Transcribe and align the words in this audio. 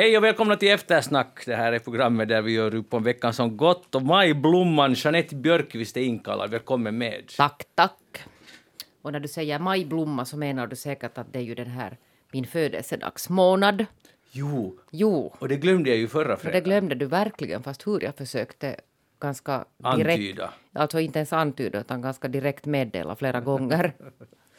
Hej 0.00 0.16
och 0.16 0.24
välkomna 0.24 0.56
till 0.56 0.68
Eftersnack. 0.68 1.42
Det 1.46 1.56
här 1.56 1.72
är 1.72 1.78
programmet 1.78 2.28
där 2.28 2.42
vi 2.42 2.52
gör 2.52 2.74
upp 2.74 2.94
om 2.94 3.02
veckan 3.02 3.32
som 3.32 3.56
gått. 3.56 3.94
Och 3.94 4.02
majblomman 4.02 4.94
Jeanette 4.94 5.34
Björkqvist 5.36 5.96
är 5.96 6.00
inkallad. 6.00 6.50
Välkommen 6.50 6.98
med. 6.98 7.32
Tack, 7.36 7.64
tack. 7.74 8.24
Och 9.02 9.12
när 9.12 9.20
du 9.20 9.28
säger 9.28 9.58
majblomma 9.58 10.24
så 10.24 10.36
menar 10.36 10.66
du 10.66 10.76
säkert 10.76 11.18
att 11.18 11.32
det 11.32 11.38
är 11.38 11.42
ju 11.42 11.54
den 11.54 11.66
här 11.66 11.96
min 12.32 12.46
födelsedagsmånad. 12.46 13.86
Jo, 14.30 14.78
Jo, 14.90 15.34
och 15.38 15.48
det 15.48 15.56
glömde 15.56 15.90
jag 15.90 15.98
ju 15.98 16.08
förra 16.08 16.32
och 16.32 16.38
det 16.38 16.42
fredagen. 16.42 16.64
glömde 16.64 16.94
du 16.94 17.06
verkligen 17.06 17.62
fast 17.62 17.86
hur 17.86 18.00
jag 18.04 18.16
försökte 18.16 18.76
ganska 19.20 19.64
direkt... 19.96 20.10
Antyda. 20.10 20.50
Alltså 20.72 21.00
inte 21.00 21.18
ens 21.18 21.32
antyda 21.32 21.80
utan 21.80 22.02
ganska 22.02 22.28
direkt 22.28 22.66
meddela 22.66 23.16
flera 23.16 23.40
gånger 23.40 23.92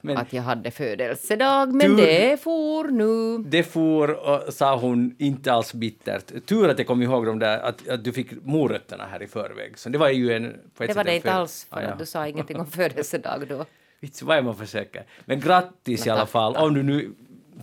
Men 0.00 0.16
att 0.16 0.32
jag 0.32 0.42
hade 0.42 0.70
födelsedag. 0.70 1.72
Men 1.74 1.86
Tur- 1.86 1.96
det 1.96 2.42
for 2.42 2.84
nu. 2.88 3.38
det 3.50 3.62
for, 3.62 4.10
och, 4.10 4.52
sa 4.54 4.76
hon, 4.76 5.14
inte 5.18 5.52
alls 5.52 5.74
bittert. 5.74 6.46
Tur 6.46 6.68
att 6.68 6.78
jag 6.78 6.86
kom 6.86 7.02
ihåg 7.02 7.26
de 7.26 7.38
där, 7.38 7.58
att, 7.58 7.88
att 7.88 8.04
du 8.04 8.12
fick 8.12 8.44
morötterna 8.44 9.06
här 9.10 9.22
i 9.22 9.26
förväg. 9.26 9.78
Så 9.78 9.88
det 9.88 9.98
var 9.98 10.08
ju 10.08 10.32
en... 10.32 10.56
På 10.76 10.82
ett 10.84 10.90
Det 10.90 10.96
var 10.96 11.04
det 11.04 11.10
en 11.10 11.16
inte 11.16 11.32
alls 11.32 11.66
för 11.70 11.76
Ah, 11.76 11.82
ja. 11.82 11.88
att 11.88 11.98
du 11.98 12.06
sa 12.06 12.26
ingenting 12.26 12.60
om 12.60 12.66
födelsedag 12.66 13.48
då. 13.48 13.64
Vitsi, 14.00 14.24
vad 14.24 14.36
är 14.38 14.42
man 14.42 14.56
försöker. 14.56 15.04
Men 15.24 15.40
grattis 15.40 16.06
i 16.06 16.08
Men 16.08 16.12
alla 16.12 16.20
tack, 16.24 16.30
fall, 16.30 16.54
tack. 16.54 16.62
om 16.62 16.74
du 16.74 16.82
nu 16.82 17.14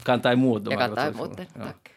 kan 0.04 0.20
ta 0.22 0.32
emot 0.32 0.66
dem. 0.66 0.72
Jag 0.72 0.82
kan 0.82 0.96
ta 0.96 1.05
emot 1.05 1.38
det. 1.38 1.46
Ja. 1.54 1.62
Tack. 1.63 1.91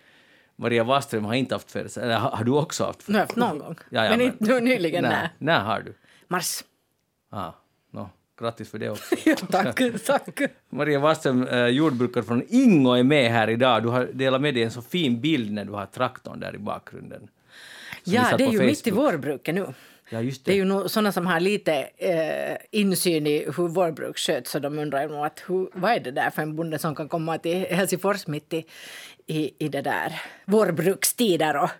Maria 0.56 0.84
Waström 0.84 1.24
har 1.24 1.34
inte 1.34 1.54
haft 1.54 1.70
födelsedag. 1.70 2.06
Eller 2.06 2.18
har 2.18 2.30
har 2.30 2.44
du 2.44 2.52
också 2.52 2.84
haft 2.84 3.08
Nu 3.08 3.14
har 3.14 3.20
haft 3.20 3.36
någon 3.36 3.58
gång. 3.58 3.76
Ja, 3.90 4.04
ja, 4.04 4.10
men 4.10 4.18
men- 4.18 4.26
inte 4.26 4.44
nu 4.44 4.60
nyligen, 4.60 5.02
Nej. 5.04 5.28
När 5.38 5.60
har 5.60 5.80
du? 5.80 5.94
Mars. 6.28 6.64
Ah. 7.30 7.50
Grattis 8.40 8.70
för 8.70 8.78
det 8.78 8.90
också. 8.90 9.14
Ja, 9.24 9.36
tack, 9.50 9.80
tack. 10.06 10.40
Maria 10.70 10.98
Waström, 10.98 11.46
eh, 11.48 11.66
jordbrukare 11.66 12.24
från 12.24 12.42
Ingo, 12.48 12.92
är 12.92 13.02
med 13.02 13.30
här 13.32 13.50
idag. 13.50 13.82
Du 13.82 13.88
har 13.88 14.04
delat 14.12 14.40
med 14.40 14.54
dig 14.54 14.62
en 14.62 14.70
så 14.70 14.82
fin 14.82 15.20
bild 15.20 15.52
när 15.52 15.64
du 15.64 15.72
har 15.72 15.86
traktorn 15.86 16.40
där 16.40 16.54
i 16.54 16.58
bakgrunden. 16.58 17.28
Ja, 18.04 18.36
det 18.38 18.44
är 18.44 18.50
ju 18.52 18.60
mitt 18.62 18.86
i 18.86 18.90
Facebook. 18.90 19.12
vårbruket 19.12 19.54
nu. 19.54 19.66
Ja, 20.12 20.22
Det 20.22 20.44
det. 20.44 20.52
är 20.52 20.56
ju 20.56 20.64
nog 20.64 20.90
sådana 20.90 21.12
som 21.12 21.26
har 21.26 21.40
lite 21.40 21.74
eh, 21.96 22.56
insyn 22.70 23.26
i 23.26 23.44
hur 23.56 23.68
vårbruk 23.68 24.18
sköts 24.18 24.50
så 24.50 24.58
de 24.58 24.78
undrar 24.78 25.08
nog 25.08 25.26
att 25.26 25.42
hur, 25.46 25.68
vad 25.72 25.92
är 25.92 26.00
det 26.00 26.10
där 26.10 26.30
för 26.30 26.42
en 26.42 26.56
bonde 26.56 26.78
som 26.78 26.94
kan 26.94 27.08
komma 27.08 27.38
till 27.38 27.66
Helsingfors 27.70 28.26
mitt 28.26 28.52
i, 28.52 28.64
i, 29.26 29.50
i 29.58 29.68
det 29.68 29.82
där 29.82 30.20
vårbrukstider 30.44 31.56
och, 31.62 31.70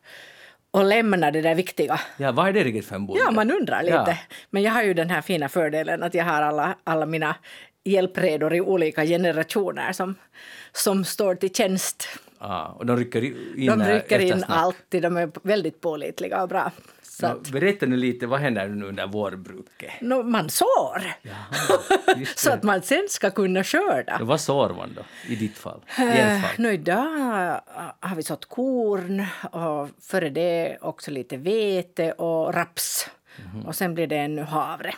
och 0.71 0.85
lämna 0.85 1.31
det 1.31 1.41
där 1.41 1.55
viktiga. 1.55 2.01
Ja, 2.17 2.33
vad 2.33 2.49
är 2.49 2.53
det 2.53 2.65
riktigt 2.65 2.87
för 2.87 2.95
en 2.95 3.07
bonde? 3.07 3.23
Ja, 3.25 3.31
man 3.31 3.51
undrar 3.51 3.83
lite. 3.83 3.95
Ja. 3.95 4.17
Men 4.51 4.63
jag 4.63 4.73
har 4.73 4.83
ju 4.83 4.95
den 4.95 5.11
här 5.11 5.23
fina 5.23 5.49
fördelen 5.49 6.03
att 6.03 6.15
jag 6.15 6.25
har 6.25 6.43
alla, 6.43 6.77
alla 6.85 7.07
mina 7.07 7.37
hjälpredor 7.85 8.55
i 8.55 8.61
olika 8.61 9.05
generationer 9.05 9.93
som, 9.93 10.15
som 10.73 11.05
står 11.05 11.35
till 11.35 11.55
tjänst. 11.55 12.09
Ah, 12.39 12.67
och 12.67 12.87
de 12.87 12.97
rycker 12.97 13.25
in 13.59 13.67
De 13.67 13.85
rycker 13.85 14.19
in 14.19 14.45
alltid, 14.45 15.03
de 15.03 15.17
är 15.17 15.31
väldigt 15.43 15.81
pålitliga 15.81 16.43
och 16.43 16.49
bra. 16.49 16.73
Ja, 17.27 17.53
berätta 17.53 17.87
nu 17.87 17.97
lite, 17.97 18.27
vad 18.27 18.41
händer 18.41 18.69
nu 18.69 18.87
under 18.87 19.07
vårbruket? 19.07 19.91
no, 20.01 20.23
man 20.23 20.51
sår! 20.51 21.03
just 22.17 22.39
så 22.45 22.51
att 22.53 22.63
man 22.63 22.83
sen 22.83 23.07
ska 23.09 23.31
kunna 23.31 23.65
skörda. 23.65 24.17
Ja, 24.19 24.25
vad 24.25 24.41
sår 24.41 24.69
man 24.75 24.95
då, 24.97 25.03
i 25.33 25.37
ditt 25.37 25.59
fall? 25.59 25.81
I 25.99 26.03
Eh, 26.03 26.41
fall? 26.41 26.51
nu 26.59 26.73
idag 26.73 27.61
har 28.01 28.17
vi 28.17 28.23
sått 28.23 28.45
korn 28.47 29.27
och 29.53 29.89
före 30.03 30.31
det 30.31 30.79
också 30.81 31.11
lite 31.11 31.37
vete 31.37 32.13
och 32.13 32.55
raps. 32.55 33.11
Mhm. 33.53 33.67
Och 33.67 33.75
sen 33.77 33.95
blir 33.95 34.07
det 34.07 34.17
ännu 34.17 34.43
havre. 34.43 34.95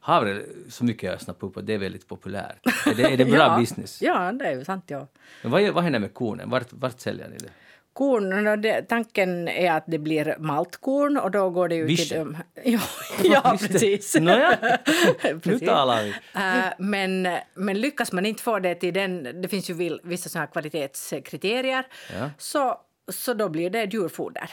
Havre, 0.00 0.42
så 0.68 0.84
mycket 0.84 1.02
jag 1.02 1.12
har 1.12 1.18
snappat 1.18 1.42
upp, 1.56 1.66
det 1.66 1.74
är 1.74 1.78
väldigt 1.78 2.08
populärt. 2.08 2.66
Är 2.86 2.94
det, 2.94 3.02
är 3.02 3.16
det 3.16 3.24
bra 3.36 3.36
ja, 3.38 3.58
business? 3.58 4.02
Ja, 4.02 4.32
det 4.32 4.46
är 4.46 4.64
sant. 4.64 4.84
Ja. 4.86 5.06
Men 5.42 5.50
vad, 5.52 5.68
vad 5.70 5.84
händer 5.84 5.98
med 6.00 6.14
kornen? 6.14 6.50
Vart, 6.50 6.72
vart 6.72 7.00
säljer 7.00 7.28
ni 7.28 7.36
det? 7.38 7.50
Korn, 7.96 8.60
det, 8.62 8.82
tanken 8.82 9.48
är 9.48 9.72
att 9.72 9.84
det 9.86 9.98
blir 9.98 10.36
maltkorn 10.38 11.16
och 11.16 11.30
då 11.30 11.50
går 11.50 11.68
det 11.68 11.74
ju 11.74 11.96
till 11.96 12.08
dem. 12.18 12.36
Ja, 12.64 12.80
ja 13.24 13.56
precis. 13.60 14.14
Nåja, 14.20 14.58
nu 15.44 15.58
talar 15.58 16.02
vi. 16.02 16.08
Eh, 16.34 16.72
men, 16.78 17.28
men 17.54 17.80
lyckas 17.80 18.12
man 18.12 18.26
inte 18.26 18.42
få 18.42 18.58
det 18.58 18.74
till 18.74 18.94
den, 18.94 19.42
det 19.42 19.48
finns 19.48 19.70
ju 19.70 19.98
vissa 20.02 20.28
såna 20.28 20.44
här 20.44 20.52
kvalitetskriterier, 20.52 21.86
Ja. 22.12 22.30
så, 22.38 22.80
så 23.08 23.34
då 23.34 23.48
blir 23.48 23.70
det 23.70 23.84
djurfoder. 23.84 24.50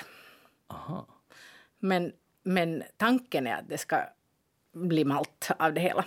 Aha. 0.68 1.08
Men, 1.80 2.12
men 2.44 2.84
tanken 2.98 3.48
är 3.48 3.56
att 3.56 3.70
det 3.70 3.78
ska 3.78 3.98
bli 4.74 5.06
malt 5.06 5.52
av 5.60 5.74
det 5.74 5.82
hela. 5.82 6.06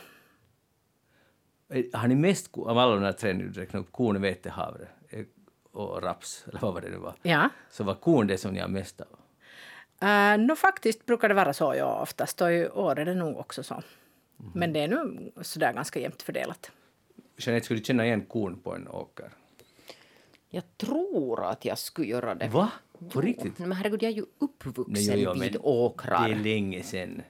Eh, 1.72 1.84
Har 2.00 2.08
ni 2.08 2.14
mest 2.14 2.50
av 2.58 2.78
alla 2.78 2.94
de 2.94 3.02
där 3.02 3.12
tre 3.12 3.32
nu 3.32 3.66
upp, 3.72 3.92
korn, 3.92 4.20
vete, 4.22 4.50
havre 4.50 4.88
och 5.76 6.02
raps, 6.02 6.44
eller 6.48 6.60
vad 6.60 6.74
var 6.74 6.80
det 6.80 6.88
nu 6.90 6.96
var, 6.96 7.14
Ja. 7.22 7.48
så 7.70 7.84
var 7.84 7.94
korn 7.94 8.26
det 8.26 8.38
som 8.38 8.52
ni 8.52 8.60
har 8.60 8.68
mest 8.68 9.00
av? 9.00 9.06
Uh, 10.02 10.38
no, 10.46 10.56
faktiskt 10.56 11.06
brukar 11.06 11.28
det 11.28 11.34
vara 11.34 11.52
så, 11.52 11.74
ja, 11.74 12.00
oftast. 12.02 12.40
Och 12.40 12.52
i 12.52 12.68
år 12.68 12.98
är 12.98 13.04
det 13.04 13.14
nog 13.14 13.38
också 13.38 13.62
så. 13.62 13.82
Men 14.54 14.72
det 14.72 14.80
är 14.80 14.88
nu 14.88 15.32
sådär 15.42 15.72
ganska 15.72 16.00
jämnt 16.00 16.22
fördelat. 16.22 16.70
Jeanette, 17.36 17.64
skulle 17.64 17.80
du 17.80 17.84
känna 17.84 18.06
igen 18.06 18.22
korn 18.26 18.58
på 18.58 18.74
en 18.74 18.88
åker? 18.88 19.30
Jag 20.48 20.62
tror 20.76 21.44
att 21.44 21.64
jag 21.64 21.78
skulle 21.78 22.08
göra 22.08 22.34
det. 22.34 22.48
Va? 22.48 22.70
På 23.12 23.20
riktigt? 23.20 23.58
Men 23.58 23.72
herregud, 23.72 24.02
jag 24.02 24.12
är 24.12 24.16
ju 24.16 24.24
uppvuxen 24.38 24.94
Nej, 24.94 25.22
jo, 25.22 25.32
jo, 25.34 25.40
vid 25.40 25.56
åkrar. 25.60 26.28
Det 26.28 26.34
är 26.34 26.38
länge 26.38 26.82
sen. 26.82 27.22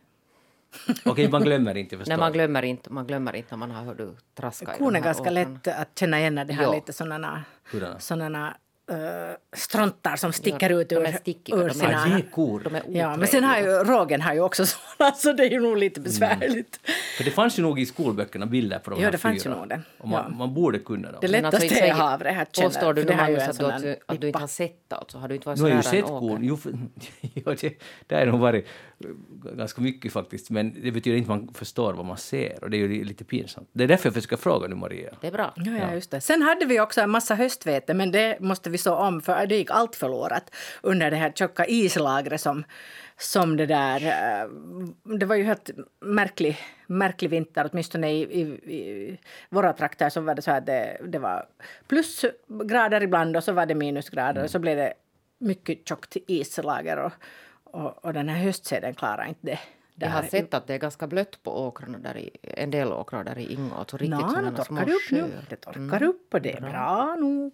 Okej, 1.04 1.28
man 1.30 1.42
glömmer 1.42 1.76
inte, 1.76 1.98
förstår. 1.98 2.10
Nej, 2.12 2.18
man 2.18 2.32
glömmer 2.32 2.62
inte, 2.62 2.92
man 2.92 3.06
glömmer 3.06 3.36
inte 3.36 3.48
när 3.50 3.58
man 3.58 3.70
har 3.70 3.84
hört 3.84 3.98
du 3.98 4.14
traska 4.34 4.74
de 4.78 4.94
är 4.96 5.00
ganska 5.00 5.22
åkrarna. 5.22 5.40
lätt 5.64 5.68
att 5.68 5.98
känna 5.98 6.18
igen 6.20 6.34
när 6.34 6.44
det 6.44 6.54
har 6.54 6.62
Ja. 6.64 6.74
lite 6.74 6.92
sådana, 6.92 7.44
sådana 7.98 8.56
uh, 8.92 8.96
strontar 9.56 10.16
som 10.16 10.32
sticker 10.32 10.70
Ja, 10.70 10.80
ut 10.80 10.88
de 10.88 10.94
ur, 10.94 11.04
är 11.06 11.12
stickiga, 11.12 11.56
ur 11.56 11.68
sina... 11.68 12.04
Ah, 12.16 12.20
kor. 12.34 12.60
De 12.64 12.74
är 12.74 12.82
Ja, 12.88 13.16
men 13.16 13.28
sen 13.28 13.44
har 13.44 13.58
ju 13.58 13.66
rågen 13.66 14.20
har 14.20 14.34
ju 14.34 14.40
också 14.40 14.66
sådana, 14.96 15.12
så 15.14 15.32
det 15.32 15.42
är 15.46 15.50
ju 15.50 15.60
nog 15.60 15.76
lite 15.76 16.00
besvärligt. 16.00 16.80
För 17.16 17.24
det 17.24 17.30
fanns 17.30 17.58
ju 17.58 17.62
nog 17.62 17.80
i 17.80 17.86
skolböckerna 17.86 18.46
bilder 18.46 18.78
på 18.78 18.90
de 18.90 19.00
Ja, 19.00 19.04
här 19.04 19.12
det 19.12 19.18
fanns 19.18 19.42
fyra. 19.42 19.52
ju 19.54 19.58
nog 19.60 19.68
det. 19.68 19.80
Och 19.98 20.08
man, 20.08 20.24
Ja. 20.30 20.36
man 20.36 20.54
borde 20.54 20.78
kunna 20.78 21.12
dem. 21.12 21.18
Det 21.20 21.26
alltså, 21.26 21.42
lättaste 21.42 21.66
inte 21.66 21.80
är 21.80 21.92
havre 21.92 22.28
här 22.28 22.46
känner 22.52 22.68
Påstår 22.68 22.94
du 22.94 23.02
nu, 23.02 23.08
det 23.08 23.14
har 23.14 23.28
ju 23.28 23.36
Magnus, 23.36 23.48
att 23.48 23.58
du, 23.58 23.66
att, 23.72 23.82
du, 23.82 23.96
att 24.06 24.20
du 24.20 24.26
inte 24.26 24.38
har 24.38 24.46
sett 24.46 24.92
alltså? 24.92 25.18
Har 25.18 25.28
du 25.28 25.34
inte 25.34 25.48
varit 25.48 25.56
Nu 25.58 25.60
så 25.60 25.64
har 25.64 25.70
jag 25.70 25.84
nära 25.84 25.94
ju 25.96 26.02
sett 26.02 26.08
korn. 26.08 26.38
Jo, 26.42 26.56
för, 26.56 26.72
det, 27.60 27.78
det 28.06 28.14
har 28.16 28.26
nog 28.26 28.40
varit 28.40 28.66
ganska 29.56 29.80
mycket 29.80 30.12
faktiskt. 30.12 30.50
Men 30.50 30.82
det 30.82 30.90
betyder 30.92 31.16
inte 31.18 31.32
att 31.32 31.38
man 31.40 31.54
förstår 31.54 31.92
vad 31.94 32.04
man 32.06 32.16
ser. 32.16 32.64
Och 32.64 32.70
det 32.70 32.76
är 32.76 32.88
ju 32.88 33.04
lite 33.04 33.24
pinsamt. 33.24 33.68
Det 33.72 33.84
är 33.84 33.88
därför 33.88 34.06
jag 34.06 34.14
försöker 34.14 34.36
fråga 34.36 34.68
nu, 34.68 34.74
Maria. 34.74 35.10
Det 35.20 35.26
är 35.26 35.32
bra. 35.32 35.52
Ja, 35.56 35.72
ja, 35.72 35.94
just 35.94 36.10
det. 36.10 36.20
Sen 36.20 36.42
hade 36.42 36.66
vi 36.66 36.80
också 36.80 37.00
en 37.00 37.10
massa 37.10 37.34
höstvete, 37.34 37.94
men 37.94 38.10
det 38.12 38.40
måste 38.40 38.70
vi 38.70 38.78
så 38.78 38.94
om 38.94 39.20
för 39.22 39.46
det 39.46 39.56
gick 39.56 39.70
allt 39.70 39.96
förlorat 39.96 40.54
under 40.82 41.10
det 41.10 41.16
här 41.16 41.32
tjocka 41.32 41.66
islagret 41.66 42.40
som, 42.40 42.64
som 43.18 43.56
det 43.56 43.66
där... 43.66 44.06
eh, 44.06 44.48
Det 45.18 45.26
var 45.26 45.36
ju 45.36 45.42
helt 45.44 45.70
märklig, 46.00 46.58
märklig 46.86 47.30
vinter, 47.30 47.68
åtminstone 47.72 48.10
i, 48.12 48.20
i, 48.22 48.40
i 48.74 49.18
våra 49.50 49.72
trakter 49.72 50.08
så 50.10 50.20
var 50.20 50.34
det 50.34 50.42
så 50.42 50.50
att 50.50 50.66
det, 50.66 51.00
det 51.08 51.18
var 51.18 51.46
plusgrader 51.88 53.02
ibland 53.02 53.36
och 53.36 53.44
så 53.44 53.52
var 53.52 53.66
det 53.66 53.74
minusgrader 53.74 54.44
och 54.44 54.50
så 54.50 54.58
blev 54.58 54.76
det 54.76 54.92
mycket 55.38 55.88
tjockt 55.88 56.16
islager 56.26 56.96
och, 56.96 57.12
och, 57.70 58.04
och 58.04 58.12
den 58.12 58.28
här 58.28 58.38
höstseden 58.44 58.94
klarade 58.94 59.28
inte 59.28 59.40
det. 59.46 59.58
Jag 59.98 60.08
har 60.10 60.22
sett 60.22 60.54
att 60.54 60.66
det 60.66 60.74
är 60.74 60.78
ganska 60.78 61.06
blött 61.06 61.42
på 61.42 61.66
åkrarna 61.66 61.98
där 61.98 62.16
i, 62.16 62.30
en 62.42 62.70
del 62.70 62.92
åkrar 62.92 63.24
där 63.24 63.38
i 63.38 63.52
Ingå. 63.52 63.74
Alltså 63.74 63.96
riktigt 63.96 64.10
Nå, 64.20 64.28
sådana 64.28 64.64
små 64.64 64.80
upp 64.80 65.10
nu. 65.10 65.30
Det 65.48 65.56
torkar 65.56 66.02
upp 66.02 66.34
och 66.34 66.40
det 66.42 66.52
är 66.56 66.60
bra, 66.60 67.16
nog. 67.20 67.52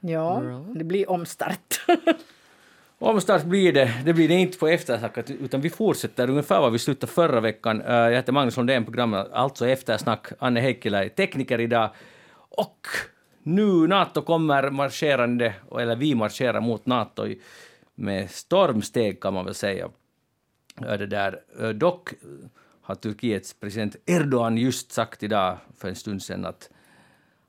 Ja, 0.00 0.42
det 0.74 0.84
blir 0.84 1.10
omstart. 1.10 1.80
Omstart 2.98 3.44
blir 3.44 3.72
det. 3.72 3.92
Det 4.04 4.12
blir 4.12 4.28
det 4.28 4.34
inte 4.34 4.58
på 4.58 4.68
eftersnack, 4.68 5.18
utan 5.30 5.60
vi 5.60 5.70
fortsätter 5.70 6.30
ungefär 6.30 6.60
var 6.60 6.70
vi 6.70 6.78
slutade 6.78 7.12
förra 7.12 7.40
veckan. 7.40 7.80
Eh, 7.82 7.94
Jag 7.94 8.12
heter 8.12 8.32
Magnus 8.32 8.56
Lundén, 8.56 8.84
programmet 8.84 9.32
alltså 9.32 9.66
Eftersnack. 9.68 10.26
Anne 10.38 10.60
Heikkilä 10.60 11.04
är 11.04 11.08
tekniker 11.08 11.60
idag. 11.60 11.90
Och 12.34 12.86
nu 13.42 13.86
NATO 13.86 14.22
kommer 14.22 14.70
marscherande, 14.70 15.54
eller 15.80 15.96
vi 15.96 16.14
marscherar 16.14 16.60
mot 16.60 16.86
NATO 16.86 17.26
i- 17.26 17.40
med 17.94 18.30
stormsteg 18.30 19.20
kan 19.20 19.34
man 19.34 19.44
väl 19.44 19.54
säga. 19.54 19.90
Det 20.76 21.06
där. 21.06 21.42
Eh, 21.60 21.68
dock 21.68 22.14
har 22.82 22.94
Turkiets 22.94 23.54
president 23.54 23.96
Erdogan 24.06 24.58
just 24.58 24.92
sagt 24.92 25.22
idag 25.22 25.58
för 25.76 25.88
en 25.88 25.96
stund 25.96 26.22
sedan 26.22 26.44
att, 26.44 26.70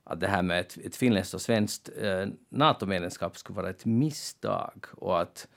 att 0.03 0.19
det 0.19 0.27
här 0.27 0.41
med 0.41 0.59
ett, 0.59 0.77
ett 0.77 0.95
finländskt 0.95 1.33
och 1.33 1.41
svenskt 1.41 1.89
eh, 2.01 2.25
NATO-medlemskap 2.49 3.37
skulle 3.37 3.57
vara 3.57 3.69
ett 3.69 3.85
misstag 3.85 4.85
och 4.91 5.21
att 5.21 5.47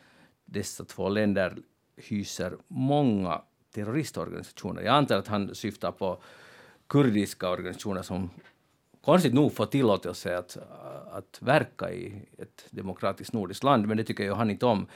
dessa 0.45 0.85
två 0.85 1.09
länder 1.09 1.57
hyser 1.97 2.57
många 2.69 3.43
terroristorganisationer. 3.75 4.83
Jag 4.83 4.95
antar 4.95 5.19
att 5.19 5.29
han 5.29 5.55
syftar 5.55 5.93
på 5.93 6.23
kurdiska 6.87 7.51
organisationer 7.51 8.03
som 8.03 8.31
konstigt 9.07 9.35
nog 9.35 9.53
få 9.53 9.67
tillåtelse 9.67 10.39
att, 10.39 10.57
att 11.11 11.39
verka 11.41 11.91
i 11.91 12.23
ett 12.39 12.67
demokratiskt 12.71 13.33
nordiskt 13.33 13.65
land, 13.65 13.87
men 13.89 13.97
det 13.97 14.05
tycker 14.05 14.25
ju 14.25 14.33
han 14.33 14.51
inte 14.51 14.67
om. 14.67 14.87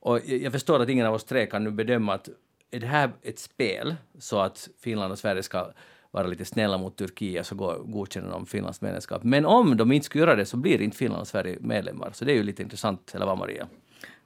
Och 0.00 0.20
jag 0.26 0.42
jag 0.42 0.52
förstår 0.52 0.82
att 0.82 0.88
ingen 0.88 1.06
av 1.06 1.14
oss 1.14 1.24
tre 1.24 1.46
kan 1.46 1.64
nu 1.64 1.70
bedöma 1.70 2.14
att 2.14 2.28
är 2.70 2.80
det 2.80 2.86
här 2.86 3.10
ett 3.22 3.38
spel 3.38 3.94
så 4.18 4.40
att 4.40 4.68
Finland 4.80 5.12
och 5.12 5.18
Sverige 5.18 5.42
ska 5.42 5.72
vara 6.10 6.26
lite 6.26 6.44
snälla 6.44 6.78
mot 6.78 6.96
Turkiet 6.96 7.46
så 7.46 7.54
går, 7.54 7.78
godkänner 7.84 8.30
de 8.30 8.46
Finlands 8.46 8.80
medlemskap. 8.80 9.22
Men 9.22 9.46
om 9.46 9.76
de 9.76 9.92
inte 9.92 10.06
skulle 10.06 10.24
göra 10.24 10.36
det 10.36 10.46
så 10.46 10.56
blir 10.56 10.80
inte 10.80 10.96
Finland 10.96 11.20
och 11.20 11.28
Sverige 11.28 11.58
medlemmar. 11.60 12.10
Så 12.12 12.24
det 12.24 12.32
är 12.32 12.36
ju 12.36 12.42
lite 12.42 12.62
intressant, 12.62 13.14
eller 13.14 13.26
vad 13.26 13.38
Maria? 13.38 13.68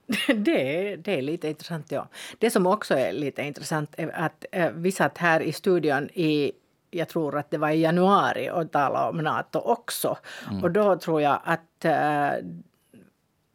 Det, 0.35 0.97
det 0.97 1.19
är 1.19 1.23
lite 1.23 1.49
intressant, 1.49 1.87
ja. 1.93 2.09
Det 2.39 2.51
som 2.51 2.67
också 2.67 2.95
är 2.95 3.13
lite 3.13 3.43
intressant 3.43 3.95
är 3.97 4.09
att 4.09 4.45
eh, 4.53 4.71
vi 4.71 4.93
satt 4.93 5.19
här 5.19 5.41
i 5.41 5.53
studion 5.53 6.09
i 6.15 6.53
jag 6.91 7.09
tror 7.09 7.39
att 7.39 7.51
det 7.51 7.59
var 7.59 7.71
i 7.71 7.81
januari 7.81 8.51
och 8.51 8.73
talade 8.73 9.09
om 9.09 9.17
Nato 9.17 9.59
också. 9.59 10.19
Mm. 10.51 10.65
Och 10.65 10.71
då 10.71 10.97
tror 10.97 11.23
jag 11.23 11.41
att 11.45 11.85
uh, 11.85 12.49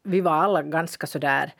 vi 0.03 0.21
var 0.21 0.33
alla 0.33 0.61
ganska 0.61 1.07
sådär 1.07 1.53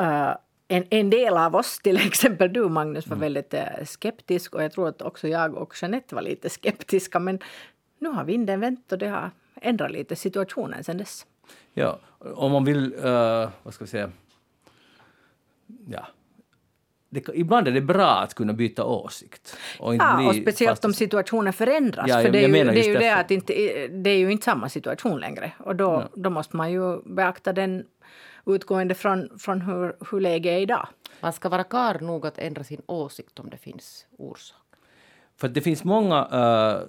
uh, 0.00 0.34
en, 0.68 0.84
en 0.90 1.10
del 1.10 1.36
av 1.36 1.56
oss, 1.56 1.78
till 1.78 1.96
exempel 2.06 2.52
du 2.52 2.68
Magnus, 2.68 3.06
var 3.06 3.16
mm. 3.16 3.20
väldigt 3.20 3.54
uh, 3.54 3.84
skeptisk 3.84 4.54
och 4.54 4.62
jag 4.62 4.72
tror 4.72 4.88
att 4.88 5.02
också 5.02 5.28
jag 5.28 5.54
och 5.54 5.74
Jeanette 5.82 6.14
var 6.14 6.22
lite 6.22 6.50
skeptiska. 6.50 7.18
Men 7.18 7.38
nu 7.98 8.08
har 8.08 8.24
vinden 8.24 8.60
vänt 8.60 8.92
och 8.92 8.98
det 8.98 9.08
har 9.08 9.30
ändrat 9.54 9.90
lite 9.90 10.16
situationen 10.16 10.84
sen 10.84 10.98
dess. 10.98 11.26
Ja, 11.74 11.98
om 12.18 12.52
man 12.52 12.64
vill, 12.64 12.94
uh, 12.94 13.48
vad 13.62 13.74
ska 13.74 13.84
vi 13.84 13.90
säga, 13.90 14.10
ja, 15.88 16.06
det, 17.16 17.28
ibland 17.34 17.68
är 17.68 17.72
det 17.72 17.80
bra 17.80 18.10
att 18.10 18.34
kunna 18.34 18.52
byta 18.52 18.84
åsikt. 18.84 19.56
Och 19.78 19.94
ja, 19.94 20.28
och 20.28 20.34
speciellt 20.34 20.84
om 20.84 20.92
situationen 20.92 21.52
förändras. 21.52 22.06
Ja, 22.08 22.20
för 22.22 22.30
det 22.30 22.44
är 22.44 22.48
ju, 22.48 22.64
det, 22.64 22.84
är 22.84 22.88
ju 22.88 22.98
det 22.98 23.14
att 23.14 23.30
inte, 23.30 23.52
det 23.88 24.10
är 24.10 24.18
ju 24.18 24.32
inte 24.32 24.44
samma 24.44 24.68
situation 24.68 25.20
längre. 25.20 25.52
Och 25.58 25.76
då, 25.76 25.84
ja. 25.84 26.08
då 26.14 26.30
måste 26.30 26.56
man 26.56 26.72
ju 26.72 27.00
beakta 27.04 27.52
den 27.52 27.84
utgående 28.46 28.94
från, 28.94 29.38
från 29.38 29.60
hur, 29.60 29.96
hur 30.10 30.20
läget 30.20 30.50
är 30.50 30.60
idag. 30.60 30.88
Man 31.20 31.32
ska 31.32 31.48
vara 31.48 31.64
klar 31.64 31.98
nog 32.00 32.26
att 32.26 32.38
ändra 32.38 32.64
sin 32.64 32.82
åsikt 32.86 33.38
om 33.38 33.50
det 33.50 33.56
finns 33.56 34.06
orsak. 34.18 34.58
För 35.36 35.48
det 35.48 35.60
finns 35.60 35.84
många, 35.84 36.22
uh, 36.24 36.82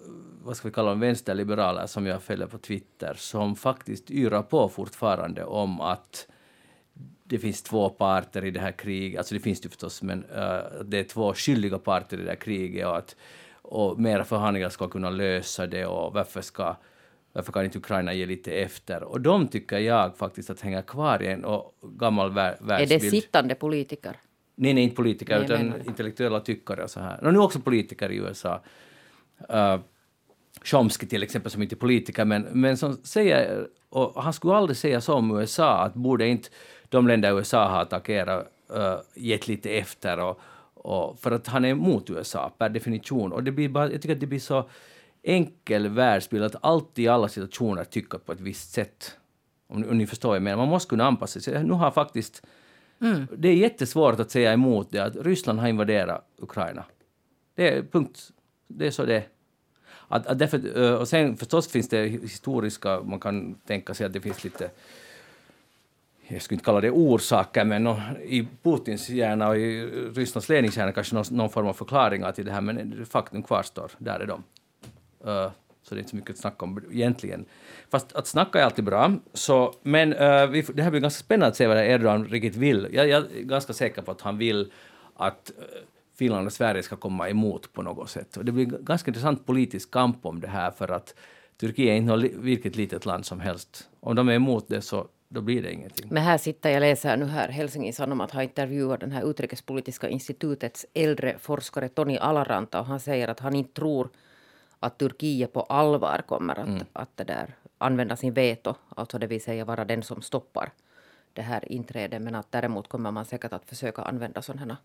vad 0.44 0.58
ska 0.58 0.68
vi 0.68 0.74
kalla 0.74 0.90
dem, 0.90 1.00
vänsterliberaler 1.00 1.86
som 1.86 2.06
jag 2.06 2.24
följer 2.24 2.48
på 2.48 2.58
Twitter 2.58 3.14
som 3.18 3.56
faktiskt 3.56 4.12
yrar 4.12 4.42
på 4.42 4.70
fortfarande 4.70 5.44
om 5.44 5.82
att 5.82 6.28
det 7.24 7.40
finns 7.40 7.62
två 7.64 7.90
parter 7.90 8.46
i 8.46 8.52
det 8.52 8.60
här 8.60 8.72
kriget, 8.72 9.18
alltså 9.18 9.36
det 9.36 9.42
finns 9.42 9.62
det 9.62 9.70
förstås, 9.70 10.02
men 10.02 10.24
uh, 10.24 10.84
det 10.86 11.00
är 11.00 11.04
två 11.04 11.34
skyldiga 11.34 11.80
parter 11.80 12.20
i 12.20 12.24
det 12.24 12.30
här 12.30 12.36
kriget 12.36 12.88
och 12.88 12.98
att 12.98 13.16
och 13.62 14.00
mera 14.00 14.24
förhandlingar 14.24 14.70
ska 14.70 14.88
kunna 14.88 15.10
lösa 15.10 15.68
det 15.68 15.86
och 15.86 16.14
varför 16.14 16.42
ska 16.42 16.76
varför 17.34 17.52
kan 17.52 17.66
inte 17.66 17.78
Ukraina 17.78 18.14
ge 18.14 18.26
lite 18.26 18.52
efter? 18.52 19.04
Och 19.04 19.22
de 19.22 19.48
tycker 19.48 19.78
jag 19.78 20.18
faktiskt 20.18 20.50
att 20.50 20.62
hänga 20.62 20.82
kvar 20.82 21.24
i 21.24 21.28
en 21.28 21.46
och 21.46 21.76
gammal 21.82 22.34
världsbild. 22.34 22.72
Är 22.72 22.86
det 22.86 23.00
sittande 23.00 23.56
politiker? 23.56 24.16
Nej, 24.56 24.74
nej, 24.74 24.84
inte 24.84 24.96
politiker, 24.96 25.36
nej, 25.36 25.46
utan 25.46 25.88
intellektuella 25.88 26.40
tyckare 26.40 26.84
och 26.84 26.90
så 26.90 27.00
här. 27.00 27.24
Och 27.24 27.34
nu 27.34 27.40
också 27.40 27.60
politiker 27.60 28.12
i 28.12 28.16
USA. 28.16 28.62
Uh, 29.54 29.80
Chomsky 30.64 31.08
till 31.08 31.24
exempel, 31.24 31.52
som 31.52 31.62
inte 31.62 31.76
är 31.76 31.78
politiker, 31.78 32.26
men, 32.26 32.42
men 32.42 32.78
som 32.78 32.98
säger, 33.04 33.68
och 33.90 34.24
han 34.24 34.34
skulle 34.34 34.54
aldrig 34.54 34.78
säga 34.78 35.02
så 35.02 35.14
om 35.14 35.40
USA, 35.40 35.84
att 35.84 35.94
borde 35.94 36.28
inte 36.28 36.50
de 36.90 37.08
länder 37.08 37.38
USA 37.38 37.68
har 37.68 37.82
attackerat 37.82 38.48
uh, 38.76 39.00
gett 39.16 39.48
lite 39.48 39.70
efter 39.70 40.20
och, 40.20 40.40
och, 40.74 41.20
för 41.20 41.32
att 41.32 41.48
han 41.48 41.66
är 41.66 41.70
emot 41.70 42.10
USA 42.10 42.52
per 42.58 42.70
definition. 42.70 43.32
Och 43.32 43.44
det 43.44 43.52
blir 43.52 43.70
bara, 43.70 43.92
jag 43.92 44.02
tycker 44.02 44.16
att 44.16 44.20
det 44.20 44.28
blir 44.28 44.40
så 44.40 44.70
enkel 45.24 45.88
världsbild 45.88 46.44
att 46.44 46.56
alltid 46.62 47.06
i 47.06 47.08
alla 47.08 47.28
situationer 47.28 47.84
tycka 47.84 48.18
på 48.18 48.32
ett 48.32 48.40
visst 48.40 48.72
sätt. 48.72 49.18
Om, 49.68 49.90
om 49.90 49.98
ni 49.98 50.08
förstår 50.08 50.30
vad 50.30 50.36
jag 50.36 50.44
menar. 50.44 50.58
Man 50.58 50.68
måste 50.68 50.90
kunna 50.90 51.06
anpassa 51.06 51.40
sig. 51.40 51.64
Nu 51.64 51.74
har 51.74 51.92
faktiskt... 51.92 52.46
Mm. 53.02 53.28
Det 53.38 53.50
är 53.50 53.56
jättesvårt 53.56 54.20
att 54.20 54.32
säga 54.32 54.54
emot 54.54 54.92
det 54.92 55.00
att 55.00 55.16
Ryssland 55.16 55.60
har 55.60 55.68
invaderat 55.68 56.26
Ukraina. 56.38 56.84
Det 57.56 57.78
är 57.78 57.84
punkt. 57.84 58.32
Det 58.68 58.88
är 58.88 58.92
så 58.92 59.06
det 59.06 59.16
är. 59.16 59.28
Att, 60.08 60.28
att 60.28 60.40
därför, 60.40 60.84
eh, 60.84 60.94
och 60.94 61.08
sen 61.08 61.38
förstås 61.38 61.68
finns 61.68 61.90
det 61.90 62.08
historiska, 62.08 63.02
man 63.02 63.20
kan 63.20 63.56
tänka 63.56 63.94
sig 63.94 64.06
att 64.06 64.14
det 64.14 64.22
finns 64.22 64.44
lite 64.44 64.70
jag 66.28 66.42
skulle 66.42 66.56
inte 66.56 66.66
kalla 66.66 66.82
det 66.82 66.92
orsaker, 66.92 67.66
men 67.66 67.84
no, 67.84 68.00
i 68.24 68.48
Putins 68.64 69.10
hjärna 69.10 69.48
och 69.48 69.58
i 69.58 69.86
Rysslands 70.16 70.50
ledningshjärna 70.50 70.92
kanske 70.92 71.16
någon, 71.16 71.26
någon, 71.32 71.50
form 71.50 71.68
av 71.68 71.74
förklaringar 71.74 72.32
till 72.32 72.46
det 72.46 72.52
här, 72.52 72.62
men 72.62 73.06
faktum 73.06 73.44
kvarstår, 73.44 73.92
där 73.98 74.20
är 74.20 74.26
de. 74.26 74.44
Uh, 75.28 75.52
så 75.84 75.96
det 75.96 76.00
är 76.00 76.00
inte 76.00 76.10
så 76.10 76.16
mycket 76.16 76.32
att 76.32 76.38
snacka 76.38 76.66
om 76.66 76.82
egentligen. 76.92 77.46
Fast 77.90 78.16
att 78.16 78.28
snacka 78.28 78.60
är 78.60 78.64
alltid 78.64 78.86
bra. 78.86 79.14
Så, 79.34 79.74
men 79.82 80.14
uh, 80.14 80.48
vi, 80.48 80.62
det 80.62 80.84
här 80.84 80.92
blir 80.92 81.02
ganska 81.02 81.24
spännande 81.24 81.48
att 81.48 81.56
se 81.56 81.68
vad 81.68 81.78
Erdogan 81.78 82.26
riktigt 82.26 82.56
vill. 82.56 82.88
Jag, 82.92 83.08
jag, 83.08 83.24
är 83.24 83.44
ganska 83.44 83.74
säker 83.74 84.02
på 84.02 84.12
att 84.12 84.22
han 84.22 84.38
vill 84.38 84.72
att 85.16 85.52
uh, 85.58 85.64
Finland 86.18 86.48
och 86.48 86.54
Sverige 86.54 86.84
ska 86.84 86.96
komma 86.96 87.30
emot 87.30 87.74
på 87.74 87.82
något 87.82 88.10
sätt. 88.10 88.38
Och 88.38 88.46
det 88.46 88.52
blir 88.52 88.66
ganska 88.66 89.10
intressant 89.10 89.46
politisk 89.46 89.92
kamp 89.92 90.26
om 90.26 90.40
det 90.40 90.48
här, 90.48 90.72
för 90.72 90.92
att 90.92 91.16
Turkiet 91.60 91.90
är 91.90 91.96
inte 91.96 92.38
vilket 92.38 92.76
litet 92.76 93.06
land 93.06 93.26
som 93.26 93.40
helst. 93.40 93.90
Om 94.00 94.16
de 94.16 94.30
är 94.30 94.34
emot 94.34 94.66
det 94.68 94.82
så 94.82 95.08
då 95.30 95.42
blir 95.42 95.62
det 95.62 95.74
ingenting. 95.74 96.08
Men 96.12 96.24
här 96.24 96.38
sitter 96.38 96.70
jag 96.70 96.80
läser 96.80 97.18
nu 97.18 97.26
här 97.26 97.50
Helsingin 97.50 97.94
Sanomat 97.94 98.32
har 98.32 98.42
intervjuat 98.42 99.00
den 99.00 99.12
här 99.12 99.30
utrikespolitiska 99.30 100.10
institutets 100.10 100.86
äldre 100.94 101.38
forskare 101.40 101.90
Toni 101.90 102.18
Alaranta 102.18 102.80
och 102.80 102.86
han 102.86 103.00
säger 103.00 103.28
att 103.28 103.40
han 103.40 103.56
inte 103.56 103.74
tror 103.74 104.10
att 104.80 104.98
Turkiet 104.98 105.54
på 105.54 105.62
allvar 105.62 106.22
kommer 106.28 106.60
att, 106.60 106.68
mm. 106.68 106.86
att 106.94 107.18
det 107.18 107.24
där, 107.24 107.56
använda 107.78 108.16
sin 108.16 108.34
veto, 108.34 108.76
alltså 108.90 109.20
det 109.20 109.28
vill 109.28 109.42
säga 109.42 109.66
vara 109.66 109.86
den 109.86 110.04
som 110.04 110.22
stoppar 110.22 110.72
det 111.34 111.42
här 111.42 111.72
inträdet, 111.72 112.22
men 112.22 112.36
att 112.36 112.52
däremot 112.52 112.88
kommer 112.88 113.12
man 113.12 113.26
säkert 113.26 113.54
att 113.54 113.66
försöka 113.66 114.02
använda 114.02 114.42
sådana 114.42 114.78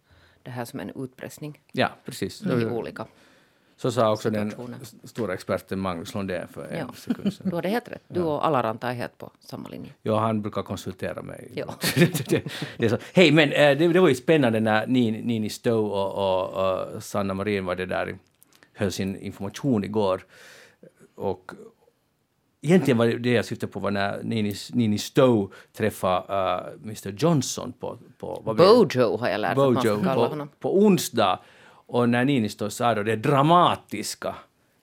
det 0.42 0.50
här 0.50 0.64
som 0.64 0.80
en 0.80 0.90
utpressning. 1.04 1.60
Ja, 1.72 1.90
precis. 2.04 2.42
I 2.42 2.66
olika 2.66 3.06
så 3.82 3.92
sa 3.92 4.12
också 4.12 4.30
den 4.30 4.52
stora 5.04 5.34
experten 5.34 5.78
Magnus 5.78 6.14
Lundén 6.14 6.48
för 6.48 6.64
en 6.64 6.78
ja. 6.78 6.94
sekund 6.96 7.32
sedan. 7.32 7.46
Du 7.50 7.56
hade 7.56 7.68
helt 7.68 7.88
rätt. 7.88 8.02
Du 8.08 8.20
och 8.20 8.46
Alaranta 8.46 8.88
är 8.88 8.94
helt 8.94 9.18
på 9.18 9.30
samma 9.40 9.68
linje. 9.68 9.90
Ja, 10.02 10.18
han 10.18 10.42
brukar 10.42 10.62
konsultera 10.62 11.22
mig. 11.22 11.50
Ja. 11.54 11.74
det, 12.28 12.42
det, 12.78 12.88
så. 12.88 12.98
Hej, 13.12 13.32
men 13.32 13.52
äh, 13.52 13.78
det, 13.78 13.88
det, 13.88 14.00
var 14.00 14.08
ju 14.08 14.14
spännande 14.14 14.60
när 14.60 14.86
Nini 14.86 15.50
Stowe 15.50 15.90
och, 15.90 16.12
och, 16.14 16.94
och 16.94 17.02
Sanna 17.02 17.34
Marin 17.34 17.64
var 17.64 17.76
det 17.76 17.86
där, 17.86 18.18
höll 18.74 18.92
sin 18.92 19.16
information 19.16 19.84
igår. 19.84 20.24
Och, 21.14 21.52
Egentligen 22.64 22.98
var 22.98 23.06
det 23.06 23.30
jag 23.30 23.44
syftade 23.44 23.72
på 23.72 23.80
var 23.80 23.90
när 23.90 24.22
Nini, 24.22 24.54
Nini 24.72 24.98
Stowe 24.98 25.54
träffade 25.72 26.72
uh, 26.74 26.82
Mr 26.82 27.14
Johnson 27.18 27.72
på... 27.72 27.98
på 28.18 28.54
Bojo 28.56 29.16
har 29.16 29.28
jag 29.28 29.40
lärt 29.40 29.56
mig 29.56 29.66
att 29.66 29.72
man 29.72 29.82
ska 29.82 30.02
kalla 30.02 30.28
honom. 30.28 30.48
På, 30.48 30.54
på 30.60 30.78
onsdag 30.78 31.38
och 31.92 32.08
när 32.08 32.24
Niinistö 32.24 32.70
sa 32.70 32.94
då 32.94 33.02
det 33.02 33.16
dramatiska 33.16 34.34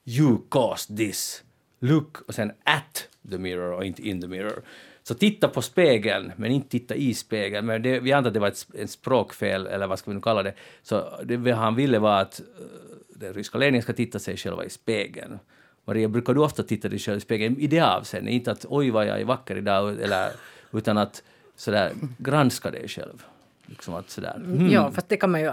“You 0.05 0.37
caused 0.51 0.97
this”, 0.97 1.43
look 1.79 2.17
och 2.27 2.33
sen 2.33 2.51
at 2.63 3.07
the 3.29 3.37
mirror 3.37 3.71
och 3.71 3.85
inte 3.85 4.07
in 4.07 4.21
the 4.21 4.27
mirror. 4.27 4.61
Så 5.03 5.13
titta 5.15 5.47
på 5.47 5.61
spegeln, 5.61 6.31
men 6.35 6.51
inte 6.51 6.69
titta 6.69 6.95
i 6.95 7.13
spegeln. 7.13 7.65
Men 7.65 7.81
det, 7.81 7.99
vi 7.99 8.13
antar 8.13 8.27
att 8.27 8.33
det 8.33 8.39
var 8.39 8.47
ett, 8.47 8.67
ett 8.73 8.89
språkfel, 8.89 9.67
eller 9.67 9.87
vad 9.87 9.99
ska 9.99 10.11
vi 10.11 10.15
nu 10.15 10.21
kalla 10.21 10.43
det. 10.43 10.53
Så 10.81 11.21
det 11.23 11.51
han 11.51 11.75
ville 11.75 11.99
var 11.99 12.21
att 12.21 12.41
uh, 12.59 12.65
den 13.15 13.33
ryska 13.33 13.57
ledningen 13.57 13.83
ska 13.83 13.93
titta 13.93 14.19
sig 14.19 14.37
själva 14.37 14.65
i 14.65 14.69
spegeln. 14.69 15.39
Maria, 15.85 16.07
brukar 16.07 16.33
du 16.33 16.39
ofta 16.39 16.63
titta 16.63 16.89
dig 16.89 16.99
själv 16.99 17.17
i 17.17 17.21
spegeln 17.21 17.59
i 17.59 17.67
det 17.67 17.79
avseendet? 17.79 18.33
Inte 18.33 18.51
att 18.51 18.65
oj 18.69 18.89
vad 18.89 19.07
jag 19.07 19.21
är 19.21 19.25
vacker 19.25 19.55
idag, 19.55 20.01
eller, 20.01 20.31
utan 20.71 20.97
att 20.97 21.23
sådär 21.55 21.91
granska 22.17 22.71
dig 22.71 22.87
själv. 22.87 23.25
Liksom 23.65 23.93
att 23.93 24.09
sådär. 24.09 24.35
Mm. 24.35 24.71
Ja, 24.71 24.91
fast 24.91 25.09
det 25.09 25.17
kan 25.17 25.31
man 25.31 25.41
ju 25.41 25.47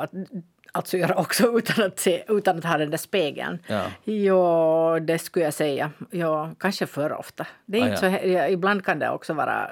alltså 0.77 0.97
göra 0.97 1.15
också 1.15 1.47
utan 1.59 1.85
att, 1.85 2.01
se, 2.01 2.25
utan 2.29 2.59
att 2.59 2.65
ha 2.65 2.79
den 2.79 2.91
där 2.91 2.99
spegeln. 2.99 3.59
Ja. 3.67 3.85
Jo, 4.05 4.99
det 4.99 5.19
skulle 5.19 5.45
jag 5.45 5.55
säga. 5.55 5.91
Jo, 6.11 6.51
kanske 6.59 6.87
för 6.87 7.13
ofta. 7.13 7.47
Det 7.67 7.79
är 7.79 7.83
ah, 7.83 7.89
inte 7.89 8.07
ja. 8.07 8.19
så, 8.21 8.29
ja, 8.29 8.49
ibland 8.49 8.85
kan 8.85 8.99
det 8.99 9.11
också 9.11 9.35
vara, 9.35 9.71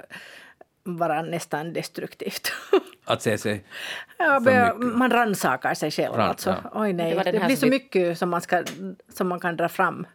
vara 0.85 1.23
nästan 1.23 1.73
destruktivt. 1.73 2.53
Att 3.05 3.23
se 3.23 3.39
sig 3.39 3.65
ja, 4.19 4.75
Man 4.79 5.11
rannsakar 5.11 5.75
sig 5.75 5.91
själv. 5.91 6.15
Rans, 6.15 6.29
alltså. 6.29 6.51
Ja. 6.65 6.71
Oj, 6.75 6.93
nej. 6.93 7.15
Det, 7.25 7.33
det 7.33 7.47
blir 7.47 7.57
så 7.57 7.67
mycket 7.67 8.19
som 8.19 8.31
man, 8.31 8.41
ska, 8.41 8.65
som 9.09 9.29
man 9.29 9.41
kan 9.41 9.57
dra 9.57 9.69
fram. 9.69 10.07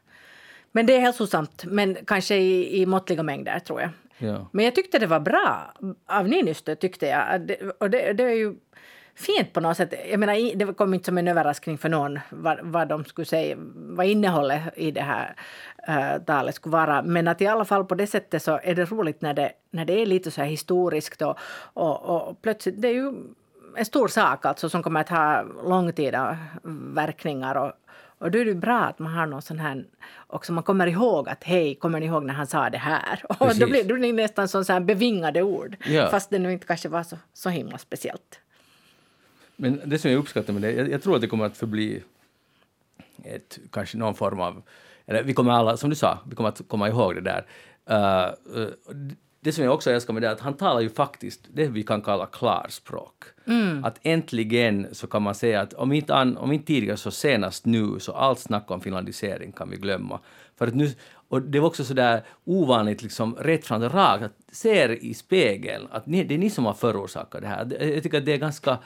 Men 0.72 0.86
det 0.86 0.96
är 0.96 1.00
hälsosamt, 1.00 1.66
men 1.66 1.98
kanske 2.08 2.36
i, 2.36 2.82
i 2.82 2.86
måttliga 2.86 3.24
mängder, 3.24 3.60
tror 3.60 3.82
jag. 3.82 3.90
Ja. 4.18 4.50
Men 4.52 4.66
jag 4.66 4.76
tyckte 4.76 5.00
det 5.00 5.08
var 5.08 5.20
bra 5.20 5.74
av 6.06 6.28
Niinistö, 6.28 6.76
tyckte 6.76 7.08
jag. 7.08 7.52
Och 7.80 7.90
det, 7.90 8.14
det 8.14 8.24
är 8.24 8.36
ju 8.36 8.56
fint 9.20 9.54
på 9.54 9.60
något 9.60 9.78
sätt. 9.78 9.94
Jag 10.12 10.20
menar, 10.20 10.56
det 10.56 10.74
kom 10.74 10.94
inte 10.94 11.06
som 11.06 11.18
en 11.18 11.28
överraskning 11.28 11.78
för 11.78 11.90
någon 11.90 12.20
vad, 12.30 12.60
vad 12.62 12.88
de 12.88 13.06
skulle 13.06 13.26
säga, 13.26 13.56
vad 13.76 14.06
innehållet 14.06 14.62
i 14.76 14.92
det 14.92 15.02
här 15.02 15.36
uh, 15.90 16.24
talet 16.24 16.56
skulle 16.56 16.74
vara. 16.74 17.02
Men 17.02 17.28
att 17.28 17.42
i 17.42 17.48
alla 17.48 17.66
fall 17.66 17.86
på 17.86 17.96
det 17.96 18.08
sättet 18.08 18.44
så 18.44 18.60
är 18.64 18.76
det 18.76 18.86
roligt 18.86 19.22
när 19.22 19.34
det, 19.34 19.52
när 19.72 19.86
det 19.86 20.02
är 20.02 20.06
lite 20.06 20.32
så 20.32 20.42
här 20.42 20.48
historiskt 20.48 21.22
och, 21.22 21.38
och, 21.74 22.02
och 22.02 22.42
plötsligt, 22.42 22.82
det 22.82 22.88
är 22.88 22.94
ju 22.94 23.14
en 23.76 23.86
stor 23.86 24.08
sak 24.08 24.46
alltså 24.46 24.70
som 24.70 24.84
kommer 24.84 25.02
att 25.02 25.10
ha 25.10 25.44
långtida 25.64 26.38
verkningar 26.94 27.56
och, 27.56 27.72
och 28.20 28.32
då 28.32 28.40
är 28.40 28.46
det 28.46 28.56
bra 28.56 28.80
att 28.80 29.00
man 29.00 29.14
har 29.14 29.26
någon 29.26 29.42
sån 29.42 29.60
här... 29.60 29.86
Också 30.28 30.54
man 30.54 30.64
kommer 30.64 30.88
ihåg 30.88 31.30
att 31.30 31.44
hej, 31.44 31.76
kommer 31.76 32.00
ni 32.00 32.06
ihåg 32.06 32.26
när 32.26 32.34
han 32.34 32.48
sa 32.48 32.70
det 32.70 32.78
här? 32.78 33.24
Och 33.30 33.38
Precis. 33.38 33.60
då 33.60 33.66
blir 33.66 33.84
det 33.84 34.14
nästan 34.14 34.48
som 34.48 34.66
så 34.66 34.74
här 34.74 34.80
bevingade 34.80 35.42
ord. 35.42 35.78
Ja. 35.86 36.08
Fast 36.08 36.30
det 36.30 36.40
nu 36.40 36.52
inte 36.52 36.68
kanske 36.68 36.90
var 36.90 37.04
så, 37.04 37.18
så 37.34 37.50
himla 37.50 37.78
speciellt. 37.78 38.40
Men 39.60 39.82
det 39.86 40.00
som 40.00 40.12
jag 40.12 40.18
uppskattar 40.18 40.54
med 40.54 40.62
det, 40.62 40.72
jag, 40.72 40.92
jag 40.92 41.04
tror 41.04 41.16
att 41.16 41.22
det 41.22 41.28
kommer 41.28 41.46
att 41.46 41.58
förbli 41.58 42.04
ett, 43.24 43.60
kanske 43.72 43.98
någon 43.98 44.16
form 44.16 44.40
av, 44.40 44.62
eller 45.06 45.24
vi 45.24 45.34
kommer 45.34 45.52
alla, 45.52 45.78
som 45.78 45.90
du 45.90 45.96
sa, 45.96 46.20
vi 46.30 46.36
kommer 46.36 46.50
att 46.50 46.62
komma 46.68 46.88
ihåg 46.88 47.16
det 47.16 47.22
där. 47.22 47.46
Uh, 47.92 48.62
uh, 48.62 48.68
det 49.42 49.52
som 49.52 49.64
jag 49.64 49.74
också 49.74 49.92
älskar 49.92 50.14
med 50.14 50.24
det 50.24 50.28
är 50.28 50.32
att 50.32 50.40
han 50.40 50.54
talar 50.54 50.82
ju 50.82 50.90
faktiskt 50.90 51.42
det 51.54 51.68
vi 51.68 51.84
kan 51.84 52.02
kalla 52.02 52.26
klarspråk. 52.26 53.24
Mm. 53.48 53.86
Att 53.86 54.00
äntligen 54.04 54.88
så 54.92 55.08
kan 55.08 55.22
man 55.22 55.36
säga 55.36 55.62
att 55.62 55.74
om 55.74 55.92
inte, 55.92 56.16
an, 56.16 56.38
om 56.38 56.52
inte 56.52 56.66
tidigare 56.66 56.98
så 56.98 57.12
senast 57.12 57.66
nu 57.66 58.00
så 58.00 58.12
allt 58.14 58.40
snack 58.40 58.72
om 58.72 58.82
finlandisering 58.82 59.52
kan 59.52 59.70
vi 59.70 59.78
glömma. 59.78 60.20
För 60.58 60.68
att 60.68 60.76
nu, 60.76 60.92
och 61.30 61.42
det 61.42 61.60
var 61.60 61.68
också 61.68 61.84
så 61.84 61.94
där 61.94 62.24
ovanligt 62.46 63.04
liksom 63.04 63.36
rätt 63.36 63.66
fram 63.66 63.84
och 63.84 63.94
rakt, 63.94 64.24
att 64.24 64.56
ser 64.56 65.04
i 65.04 65.14
spegeln 65.14 65.88
att 65.92 66.06
ni, 66.06 66.24
det 66.24 66.34
är 66.34 66.38
ni 66.38 66.50
som 66.50 66.66
har 66.66 66.74
förorsakat 66.74 67.42
det 67.42 67.48
här. 67.48 67.84
Jag 67.94 68.04
tycker 68.04 68.18
att 68.18 68.26
det 68.26 68.34
är 68.34 68.38
ganska 68.38 68.78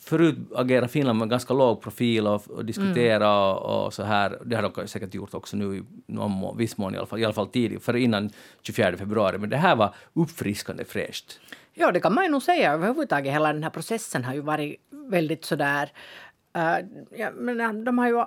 förut 0.00 0.38
agerade 0.54 0.88
Finland 0.88 1.18
med 1.18 1.30
ganska 1.30 1.54
låg 1.54 1.82
profil 1.82 2.26
och, 2.26 2.50
och 2.50 2.64
diskutera 2.64 3.26
mm. 3.26 3.38
och, 3.38 3.84
och, 3.84 3.94
så 3.94 4.02
här. 4.02 4.38
Det 4.44 4.56
har 4.56 4.62
de 4.62 4.88
säkert 4.88 5.14
gjort 5.14 5.34
också 5.34 5.56
nu 5.56 5.76
i 5.76 5.82
någon 6.06 6.56
viss 6.58 6.76
mån 6.76 6.94
i 6.94 6.98
alla 6.98 7.06
fall, 7.06 7.20
i 7.20 7.24
alla 7.24 7.34
fall 7.34 7.48
tidigt, 7.48 7.82
för 7.82 7.96
innan 7.96 8.30
24 8.62 8.96
februari. 8.96 9.38
Men 9.38 9.50
det 9.50 9.56
här 9.56 9.76
var 9.76 9.94
uppfriskande 10.12 10.84
fräscht. 10.84 11.40
Ja, 11.72 11.92
det 11.92 12.00
kan 12.00 12.14
man 12.14 12.24
ju 12.24 12.30
nog 12.30 12.42
säga. 12.42 12.72
Överhuvudtaget 12.72 13.32
hela 13.32 13.52
den 13.52 13.62
här 13.62 13.70
processen 13.70 14.24
har 14.24 14.34
ju 14.34 14.40
varit 14.40 14.76
väldigt 14.90 15.44
sådär... 15.44 15.92
Uh, 16.56 16.86
ja, 17.18 17.30
men 17.34 17.84
de 17.84 17.98
har 17.98 18.08
ju, 18.08 18.24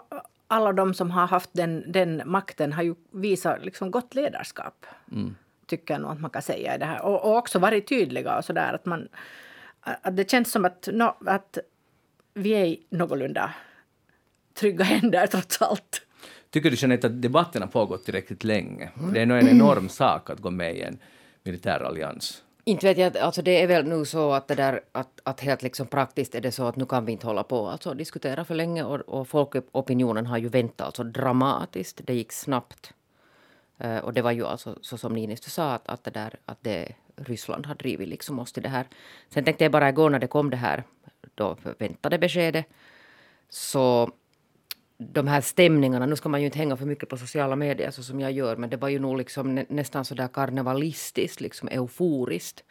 alla 0.47 0.73
de 0.73 0.93
som 0.93 1.11
har 1.11 1.27
haft 1.27 1.49
den, 1.53 1.91
den 1.91 2.21
makten 2.25 2.73
har 2.73 2.83
ju 2.83 2.95
visat 3.11 3.65
liksom 3.65 3.91
gott 3.91 4.15
ledarskap. 4.15 4.85
Mm. 5.11 5.35
Tycker 5.65 5.93
jag 5.93 6.01
nog 6.01 6.11
att 6.11 6.21
man 6.21 6.29
kan 6.29 6.41
säga 6.41 6.75
i 6.75 6.77
det 6.77 6.85
här. 6.85 7.01
Och, 7.01 7.25
och 7.25 7.37
också 7.37 7.59
varit 7.59 7.87
tydliga 7.87 8.37
och 8.37 8.45
sådär 8.45 8.73
att 8.73 8.85
man 8.85 9.07
att 10.01 10.17
det 10.17 10.31
känns 10.31 10.51
som 10.51 10.65
att, 10.65 10.87
no, 10.91 11.15
att 11.25 11.57
vi 12.33 12.49
är 12.49 12.65
i 12.65 12.85
någorlunda 12.89 13.53
trygga 14.53 14.83
händer 14.83 15.27
trots 15.27 15.61
allt. 15.61 16.01
Tycker 16.49 16.71
du 16.71 16.75
Jeanette 16.79 17.07
att 17.07 17.21
debatten 17.21 17.61
har 17.61 17.69
pågått 17.69 18.05
tillräckligt 18.05 18.43
länge? 18.43 18.89
Mm. 18.99 19.13
Det 19.13 19.21
är 19.21 19.25
nog 19.25 19.37
en 19.37 19.47
enorm 19.47 19.89
sak 19.89 20.29
att 20.29 20.39
gå 20.39 20.49
med 20.49 20.75
i 20.75 20.81
en 20.81 20.99
militär 21.43 21.79
allians. 21.79 22.43
Inte 22.63 22.85
vet 22.85 22.97
jag, 22.97 23.17
alltså 23.17 23.41
det 23.41 23.61
är 23.61 23.67
väl 23.67 23.85
nu 23.85 24.05
så 24.05 24.31
att 24.31 24.47
det 24.47 24.55
där 24.55 24.81
att, 24.91 25.19
att 25.23 25.39
helt 25.39 25.63
liksom 25.63 25.87
praktiskt 25.87 26.35
är 26.35 26.41
det 26.41 26.51
så 26.51 26.67
att 26.67 26.75
nu 26.75 26.85
kan 26.85 27.05
vi 27.05 27.11
inte 27.11 27.27
hålla 27.27 27.43
på 27.43 27.67
alltså 27.67 27.93
diskutera 27.93 28.45
för 28.45 28.55
länge 28.55 28.83
och, 28.83 28.99
och 28.99 29.27
folkopinionen 29.27 30.25
har 30.25 30.37
ju 30.37 30.49
väntat 30.49 30.85
alltså 30.85 31.03
dramatiskt. 31.03 32.01
Det 32.03 32.13
gick 32.13 32.31
snabbt. 32.31 32.93
Uh, 33.83 33.97
och 33.97 34.13
det 34.13 34.21
var 34.21 34.31
ju 34.31 34.45
alltså 34.45 34.79
så 34.81 34.97
som 34.97 35.13
Niinistö 35.13 35.49
sa 35.49 35.73
att, 35.73 35.87
att 35.87 36.03
det 36.03 36.11
där 36.11 36.35
att 36.45 36.57
det 36.61 36.95
Ryssland 37.15 37.65
har 37.65 37.75
drivit 37.75 38.07
liksom 38.07 38.39
oss 38.39 38.53
till 38.53 38.63
det 38.63 38.69
här. 38.69 38.87
Sen 39.29 39.43
tänkte 39.43 39.63
jag 39.63 39.71
bara 39.71 39.89
igår 39.89 40.09
när 40.09 40.19
det 40.19 40.27
kom 40.27 40.49
det 40.49 40.57
här 40.57 40.83
då 41.35 41.57
väntade 41.79 42.17
beskedet 42.17 42.65
så 43.49 44.11
de 44.97 45.27
här 45.27 45.41
stämningarna, 45.41 46.05
nu 46.05 46.15
ska 46.15 46.29
man 46.29 46.39
ju 46.39 46.45
inte 46.45 46.57
hänga 46.57 46.77
för 46.77 46.85
mycket 46.85 47.09
på 47.09 47.17
sociala 47.17 47.55
medier 47.55 47.91
så 47.91 48.03
som 48.03 48.19
jag 48.19 48.31
gör, 48.31 48.55
men 48.55 48.69
det 48.69 48.77
var 48.77 48.89
ju 48.89 48.99
nog 48.99 49.17
liksom 49.17 49.55
nä, 49.55 49.65
nästan 49.69 50.05
så 50.05 50.15
där 50.15 50.27
karnevalistiskt, 50.27 51.41
liksom 51.41 51.69
euforiskt. 51.69 52.63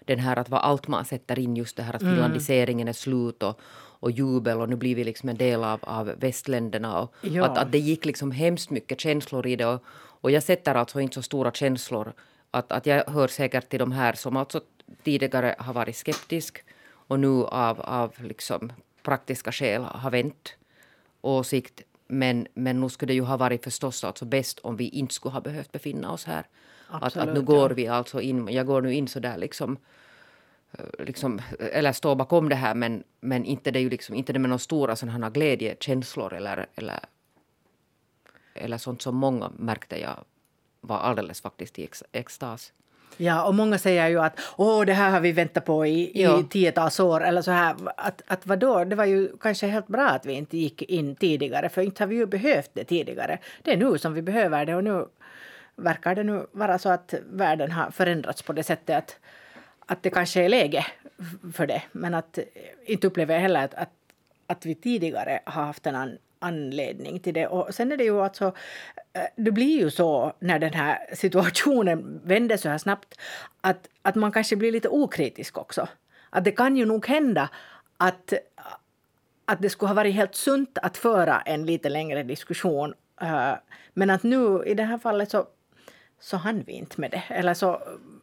Den 0.00 0.18
här 0.18 0.36
att 0.36 0.48
vad 0.48 0.60
allt 0.60 0.88
man 0.88 1.04
sätter 1.04 1.38
in, 1.38 1.56
just 1.56 1.76
det 1.76 1.82
här 1.82 1.94
att 1.94 2.02
mm. 2.02 2.14
finlandiseringen 2.14 2.88
är 2.88 2.92
slut 2.92 3.42
och, 3.42 3.60
och 4.00 4.10
jubel 4.10 4.60
och 4.60 4.68
nu 4.68 4.76
blir 4.76 4.94
vi 4.94 5.04
liksom 5.04 5.28
en 5.28 5.36
del 5.36 5.64
av, 5.64 5.78
av 5.82 6.06
västländerna. 6.06 7.00
Och 7.00 7.14
ja. 7.20 7.44
att, 7.44 7.58
att 7.58 7.72
det 7.72 7.78
gick 7.78 8.04
liksom 8.04 8.30
hemskt 8.30 8.70
mycket 8.70 9.00
känslor 9.00 9.46
i 9.46 9.56
det. 9.56 9.66
Och, 9.66 9.84
och 10.20 10.30
jag 10.30 10.42
sätter 10.42 10.74
alltså 10.74 11.00
inte 11.00 11.14
så 11.14 11.22
stora 11.22 11.52
känslor 11.52 12.12
att, 12.50 12.72
att 12.72 12.86
jag 12.86 13.04
hör 13.06 13.28
säkert 13.28 13.68
till 13.68 13.78
de 13.78 13.92
här 13.92 14.12
som 14.12 14.36
alltså 14.36 14.60
tidigare 15.02 15.54
har 15.58 15.72
varit 15.72 15.96
skeptisk 15.96 16.64
och 16.90 17.20
nu 17.20 17.44
av, 17.44 17.80
av 17.80 18.14
liksom 18.18 18.72
praktiska 19.02 19.52
skäl 19.52 19.82
har 19.82 20.10
vänt 20.10 20.56
åsikt. 21.20 21.82
Men, 22.06 22.46
men 22.54 22.80
nu 22.80 22.88
skulle 22.88 23.10
det 23.10 23.14
ju 23.14 23.22
ha 23.22 23.36
varit 23.36 23.64
förstås 23.64 24.04
alltså 24.04 24.24
bäst 24.24 24.58
om 24.58 24.76
vi 24.76 24.88
inte 24.88 25.14
skulle 25.14 25.32
ha 25.32 25.40
behövt 25.40 25.72
befinna 25.72 26.12
oss 26.12 26.24
här. 26.24 26.46
Absolut, 26.90 27.22
att, 27.22 27.28
att 27.28 27.34
nu 27.34 27.42
går 27.42 27.70
ja. 27.70 27.74
vi 27.74 27.86
alltså 27.88 28.20
in, 28.20 28.48
jag 28.50 28.66
går 28.66 28.82
nu 28.82 28.94
in 28.94 29.08
så 29.08 29.20
där 29.20 29.36
liksom 29.36 29.78
eh, 30.72 31.04
liksom, 31.04 31.40
eller 31.58 31.92
står 31.92 32.14
bakom 32.14 32.48
det 32.48 32.54
här 32.54 32.74
men, 32.74 33.04
men 33.20 33.44
inte 33.44 33.70
det 33.70 33.78
är 33.78 33.82
ju 33.82 33.90
liksom, 33.90 34.14
inte 34.14 34.32
det 34.32 34.38
med 34.38 34.48
några 34.48 34.58
stora 34.58 34.96
sådana 34.96 35.30
glädjekänslor 35.30 36.34
eller, 36.34 36.66
eller, 36.74 37.00
eller 38.58 38.78
sånt 38.78 39.02
som 39.02 39.16
många 39.16 39.50
märkte 39.56 40.00
jag 40.00 40.24
var 40.80 40.98
alldeles 40.98 41.40
faktiskt 41.40 41.78
i 41.78 41.84
ex 41.84 42.04
extas. 42.12 42.72
Ja, 43.16 43.44
och 43.44 43.54
många 43.54 43.78
säger 43.78 44.08
ju 44.08 44.20
att 44.20 44.40
åh, 44.56 44.84
det 44.84 44.92
här 44.92 45.10
har 45.10 45.20
vi 45.20 45.32
väntat 45.32 45.64
på 45.64 45.86
i, 45.86 46.24
i 46.24 46.44
tiotals 46.50 47.00
år. 47.00 47.24
Eller 47.24 47.42
så 47.42 47.50
här, 47.50 47.76
att, 47.96 48.22
att 48.26 48.46
vadå, 48.46 48.84
det 48.84 48.96
var 48.96 49.04
ju 49.04 49.36
kanske 49.40 49.66
helt 49.66 49.88
bra 49.88 50.08
att 50.08 50.26
vi 50.26 50.32
inte 50.32 50.56
gick 50.56 50.82
in 50.82 51.16
tidigare, 51.16 51.68
för 51.68 51.82
inte 51.82 52.02
har 52.02 52.08
vi 52.08 52.16
ju 52.16 52.26
behövt 52.26 52.70
det 52.72 52.84
tidigare. 52.84 53.38
Det 53.62 53.72
är 53.72 53.76
nu 53.76 53.98
som 53.98 54.14
vi 54.14 54.22
behöver 54.22 54.66
det 54.66 54.74
och 54.74 54.84
nu 54.84 55.06
verkar 55.76 56.14
det 56.14 56.22
nu 56.22 56.46
vara 56.52 56.78
så 56.78 56.88
att 56.88 57.14
världen 57.30 57.72
har 57.72 57.90
förändrats 57.90 58.42
på 58.42 58.52
det 58.52 58.62
sättet 58.62 58.96
att, 58.96 59.16
att 59.86 60.02
det 60.02 60.10
kanske 60.10 60.44
är 60.44 60.48
läge 60.48 60.86
för 61.52 61.66
det. 61.66 61.82
Men 61.92 62.14
att 62.14 62.38
inte 62.86 63.06
upplever 63.06 63.34
jag 63.34 63.40
heller 63.40 63.64
att, 63.64 63.74
att, 63.74 63.92
att 64.46 64.66
vi 64.66 64.74
tidigare 64.74 65.40
har 65.44 65.64
haft 65.64 65.86
en 65.86 65.96
anledning 66.38 67.20
till 67.20 67.34
det. 67.34 67.46
Och 67.46 67.74
sen 67.74 67.92
är 67.92 67.96
det 67.96 68.04
ju 68.04 68.20
alltså, 68.20 68.44
eh, 69.12 69.22
det 69.36 69.50
blir 69.50 69.78
ju 69.78 69.90
så 69.90 70.32
när 70.38 70.58
den 70.58 70.72
här 70.72 70.98
situationen 71.14 72.20
vänder 72.24 72.56
så 72.56 72.68
här 72.68 72.78
snabbt 72.78 73.20
att, 73.60 73.88
att 74.02 74.14
man 74.14 74.32
kanske 74.32 74.56
blir 74.56 74.72
lite 74.72 74.88
okritisk 74.88 75.58
också. 75.58 75.88
Att 76.30 76.44
det 76.44 76.52
kan 76.52 76.76
ju 76.76 76.84
nog 76.84 77.06
hända 77.06 77.48
att, 77.96 78.32
att 79.44 79.62
det 79.62 79.70
skulle 79.70 79.88
ha 79.88 79.94
varit 79.94 80.14
helt 80.14 80.34
sunt 80.34 80.78
att 80.82 80.96
föra 80.96 81.40
en 81.40 81.66
lite 81.66 81.88
längre 81.88 82.22
diskussion. 82.22 82.94
Eh, 83.20 83.52
men 83.94 84.10
att 84.10 84.22
nu 84.22 84.62
i 84.66 84.74
det 84.74 84.82
här 84.82 84.98
fallet 84.98 85.30
så, 85.30 85.46
så 86.20 86.36
hann 86.36 86.62
vi 86.66 86.72
inte 86.72 87.00
med 87.00 87.10
det. 87.10 87.22
Eller 87.28 87.54
så 87.54 87.82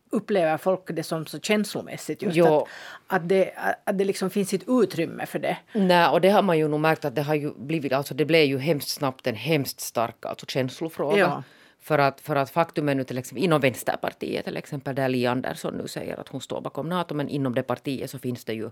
upplever 0.09 0.57
folk 0.57 0.81
det 0.87 1.03
som 1.03 1.25
så 1.25 1.39
känslomässigt 1.39 2.21
just 2.21 2.39
att, 2.39 2.63
att, 3.07 3.29
det, 3.29 3.53
att 3.83 3.97
det 3.97 4.05
liksom 4.05 4.29
finns 4.29 4.53
ett 4.53 4.63
utrymme 4.67 5.25
för 5.25 5.39
det. 5.39 5.57
Nej, 5.73 6.09
och 6.09 6.21
det 6.21 6.29
har 6.29 6.41
man 6.41 6.57
ju 6.57 6.67
nog 6.67 6.79
märkt 6.79 7.05
att 7.05 7.15
det 7.15 7.21
har 7.21 7.35
ju 7.35 7.53
blivit, 7.53 7.93
alltså 7.93 8.13
det 8.13 8.25
blev 8.25 8.45
ju 8.45 8.57
hemskt 8.57 8.89
snabbt 8.89 9.27
en 9.27 9.35
hemskt 9.35 9.79
stark 9.79 10.25
alltså 10.25 10.45
känslofråga. 10.45 11.17
Ja. 11.17 11.43
För 11.79 11.99
att, 11.99 12.21
för 12.21 12.35
att 12.35 12.49
faktum 12.49 12.89
är 12.89 12.95
nu 12.95 13.03
till 13.03 13.17
exempel 13.17 13.43
inom 13.43 13.61
Vänsterpartiet 13.61 14.45
till 14.45 14.57
exempel 14.57 14.95
där 14.95 15.09
Li 15.09 15.25
Andersson 15.25 15.73
nu 15.73 15.87
säger 15.87 16.19
att 16.19 16.27
hon 16.27 16.41
står 16.41 16.61
bakom 16.61 16.89
Nato 16.89 17.15
men 17.15 17.29
inom 17.29 17.55
det 17.55 17.63
partiet 17.63 18.09
så 18.09 18.19
finns 18.19 18.45
det 18.45 18.53
ju 18.53 18.69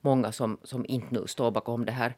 många 0.00 0.32
som, 0.32 0.58
som 0.62 0.86
inte 0.88 1.14
nu 1.14 1.26
står 1.26 1.50
bakom 1.50 1.84
det 1.84 1.92
här. 1.92 2.14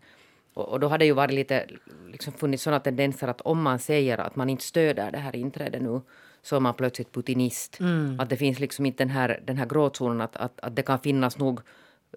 Och, 0.54 0.68
och 0.68 0.80
då 0.80 0.88
har 0.88 0.98
det 0.98 1.04
ju 1.04 1.12
varit 1.12 1.34
lite, 1.34 1.66
liksom 2.10 2.32
funnits 2.32 2.62
sådana 2.62 2.80
tendenser 2.80 3.28
att 3.28 3.40
om 3.40 3.62
man 3.62 3.78
säger 3.78 4.18
att 4.18 4.36
man 4.36 4.50
inte 4.50 4.64
stöder 4.64 5.10
det 5.10 5.18
här 5.18 5.36
inträdet 5.36 5.82
nu 5.82 6.00
så 6.44 6.56
är 6.56 6.60
man 6.60 6.74
plötsligt 6.74 7.12
putinist. 7.12 7.80
Mm. 7.80 8.20
Att 8.20 8.30
det 8.30 8.36
finns 8.36 8.60
liksom 8.60 8.86
inte 8.86 9.04
den 9.04 9.10
här, 9.10 9.40
den 9.46 9.56
här 9.56 9.66
gråzonen 9.66 10.20
att, 10.20 10.36
att, 10.36 10.60
att 10.60 10.76
det 10.76 10.82
kan 10.82 10.98
finnas 10.98 11.38
nog 11.38 11.60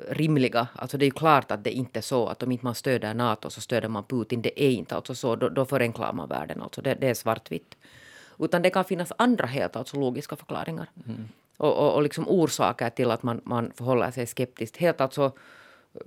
rimliga, 0.10 0.68
alltså 0.76 0.98
det 0.98 1.04
är 1.04 1.08
ju 1.08 1.12
klart 1.12 1.52
att 1.52 1.64
det 1.64 1.72
inte 1.72 2.00
är 2.00 2.02
så 2.02 2.28
att 2.28 2.44
om 2.44 2.52
inte 2.52 2.66
man 2.66 2.76
stöder 2.76 3.14
Nato 3.14 3.50
så 3.50 3.62
stöder 3.62 3.88
man 3.88 4.04
Putin. 4.04 4.42
Det 4.42 4.64
är 4.64 4.72
inte 4.72 4.96
alltså 4.96 5.16
så, 5.16 5.36
då, 5.36 5.50
då 5.50 5.66
förenklar 5.66 6.14
man 6.14 6.30
världen. 6.30 6.62
Alltså 6.62 6.82
det, 6.82 6.98
det 7.02 7.10
är 7.10 7.14
svartvitt. 7.14 7.78
Utan 8.40 8.62
det 8.62 8.70
kan 8.70 8.86
finnas 8.86 9.12
andra 9.18 9.46
helt 9.46 9.76
alltså 9.76 10.00
logiska 10.00 10.36
förklaringar. 10.36 10.90
Mm. 11.06 11.28
Och, 11.58 11.78
och, 11.78 11.96
och 11.96 12.04
liksom 12.04 12.28
orsaker 12.28 12.90
till 12.90 13.12
att 13.12 13.24
man, 13.24 13.42
man 13.44 13.72
förhåller 13.76 14.12
sig 14.12 14.26
skeptiskt. 14.26 14.78
Helt 14.78 15.02
alltså 15.02 15.32
eh, 15.94 16.02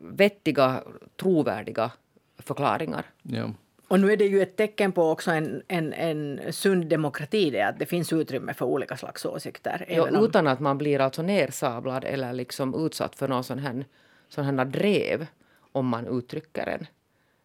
vettiga, 0.00 0.82
trovärdiga 1.16 1.90
förklaringar. 2.38 3.04
Ja. 3.22 3.50
Och 3.92 4.00
nu 4.00 4.12
är 4.12 4.16
det 4.16 4.24
ju 4.24 4.42
ett 4.42 4.56
tecken 4.56 4.92
på 4.92 5.10
också 5.10 5.30
en, 5.30 5.62
en, 5.68 5.92
en 5.92 6.52
sund 6.52 6.86
demokrati, 6.86 7.50
det 7.50 7.62
att 7.62 7.78
det 7.78 7.86
finns 7.86 8.12
utrymme 8.12 8.54
för 8.54 8.66
olika 8.66 8.96
slags 8.96 9.24
åsikter. 9.24 9.86
Ja, 9.88 10.08
om... 10.08 10.24
Utan 10.24 10.46
att 10.46 10.60
man 10.60 10.78
blir 10.78 11.00
alltså 11.00 11.22
nersablad 11.22 12.04
eller 12.04 12.32
liksom 12.32 12.86
utsatt 12.86 13.16
för 13.16 13.28
någon 13.28 13.44
sån 13.44 13.58
här, 13.58 13.84
sån 14.28 14.44
här 14.44 14.64
drev 14.64 15.26
om 15.72 15.86
man 15.86 16.18
uttrycker 16.18 16.66
en, 16.66 16.86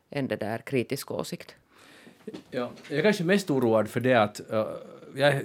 en 0.10 0.27
det 0.27 0.36
där 0.36 0.58
kritisk 0.58 1.12
åsikt. 1.12 1.56
Ja, 2.51 2.72
jag 2.89 3.00
är 3.00 3.04
kanske 3.04 3.24
mest 3.24 3.50
oroad 3.50 3.88
för 3.88 4.00
det 4.00 4.13
att, 4.13 4.42
uh, 4.54 4.66
jag, 5.16 5.42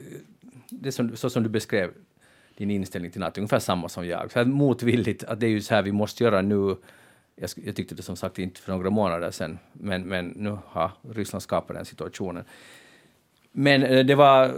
det 0.68 0.92
som, 0.92 1.16
så 1.16 1.30
som 1.30 1.42
du 1.42 1.48
beskrev 1.48 1.90
din 2.56 2.70
inställning 2.70 3.10
till 3.10 3.20
NATO, 3.20 3.40
ungefär 3.40 3.58
samma 3.58 3.88
som 3.88 4.06
jag. 4.06 4.32
Så 4.32 4.44
motvilligt, 4.44 5.24
att 5.24 5.40
det 5.40 5.46
är 5.46 5.50
ju 5.50 5.60
så 5.60 5.74
här 5.74 5.82
vi 5.82 5.92
måste 5.92 6.24
göra 6.24 6.42
nu 6.42 6.76
jag, 7.42 7.50
jag, 7.66 7.76
tyckte 7.76 7.94
det 7.94 8.02
som 8.02 8.16
sagt 8.16 8.38
inte 8.38 8.60
för 8.60 8.72
några 8.72 8.90
månader 8.90 9.30
sedan, 9.30 9.58
men, 9.72 10.02
men 10.02 10.28
nu 10.28 10.58
har 10.66 10.90
Ryssland 11.10 11.42
skapat 11.42 11.76
den 11.76 11.84
situationen. 11.84 12.44
Men 13.52 13.82
eh, 13.82 14.04
det 14.04 14.14
var 14.14 14.54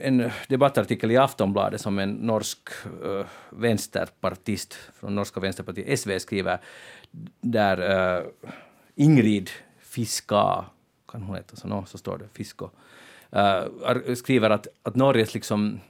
en 0.00 0.30
debattartikel 0.48 1.10
i 1.10 1.16
Aftonbladet 1.16 1.80
som 1.80 1.98
en 1.98 2.10
norsk 2.10 2.68
uh, 3.04 3.26
vänsterpartist 3.50 4.74
från 4.74 5.14
norska 5.14 5.40
vänsterpartiet 5.40 6.00
SV 6.00 6.18
skriver, 6.18 6.58
där 7.40 7.80
uh, 8.20 8.26
Ingrid 8.94 9.50
Fiska, 9.80 10.64
kan 11.08 11.22
hon 11.22 11.36
heta 11.36 11.56
så? 11.56 11.68
No, 11.68 11.84
så 11.86 11.98
står 11.98 12.18
det, 12.18 12.28
Fisko, 12.32 12.70
uh, 13.36 14.14
skriver 14.14 14.50
att, 14.50 14.66
att 14.82 14.96
Norges 14.96 15.34
liksom 15.34 15.80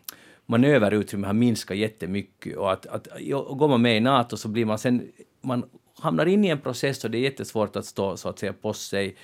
manöverutrymme 0.47 1.27
har 1.27 1.35
minskat 1.35 1.77
jättemycket 1.77 2.57
och 2.57 2.73
att, 2.73 2.87
att 2.87 3.09
går 3.51 3.69
man 3.69 3.83
med 3.83 3.97
i 3.97 4.01
NATO 4.01 4.37
så 4.37 4.49
blir 4.49 4.65
man 4.65 4.79
sen 4.79 5.13
man 5.41 5.65
hamnar 5.99 6.27
in 6.27 6.45
i 6.45 6.49
en 6.49 6.61
process 6.61 7.05
och 7.05 7.11
det 7.11 7.19
är 7.19 7.23
jättesvårt 7.23 7.77
att 7.77 7.87
stå 7.87 8.17
så 8.17 8.29
att 8.29 8.39
säga 8.39 8.53
på 8.53 8.73
sig. 8.73 9.17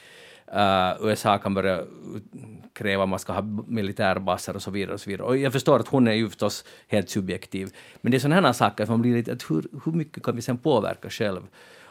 Uh, 0.54 1.08
USA 1.08 1.38
kan 1.38 1.54
börja 1.54 1.84
kräva 2.72 3.02
att 3.02 3.08
man 3.08 3.18
ska 3.18 3.32
ha 3.32 3.42
militärbaser 3.66 4.56
och 4.56 4.62
så 4.62 4.70
vidare. 4.70 4.94
Och 4.94 5.00
så 5.00 5.10
vidare. 5.10 5.26
Och 5.26 5.36
jag 5.36 5.52
förstår 5.52 5.78
att 5.78 5.88
hon 5.88 6.08
är 6.08 6.12
ju 6.12 6.28
förstås 6.28 6.64
helt 6.88 7.10
subjektiv. 7.10 7.76
Men 8.00 8.10
det 8.10 8.16
är 8.16 8.18
sådana 8.18 8.46
här 8.46 8.52
saker 8.52 8.86
som 8.86 9.02
blir 9.02 9.14
lite, 9.14 9.32
att 9.32 9.50
hur, 9.50 9.68
hur 9.84 9.92
mycket 9.92 10.22
kan 10.22 10.36
vi 10.36 10.42
sen 10.42 10.58
påverka 10.58 11.10
själv? 11.10 11.40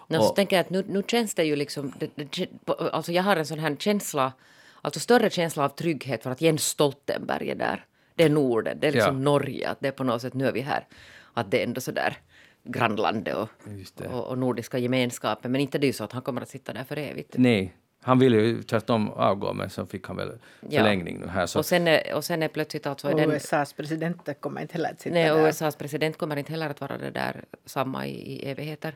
No, 0.07 0.17
så 0.17 0.29
tänker 0.29 0.55
jag 0.55 0.63
att 0.63 0.69
nu, 0.69 0.83
nu 0.88 1.03
känns 1.07 1.36
det 1.36 1.43
ju 1.43 1.55
liksom, 1.55 1.93
det, 2.00 2.09
det, 2.15 2.50
alltså 2.93 3.12
jag 3.12 3.24
har 3.24 3.36
en 3.36 3.45
sån 3.45 3.59
här 3.59 3.75
känsla, 3.75 4.33
alltså 4.81 5.00
större 5.00 5.29
känsla 5.29 5.65
av 5.65 5.69
trygghet 5.69 6.24
för 6.24 6.31
att 6.31 6.41
Jens 6.41 6.63
Stoltenberg 6.63 7.50
är 7.50 7.55
där. 7.55 7.86
Det 8.15 8.24
är 8.24 8.29
Norden, 8.29 8.77
det 8.79 8.88
är 8.88 8.91
liksom 8.91 9.15
ja. 9.15 9.24
Norge, 9.24 9.69
att 9.69 9.79
det 9.79 9.88
är 9.88 9.91
på 9.91 10.03
något 10.03 10.21
sätt, 10.21 10.33
nu 10.33 10.48
är 10.48 10.51
vi 10.51 10.62
här. 10.62 10.88
Att 11.33 11.51
det 11.51 11.59
är 11.59 11.63
ändå 11.63 11.81
sådär 11.81 12.17
grannlandet 12.71 13.35
och, 13.35 13.49
och, 14.11 14.27
och, 14.27 14.38
nordiska 14.38 14.77
gemenskapen. 14.77 15.51
Men 15.51 15.61
inte 15.61 15.77
det 15.77 15.88
är 15.88 15.93
så 15.93 16.03
att 16.03 16.11
han 16.11 16.21
kommer 16.21 16.41
att 16.41 16.49
sitta 16.49 16.73
där 16.73 16.83
för 16.83 16.97
evigt. 16.97 17.35
Nej, 17.38 17.73
han 18.01 18.19
ville 18.19 18.38
ju 18.38 18.63
tvärtom 18.63 19.09
avgå, 19.09 19.53
men 19.53 19.69
så 19.69 19.85
fick 19.85 20.07
han 20.07 20.17
väl 20.17 20.31
förlängning 20.61 21.19
ja. 21.19 21.25
nu 21.25 21.31
här. 21.31 21.45
Så. 21.45 21.59
Och, 21.59 21.65
sen 21.65 21.88
är, 21.88 22.13
och 22.15 22.23
sen 22.23 22.43
är 22.43 22.47
plötsligt 22.47 22.88
alltså... 22.88 23.09
Och 23.11 23.17
den, 23.17 23.31
USAs 23.31 23.73
president 23.73 24.41
kommer 24.41 24.61
inte 24.61 24.73
heller 24.73 24.91
att 24.91 24.99
sitta 24.99 25.13
nej, 25.13 25.29
där. 25.29 25.47
USAs 25.47 25.75
president 25.75 26.17
kommer 26.17 26.35
inte 26.35 26.51
heller 26.51 26.69
att 26.69 26.81
vara 26.81 26.97
det 26.97 27.11
där 27.11 27.43
samma 27.65 28.07
i, 28.07 28.11
i 28.11 28.49
evigheter. 28.49 28.95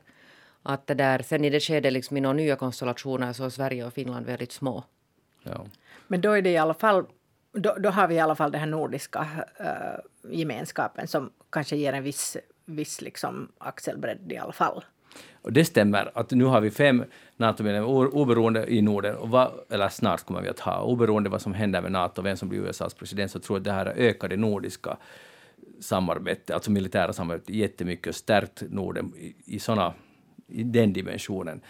Att 0.63 0.88
det 0.88 0.94
där, 0.94 1.22
sen 1.22 1.46
i 1.46 1.50
det 1.50 1.60
skedet 1.60 1.94
liksom 1.94 2.18
i 2.18 2.22
några 2.22 2.34
nya 2.34 2.56
konstellationer 2.56 3.34
så 3.34 3.46
är 3.46 3.50
Sverige 3.50 3.86
och 3.86 3.94
Finland 3.94 4.25
väldigt 4.25 4.51
små. 4.51 4.84
Ja. 5.44 5.65
Men 6.08 6.22
då 6.22 6.32
är 6.32 6.42
det 6.42 6.50
i 6.50 6.58
alla 6.58 6.74
fall 6.74 7.06
då, 7.53 7.75
då 7.80 7.89
har 7.89 8.08
vi 8.08 8.15
i 8.15 8.20
alla 8.20 8.36
fall 8.36 8.51
den 8.51 8.60
här 8.60 8.68
nordiska 8.68 9.27
uh, 9.60 10.32
gemenskapen 10.34 11.08
som 11.08 11.32
kanske 11.50 11.75
ger 11.75 11.94
en 11.94 12.03
viss, 12.03 12.38
viss 12.65 13.01
liksom 13.01 13.51
axelbredd 13.58 14.32
i 14.32 14.38
alla 14.38 14.53
fall. 14.53 14.84
Och 15.41 15.53
det 15.53 15.65
stämmer 15.65 16.12
att 16.13 16.32
nu 16.32 16.46
har 16.46 16.62
vi 16.62 16.72
fem 16.72 17.03
NATO-medlemmar 17.38 18.15
oberoende 18.15 18.74
i 18.74 18.82
Norden, 18.82 19.15
och 19.15 19.29
vad, 19.29 19.51
eller 19.70 19.89
snart 19.89 20.25
kommer 20.25 20.41
vi 20.41 20.50
att 20.50 20.60
ha, 20.60 20.82
oberoende 20.82 21.29
vad 21.29 21.41
som 21.41 21.53
händer 21.53 21.82
med 21.82 21.91
NATO, 21.91 22.22
vem 22.22 22.38
som 22.38 22.50
blir 22.50 22.60
USAs 22.60 22.93
president, 22.93 23.32
så 23.32 23.39
tror 23.39 23.58
jag 23.58 23.60
att 23.60 23.65
det 23.65 23.72
här 23.72 23.86
ökar 23.86 24.27
det 24.27 24.38
nordiska 24.38 24.98
samarbetet, 25.82 26.51
alltså 26.51 26.72
militära 26.72 27.13
samarbetet, 27.13 27.55
jättemycket 27.55 28.08
och 28.08 28.15
stärkt 28.15 28.63
Norden 28.70 29.13
i, 29.17 29.36
i, 29.46 29.60
såna, 29.60 29.93
i 30.48 30.63
den 30.63 30.93
dimensionen. 30.93 31.62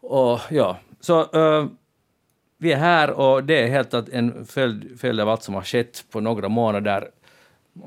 Och 0.00 0.40
ja, 0.50 0.78
så 1.00 1.20
uh, 1.20 1.66
vi 2.58 2.72
är 2.72 2.76
här 2.76 3.10
och 3.10 3.44
det 3.44 3.62
är 3.62 3.68
helt 3.68 3.94
en 3.94 4.46
följd, 4.46 5.00
följd 5.00 5.20
av 5.20 5.28
allt 5.28 5.42
som 5.42 5.54
har 5.54 5.62
skett 5.62 6.04
på 6.10 6.20
några 6.20 6.48
månader. 6.48 7.10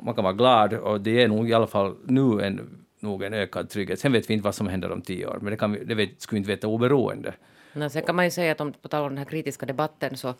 Man 0.03 0.15
kan 0.15 0.23
vara 0.23 0.33
glad 0.33 0.73
och 0.73 1.01
det 1.01 1.23
är 1.23 1.27
nog 1.27 1.49
i 1.49 1.53
alla 1.53 1.67
fall 1.67 1.95
nu 2.05 2.41
en 2.41 2.85
nog 2.99 3.23
en 3.23 3.33
ökad 3.33 3.69
trygghet. 3.69 3.99
Sen 3.99 4.11
vet 4.11 4.29
vi 4.29 4.33
inte 4.33 4.43
vad 4.43 4.55
som 4.55 4.67
händer 4.67 4.91
om 4.91 5.01
tio 5.01 5.27
år, 5.27 5.39
men 5.41 5.51
det, 5.51 5.57
kan 5.57 5.71
vi, 5.71 5.83
det 5.83 5.95
vet, 5.95 6.21
skulle 6.21 6.37
vi 6.37 6.39
inte 6.39 6.51
veta 6.51 6.67
oberoende. 6.67 7.33
No, 7.73 7.89
sen 7.89 8.03
kan 8.03 8.15
man 8.15 8.25
ju 8.25 8.31
säga 8.31 8.51
att 8.51 8.61
om, 8.61 8.73
på 8.73 8.87
tal 8.87 9.03
om 9.03 9.09
den 9.09 9.17
här 9.17 9.25
kritiska 9.25 9.65
debatten 9.65 10.17
så 10.17 10.33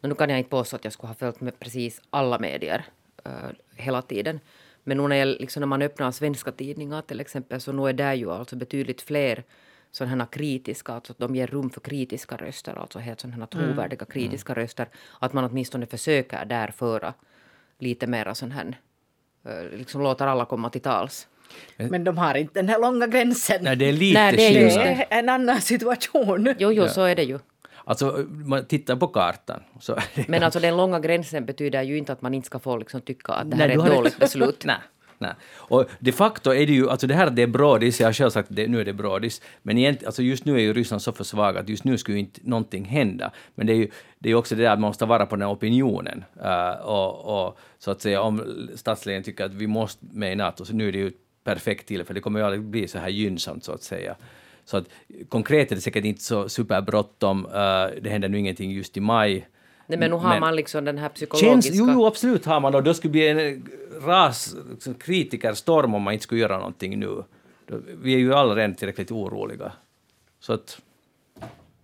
nu 0.00 0.14
kan 0.14 0.30
jag 0.30 0.38
inte 0.38 0.50
påstå 0.50 0.76
att 0.76 0.84
jag 0.84 0.92
skulle 0.92 1.08
ha 1.08 1.14
följt 1.14 1.40
med 1.40 1.58
precis 1.58 2.02
alla 2.10 2.38
medier 2.38 2.84
uh, 3.26 3.32
hela 3.74 4.02
tiden. 4.02 4.40
Men 4.84 4.96
nu 4.96 5.08
när, 5.08 5.16
jag, 5.16 5.28
liksom 5.28 5.60
när 5.60 5.66
man 5.66 5.82
öppnar 5.82 6.10
svenska 6.10 6.52
tidningar 6.52 7.02
till 7.02 7.20
exempel 7.20 7.60
så 7.60 7.72
nu 7.72 7.88
är 7.88 7.92
det 7.92 8.14
ju 8.14 8.30
alltså 8.30 8.56
betydligt 8.56 9.02
fler 9.02 9.42
sådana 9.90 10.24
här 10.24 10.32
kritiska, 10.32 10.92
alltså 10.92 11.12
att 11.12 11.18
de 11.18 11.36
ger 11.36 11.46
rum 11.46 11.70
för 11.70 11.80
kritiska 11.80 12.36
röster, 12.36 12.74
alltså 12.74 12.98
helt 12.98 13.20
sådana 13.20 13.36
här 13.36 13.48
mm. 13.58 13.66
trovärdiga 13.66 14.00
mm. 14.00 14.12
kritiska 14.12 14.52
mm. 14.52 14.62
röster. 14.62 14.88
Att 15.20 15.32
man 15.32 15.44
åtminstone 15.44 15.86
försöker 15.86 16.44
där 16.44 16.68
föra 16.68 17.14
lite 17.78 18.06
mera 18.06 18.34
sån 18.34 18.50
här, 18.50 18.78
liksom 19.72 20.02
låter 20.02 20.26
alla 20.26 20.44
komma 20.44 20.70
till 20.70 20.80
tals. 20.80 21.28
Men 21.76 22.04
de 22.04 22.18
har 22.18 22.34
inte 22.34 22.52
den 22.54 22.68
här 22.68 22.80
långa 22.80 23.06
gränsen. 23.06 23.58
Nej, 23.60 23.76
det 23.76 23.88
är 23.88 23.92
lite 23.92 24.20
Nej, 24.20 24.36
det 24.36 24.46
är 24.46 24.70
skillnad. 24.70 25.04
en 25.10 25.28
annan 25.28 25.60
situation. 25.60 26.54
Jo, 26.58 26.72
jo, 26.72 26.88
så 26.88 27.02
är 27.02 27.14
det 27.16 27.22
ju. 27.24 27.38
Alltså, 27.86 28.26
man 28.28 28.66
tittar 28.66 28.96
på 28.96 29.06
kartan. 29.06 29.62
Så 29.80 29.98
Men 30.28 30.42
alltså 30.42 30.60
den 30.60 30.76
långa 30.76 31.00
gränsen 31.00 31.44
betyder 31.46 31.82
ju 31.82 31.98
inte 31.98 32.12
att 32.12 32.22
man 32.22 32.34
inte 32.34 32.46
ska 32.46 32.58
få 32.58 32.76
liksom 32.76 33.00
tycka 33.00 33.32
att 33.32 33.50
det 33.50 33.56
här 33.56 33.68
Nej, 33.68 33.76
är 33.76 33.80
ett 33.86 33.94
dåligt 33.96 34.18
beslut. 34.18 34.64
Nej. 34.64 34.76
Nej. 35.18 35.32
Och 35.52 35.84
de 35.98 36.12
facto 36.12 36.50
är 36.50 36.66
det 36.66 36.72
ju, 36.72 36.90
alltså 36.90 37.06
det 37.06 37.14
här 37.14 37.30
det 37.30 37.42
är 37.42 37.46
brådis, 37.46 38.00
jag 38.00 38.08
har 38.08 38.12
själv 38.12 38.30
sagt 38.30 38.50
att 38.50 38.56
nu 38.56 38.80
är 38.80 38.84
det 38.84 38.92
brådis, 38.92 39.42
men 39.62 39.78
egent, 39.78 40.04
alltså 40.04 40.22
just 40.22 40.44
nu 40.44 40.54
är 40.54 40.60
ju 40.60 40.72
Ryssland 40.72 41.02
så 41.02 41.12
försvagat 41.12 41.68
just 41.68 41.84
nu 41.84 41.98
skulle 41.98 42.18
inte 42.18 42.40
någonting 42.44 42.84
hända. 42.84 43.32
Men 43.54 43.66
det 43.66 43.72
är 43.72 43.76
ju 43.76 43.88
det 44.18 44.30
är 44.30 44.34
också 44.34 44.54
det 44.54 44.62
där 44.62 44.70
att 44.70 44.80
man 44.80 44.88
måste 44.88 45.06
vara 45.06 45.26
på 45.26 45.36
den 45.36 45.42
här 45.42 45.54
opinionen. 45.54 46.24
Uh, 46.44 46.86
och, 46.86 47.46
och, 47.46 47.58
så 47.78 47.90
att 47.90 48.00
säga 48.00 48.20
om 48.20 48.66
statsledningen 48.74 49.22
tycker 49.22 49.44
att 49.44 49.54
vi 49.54 49.66
måste 49.66 50.06
med 50.12 50.32
i 50.32 50.36
NATO, 50.36 50.64
så 50.64 50.74
nu 50.74 50.88
är 50.88 50.92
det 50.92 50.98
ju 50.98 51.08
ett 51.08 51.44
perfekt 51.44 51.88
tillfälle. 51.88 52.18
Det 52.18 52.20
kommer 52.20 52.38
ju 52.38 52.44
aldrig 52.44 52.62
bli 52.62 52.88
så 52.88 52.98
här 52.98 53.08
gynnsamt 53.08 53.64
så 53.64 53.72
att 53.72 53.82
säga. 53.82 54.16
Så 54.64 54.76
att, 54.76 54.84
konkret 55.28 55.72
är 55.72 55.76
det 55.76 55.82
säkert 55.82 56.04
inte 56.04 56.22
så 56.22 56.48
superbråttom. 56.48 57.46
Uh, 57.46 57.52
det 58.02 58.10
händer 58.10 58.28
nu 58.28 58.38
ingenting 58.38 58.70
just 58.70 58.96
i 58.96 59.00
maj. 59.00 59.46
Nej, 59.86 59.98
men 59.98 60.10
nu 60.10 60.16
har 60.16 60.28
men, 60.28 60.40
man 60.40 60.56
liksom 60.56 60.84
den 60.84 60.98
här 60.98 61.08
psykologiska... 61.08 61.52
Känns, 61.52 61.78
jo, 61.78 61.88
jo, 61.92 62.06
absolut 62.06 62.44
har 62.44 62.60
man 62.60 62.74
och 62.74 62.82
då 62.82 62.94
skulle 62.94 63.10
bli 63.10 63.28
en 63.28 63.68
ras, 64.02 64.56
liksom, 64.70 64.94
kritikerstorm 64.94 65.94
om 65.94 66.02
man 66.02 66.12
inte 66.12 66.22
skulle 66.22 66.40
göra 66.40 66.58
någonting 66.58 66.98
nu. 66.98 67.24
Vi 68.02 68.14
är 68.14 68.18
ju 68.18 68.34
alla 68.34 68.54
redan 68.54 68.74
tillräckligt 68.74 69.10
oroliga. 69.10 69.72
Så 70.40 70.52
att, 70.52 70.80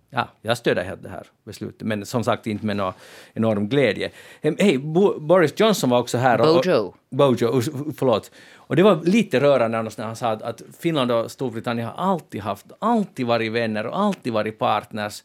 ja, 0.09 0.27
jag 0.41 0.57
stöder 0.57 0.83
helt 0.83 1.03
det 1.03 1.09
här 1.09 1.27
beslutet, 1.43 1.87
men 1.87 2.05
som 2.05 2.23
sagt 2.23 2.47
inte 2.47 2.65
med 2.65 2.77
någon 2.77 2.93
enorm 3.33 3.67
glädje. 3.67 4.11
Hej, 4.41 4.77
Boris 5.19 5.53
Johnson 5.59 5.89
var 5.89 5.99
också 5.99 6.17
här. 6.17 6.41
Och, 6.41 6.63
Bojo. 6.63 6.93
Bojo, 7.09 7.61
förlåt. 7.97 8.31
Och 8.55 8.75
det 8.75 8.83
var 8.83 8.99
lite 9.03 9.39
rörande 9.39 9.81
när 9.81 10.03
han 10.03 10.15
sa 10.15 10.31
att, 10.31 10.41
att 10.41 10.61
Finland 10.79 11.11
och 11.11 11.31
Storbritannien 11.31 11.87
har 11.87 11.95
alltid 11.95 12.41
haft, 12.41 12.65
alltid 12.79 13.25
varit 13.25 13.51
vänner 13.51 13.85
och 13.85 13.99
alltid 13.99 14.33
varit 14.33 14.59
partners. 14.59 15.23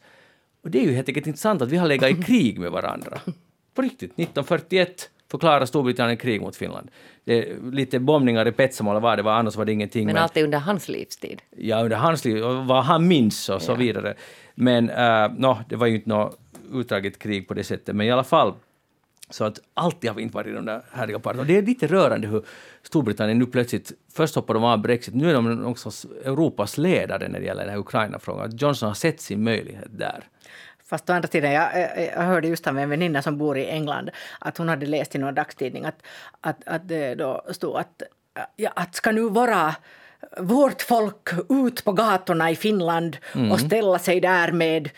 Och 0.63 0.71
det 0.71 0.79
är 0.79 0.83
ju 0.83 0.93
helt 0.93 1.07
enkelt 1.07 1.27
inte 1.27 1.39
sant 1.39 1.61
att 1.61 1.71
vi 1.71 1.77
har 1.77 1.87
legat 1.87 2.09
i 2.11 2.13
krig 2.13 2.59
med 2.59 2.71
varandra. 2.71 3.19
På 3.73 3.81
riktigt, 3.81 4.11
1941 4.11 5.09
förklarar 5.31 5.65
Storbritannien 5.65 6.17
krig 6.17 6.41
mot 6.41 6.55
Finland. 6.55 6.91
Det 7.23 7.49
är 7.49 7.71
lite 7.71 7.99
bombningar 7.99 8.47
i 8.47 8.51
Petsamola 8.51 8.99
var 8.99 9.17
det 9.17 9.23
var, 9.23 9.33
annars 9.33 9.55
var 9.55 9.65
det 9.65 9.71
ingenting. 9.71 10.05
Men, 10.05 10.13
men 10.13 10.23
alltid 10.23 10.43
under 10.43 10.59
hans 10.59 10.89
livstid? 10.89 11.41
Ja, 11.57 11.83
under 11.83 11.97
hans 11.97 12.25
liv, 12.25 12.43
vad 12.43 12.83
han 12.83 13.07
minns 13.07 13.49
och 13.49 13.61
så 13.61 13.71
ja. 13.71 13.75
vidare. 13.75 14.13
Men 14.55 14.89
uh, 14.89 15.31
no, 15.37 15.57
det 15.69 15.75
var 15.75 15.87
ju 15.87 15.95
inte 15.95 16.09
något 16.09 16.39
utdraget 16.73 17.19
krig 17.19 17.47
på 17.47 17.53
det 17.53 17.63
sättet, 17.63 17.95
men 17.95 18.07
i 18.07 18.11
alla 18.11 18.23
fall 18.23 18.53
så 19.29 19.43
att 19.43 19.59
alltid 19.73 20.09
har 20.09 20.15
vi 20.15 20.23
inte 20.23 20.35
varit 20.35 20.47
i 20.47 20.51
de 20.51 20.65
där 20.65 20.81
härliga 20.91 21.19
parterna. 21.19 21.43
Det 21.43 21.57
är 21.57 21.61
lite 21.61 21.87
rörande 21.87 22.27
hur 22.27 22.45
Storbritannien 22.83 23.39
nu 23.39 23.45
plötsligt, 23.45 23.91
först 24.13 24.35
hoppar 24.35 24.53
de 24.53 24.63
av 24.63 24.81
Brexit, 24.81 25.15
nu 25.15 25.29
är 25.29 25.33
de 25.33 25.65
också 25.65 25.89
Europas 26.25 26.77
ledare 26.77 27.27
när 27.27 27.39
det 27.39 27.45
gäller 27.45 27.61
den 27.61 27.71
här 27.71 27.79
Ukraina-frågan. 27.79 28.57
Johnson 28.57 28.87
har 28.87 28.93
sett 28.93 29.21
sin 29.21 29.43
möjlighet 29.43 29.87
där. 29.89 30.23
Fast 30.89 31.09
å 31.09 31.13
andra 31.13 31.27
sidan, 31.27 31.51
jag, 31.51 31.69
jag 32.15 32.23
hörde 32.23 32.47
just 32.47 32.67
av 32.67 32.79
en 32.79 32.89
väninna 32.89 33.21
som 33.21 33.37
bor 33.37 33.57
i 33.57 33.65
England 33.69 34.09
att 34.39 34.57
hon 34.57 34.69
hade 34.69 34.85
läst 34.85 35.15
i 35.15 35.17
någon 35.17 35.35
dagstidning 35.35 35.85
att, 35.85 36.03
att, 36.41 36.67
att 36.67 36.87
det 36.87 37.15
då 37.15 37.45
stod 37.51 37.77
att, 37.77 38.03
ja, 38.55 38.71
att 38.75 38.95
ska 38.95 39.11
nu 39.11 39.29
vara 39.29 39.75
vårt 40.37 40.81
folk 40.81 41.29
ut 41.49 41.83
på 41.83 41.91
gatorna 41.91 42.51
i 42.51 42.55
Finland 42.55 43.17
mm. 43.35 43.51
och 43.51 43.59
ställa 43.59 43.99
sig 43.99 44.21
där 44.21 44.51
med, 44.51 44.89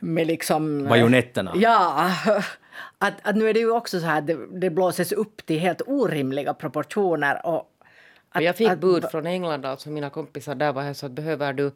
med 0.00 0.26
liksom... 0.26 0.84
Bajonetterna? 0.88 1.52
Ja. 1.54 2.10
Att, 3.06 3.14
att 3.22 3.36
nu 3.36 3.48
är 3.48 3.54
det 3.54 3.60
ju 3.60 3.70
också 3.70 4.00
så 4.00 4.06
här 4.06 4.18
att 4.18 4.26
det, 4.26 4.38
det 4.50 4.70
blåses 4.70 5.12
upp 5.12 5.46
till 5.46 5.58
helt 5.58 5.82
orimliga 5.86 6.54
proportioner. 6.54 7.46
Och 7.46 7.70
att, 8.30 8.44
jag 8.44 8.56
fick 8.56 8.78
bud 8.78 9.04
från 9.10 9.26
England, 9.26 9.66
alltså 9.66 9.90
mina 9.90 10.10
kompisar 10.10 10.54
där 10.54 10.72
var 10.72 10.82
här 10.82 10.92
så 10.92 11.06
att 11.06 11.12
behöver 11.12 11.52
du, 11.52 11.72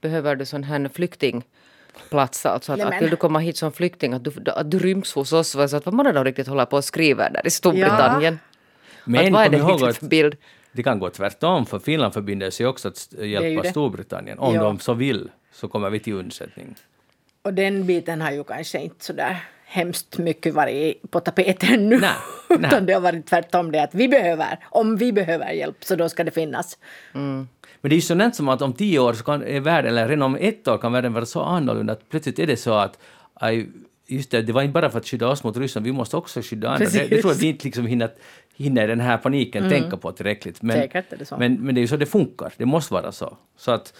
behöver 0.00 0.36
du 0.36 0.46
sån 0.46 0.64
här 0.64 0.90
flykting 0.94 1.44
plats. 2.10 2.46
Alltså 2.46 2.72
att, 2.72 2.80
att 2.80 3.02
vill 3.02 3.10
du 3.10 3.16
komma 3.16 3.38
hit 3.38 3.56
som 3.56 3.72
flykting, 3.72 4.12
att 4.12 4.24
du, 4.24 4.32
att 4.46 4.70
du 4.70 4.78
ryms 4.78 5.14
hos 5.14 5.32
oss. 5.32 5.48
Så 5.48 5.76
att 5.76 5.86
vad 5.86 5.94
man 5.94 6.14
då 6.14 6.24
riktigt 6.24 6.46
håller 6.46 6.64
på 6.64 6.76
att 6.76 6.84
skriva 6.84 7.30
där 7.30 7.46
i 7.46 7.50
Storbritannien. 7.50 8.38
Ja. 8.42 9.00
Men 9.04 9.26
att, 9.26 9.32
vad 9.32 9.44
är 9.44 9.48
det 9.48 9.56
ihåg 9.56 9.94
för 9.94 10.06
bild? 10.06 10.36
Det 10.72 10.82
kan 10.82 10.98
gå 10.98 11.10
tvärtom, 11.10 11.66
för 11.66 11.78
Finland 11.78 12.14
förbinder 12.14 12.50
sig 12.50 12.66
också 12.66 12.88
att 12.88 13.12
hjälpa 13.12 13.70
Storbritannien. 13.70 14.38
Om 14.38 14.54
ja. 14.54 14.62
de 14.62 14.78
så 14.78 14.94
vill, 14.94 15.30
så 15.52 15.68
kommer 15.68 15.90
vi 15.90 16.00
till 16.00 16.12
undsättning. 16.14 16.74
Och 17.42 17.54
den 17.54 17.86
biten 17.86 18.20
har 18.20 18.32
ju 18.32 18.44
kanske 18.44 18.78
inte 18.78 19.04
så 19.04 19.12
där 19.12 19.44
hemskt 19.72 20.18
mycket 20.18 20.54
varit 20.54 21.10
på 21.10 21.20
tapeten 21.20 21.88
nu. 21.88 21.98
Nej, 21.98 22.10
nej. 22.48 22.58
Utan 22.58 22.86
det 22.86 22.92
har 22.92 23.00
varit 23.00 23.26
tvärtom 23.26 23.72
det 23.72 23.82
att 23.82 23.94
vi 23.94 24.08
behöver, 24.08 24.58
om 24.70 24.96
vi 24.96 25.12
behöver 25.12 25.50
hjälp 25.52 25.84
så 25.84 25.96
då 25.96 26.08
ska 26.08 26.24
det 26.24 26.30
finnas. 26.30 26.78
Mm. 27.14 27.48
Men 27.80 27.88
det 27.88 27.94
är 27.94 27.96
ju 27.96 28.02
så 28.02 28.14
nätt 28.14 28.36
som 28.36 28.48
att 28.48 28.62
om 28.62 28.72
tio 28.72 28.98
år 28.98 29.12
så 29.12 29.24
kan 29.24 29.40
världen, 29.40 29.90
eller 29.92 30.08
redan 30.08 30.22
om 30.22 30.36
ett 30.40 30.68
år 30.68 30.78
kan 30.78 30.92
världen 30.92 31.12
vara 31.12 31.26
så 31.26 31.42
annorlunda 31.42 31.92
att 31.92 32.08
plötsligt 32.08 32.38
är 32.38 32.46
det 32.46 32.56
så 32.56 32.72
att 32.72 32.98
aj, 33.34 33.68
just 34.06 34.30
det, 34.30 34.42
det 34.42 34.52
var 34.52 34.62
inte 34.62 34.72
bara 34.72 34.90
för 34.90 34.98
att 34.98 35.06
skydda 35.06 35.28
oss 35.28 35.44
mot 35.44 35.56
Ryssland, 35.56 35.86
vi 35.86 35.92
måste 35.92 36.16
också 36.16 36.42
skydda 36.42 36.70
andra. 36.70 36.86
Det, 36.86 37.08
det 37.08 37.20
tror 37.20 37.32
jag 37.32 37.38
vi 37.38 37.46
inte 37.46 37.64
liksom 37.64 37.86
hinner, 37.86 38.10
hinner 38.56 38.88
den 38.88 39.00
här 39.00 39.18
paniken 39.18 39.64
mm. 39.64 39.80
tänka 39.80 39.96
på 39.96 40.12
tillräckligt. 40.12 40.62
Men, 40.62 40.76
Säkert 40.76 41.12
är 41.12 41.16
det 41.16 41.24
så. 41.24 41.36
Men, 41.36 41.54
men 41.54 41.74
det 41.74 41.78
är 41.78 41.82
ju 41.82 41.88
så 41.88 41.96
det 41.96 42.06
funkar, 42.06 42.52
det 42.56 42.66
måste 42.66 42.94
vara 42.94 43.12
så. 43.12 43.36
Så 43.56 43.70
att, 43.70 43.94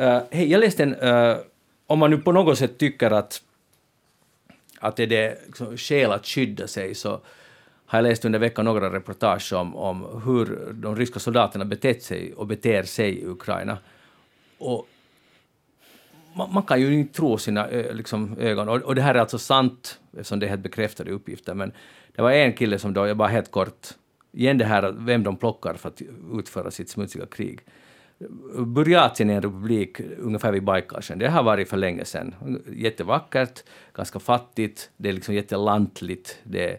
uh, 0.00 0.20
hej, 0.30 0.50
jag 0.50 0.60
läste 0.60 0.82
en, 0.82 0.94
uh, 0.94 1.36
om 1.86 1.98
man 1.98 2.10
nu 2.10 2.18
på 2.18 2.32
något 2.32 2.58
sätt 2.58 2.78
tycker 2.78 3.10
att 3.10 3.42
att 4.80 4.96
det 4.96 5.02
är 5.02 5.06
det 5.06 5.38
liksom, 5.46 5.76
skäl 5.76 6.12
att 6.12 6.26
skydda 6.26 6.66
sig 6.66 6.94
så 6.94 7.20
har 7.86 7.98
jag 7.98 8.02
läst 8.02 8.24
under 8.24 8.38
veckan 8.38 8.64
några 8.64 8.92
reportage 8.92 9.52
om, 9.52 9.76
om 9.76 10.22
hur 10.24 10.72
de 10.72 10.96
ryska 10.96 11.18
soldaterna 11.18 11.64
betett 11.64 12.02
sig 12.02 12.34
och 12.34 12.46
beter 12.46 12.82
sig 12.82 13.18
i 13.18 13.26
Ukraina. 13.26 13.78
Och 14.58 14.88
man, 16.34 16.52
man 16.52 16.62
kan 16.62 16.80
ju 16.80 16.94
inte 16.94 17.14
tro 17.14 17.38
sina 17.38 17.66
liksom, 17.92 18.36
ögon. 18.38 18.68
Och, 18.68 18.82
och, 18.82 18.94
det 18.94 19.02
här 19.02 19.14
är 19.14 19.18
alltså 19.18 19.38
sant, 19.38 20.00
eftersom 20.12 20.40
det 20.40 20.46
är 20.46 20.50
helt 20.50 20.62
bekräftade 20.62 21.10
uppgifter. 21.10 21.54
Men 21.54 21.72
det 22.14 22.22
var 22.22 22.30
en 22.30 22.52
kille 22.52 22.78
som 22.78 22.94
då, 22.94 23.06
jag 23.06 23.16
bara 23.16 23.28
helt 23.28 23.50
kort, 23.50 23.88
igen 24.32 24.58
det 24.58 24.64
här 24.64 24.94
vem 24.98 25.22
de 25.22 25.36
plockar 25.36 25.74
för 25.74 25.88
att 25.88 26.02
utföra 26.32 26.70
sitt 26.70 26.88
smutsiga 26.88 27.26
krig 27.26 27.60
börjat 28.66 29.20
är 29.20 29.24
en 29.24 29.42
republik 29.42 30.00
ungefär 30.18 30.52
vid 30.52 30.64
Bajkalsjön. 30.64 31.18
Det 31.18 31.28
har 31.28 31.42
varit 31.42 31.68
för 31.68 31.76
länge 31.76 32.04
sedan. 32.04 32.34
Jättevackert, 32.72 33.64
ganska 33.94 34.18
fattigt, 34.18 34.90
det 34.96 35.08
är 35.08 35.12
liksom 35.12 35.34
jättelantligt. 35.34 36.38
Det, 36.44 36.78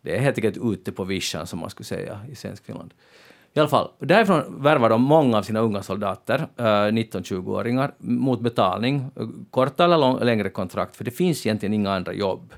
det 0.00 0.16
är 0.16 0.20
helt 0.20 0.38
enkelt 0.38 0.58
ute 0.62 0.92
på 0.92 1.04
vischan, 1.04 1.46
som 1.46 1.58
man 1.58 1.70
skulle 1.70 1.84
säga 1.84 2.20
i 2.30 2.34
svensk 2.34 2.64
Finland. 2.64 2.94
I 3.54 3.60
alla 3.60 3.68
fall, 3.68 3.90
därifrån 3.98 4.62
värvar 4.62 4.90
de 4.90 5.02
många 5.02 5.38
av 5.38 5.42
sina 5.42 5.60
unga 5.60 5.82
soldater, 5.82 6.48
eh, 6.56 6.62
19-20-åringar, 6.64 7.94
mot 7.98 8.40
betalning, 8.40 9.10
korta 9.50 9.84
eller 9.84 9.98
lång, 9.98 10.18
längre 10.20 10.50
kontrakt, 10.50 10.96
för 10.96 11.04
det 11.04 11.10
finns 11.10 11.46
egentligen 11.46 11.74
inga 11.74 11.92
andra 11.92 12.12
jobb. 12.12 12.54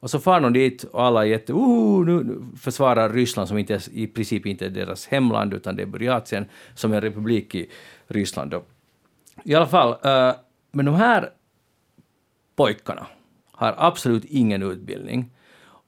Och 0.00 0.10
så 0.10 0.18
far 0.18 0.40
de 0.40 0.52
dit 0.52 0.84
och 0.84 1.02
alla 1.02 1.22
är 1.22 1.28
jätte... 1.28 1.52
Uh, 1.52 2.04
nu 2.06 2.42
försvarar 2.60 3.10
Ryssland 3.10 3.48
som 3.48 3.58
inte 3.58 3.74
är, 3.74 3.82
i 3.92 4.06
princip 4.06 4.46
inte 4.46 4.66
är 4.66 4.70
deras 4.70 5.06
hemland 5.06 5.54
utan 5.54 5.76
det 5.76 5.82
är 5.82 5.86
Buryatien 5.86 6.44
som 6.74 6.92
är 6.92 6.96
en 6.96 7.02
republik 7.02 7.54
i 7.54 7.70
Ryssland. 8.06 8.50
Då. 8.50 8.62
I 9.44 9.54
alla 9.54 9.66
fall, 9.66 9.90
uh, 9.90 10.34
men 10.72 10.86
de 10.86 10.94
här 10.94 11.30
pojkarna 12.56 13.06
har 13.52 13.74
absolut 13.78 14.24
ingen 14.24 14.62
utbildning. 14.62 15.30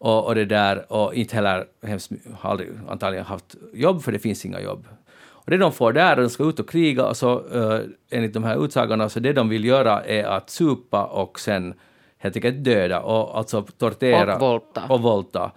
Och, 0.00 0.26
och 0.26 0.34
det 0.34 0.44
där, 0.44 0.92
och 0.92 1.14
inte 1.14 1.36
heller 1.36 1.66
hemskt, 1.82 2.12
har 2.38 2.50
aldrig 2.50 2.70
antagligen 2.88 3.26
haft 3.26 3.56
jobb, 3.72 4.02
för 4.02 4.12
det 4.12 4.18
finns 4.18 4.44
inga 4.44 4.60
jobb. 4.60 4.86
Och 5.20 5.50
det 5.50 5.56
de 5.56 5.72
får 5.72 5.92
där, 5.92 6.16
de 6.16 6.30
ska 6.30 6.44
ut 6.44 6.60
och 6.60 6.70
kriga, 6.70 7.06
och 7.06 7.16
så 7.16 7.40
uh, 7.40 7.80
enligt 8.10 8.32
de 8.32 8.44
här 8.44 8.64
utsagorna, 8.64 9.08
så 9.08 9.20
det 9.20 9.32
de 9.32 9.48
vill 9.48 9.64
göra 9.64 10.04
är 10.04 10.24
att 10.24 10.50
supa 10.50 11.04
och 11.04 11.40
sen 11.40 11.74
helt 12.18 12.36
enkelt 12.36 12.64
döda 12.64 13.00
och 13.00 13.38
alltså 13.38 13.62
tortera 13.62 14.34
och 14.34 14.40
volta. 14.40 14.86
Och, 14.88 15.00
volta. 15.02 15.52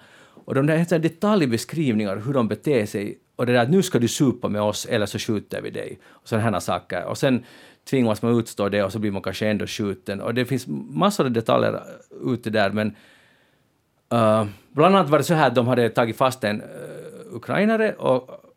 och 0.45 0.56
de 0.56 0.67
där 0.67 1.00
detaljbeskrivningar 1.00 2.15
hur 2.26 2.34
de 2.34 2.47
beter 2.47 2.86
sig 2.86 3.17
och 3.36 3.45
det 3.45 3.54
där 3.54 3.62
att 3.62 3.69
nu 3.69 3.84
ska 3.84 4.00
du 4.00 4.08
supa 4.08 4.50
med 4.50 4.62
oss 4.62 4.86
eller 4.86 5.06
så 5.06 5.19
skjuter 5.19 5.62
vi 5.62 5.69
dig. 5.69 6.00
Och 6.10 6.28
sådana 6.28 6.52
här 6.52 6.60
saker. 6.60 7.06
Och 7.06 7.17
sen 7.17 7.43
tvingas 7.89 8.21
man 8.21 8.39
utstå 8.39 8.69
det 8.69 8.84
och 8.84 8.91
så 8.91 9.00
blir 9.00 9.12
man 9.12 9.21
kanske 9.21 9.47
ändå 9.47 9.67
skjuten. 9.67 10.21
Och 10.21 10.34
det 10.34 10.45
finns 10.45 10.67
massor 10.89 11.26
av 11.26 11.32
detaljer 11.32 11.84
ute 12.26 12.50
där 12.50 12.69
men 12.69 12.88
uh, 14.13 14.45
bland 14.71 14.95
annat 14.95 15.10
var 15.10 15.17
det 15.17 15.24
så 15.24 15.34
här 15.34 15.47
att 15.47 15.56
de 15.56 15.67
hade 15.67 15.89
tagit 15.89 16.17
fast 16.17 16.43
en 16.43 16.62
uh, 16.62 16.67
ukrainare 17.36 17.93
och 17.93 18.51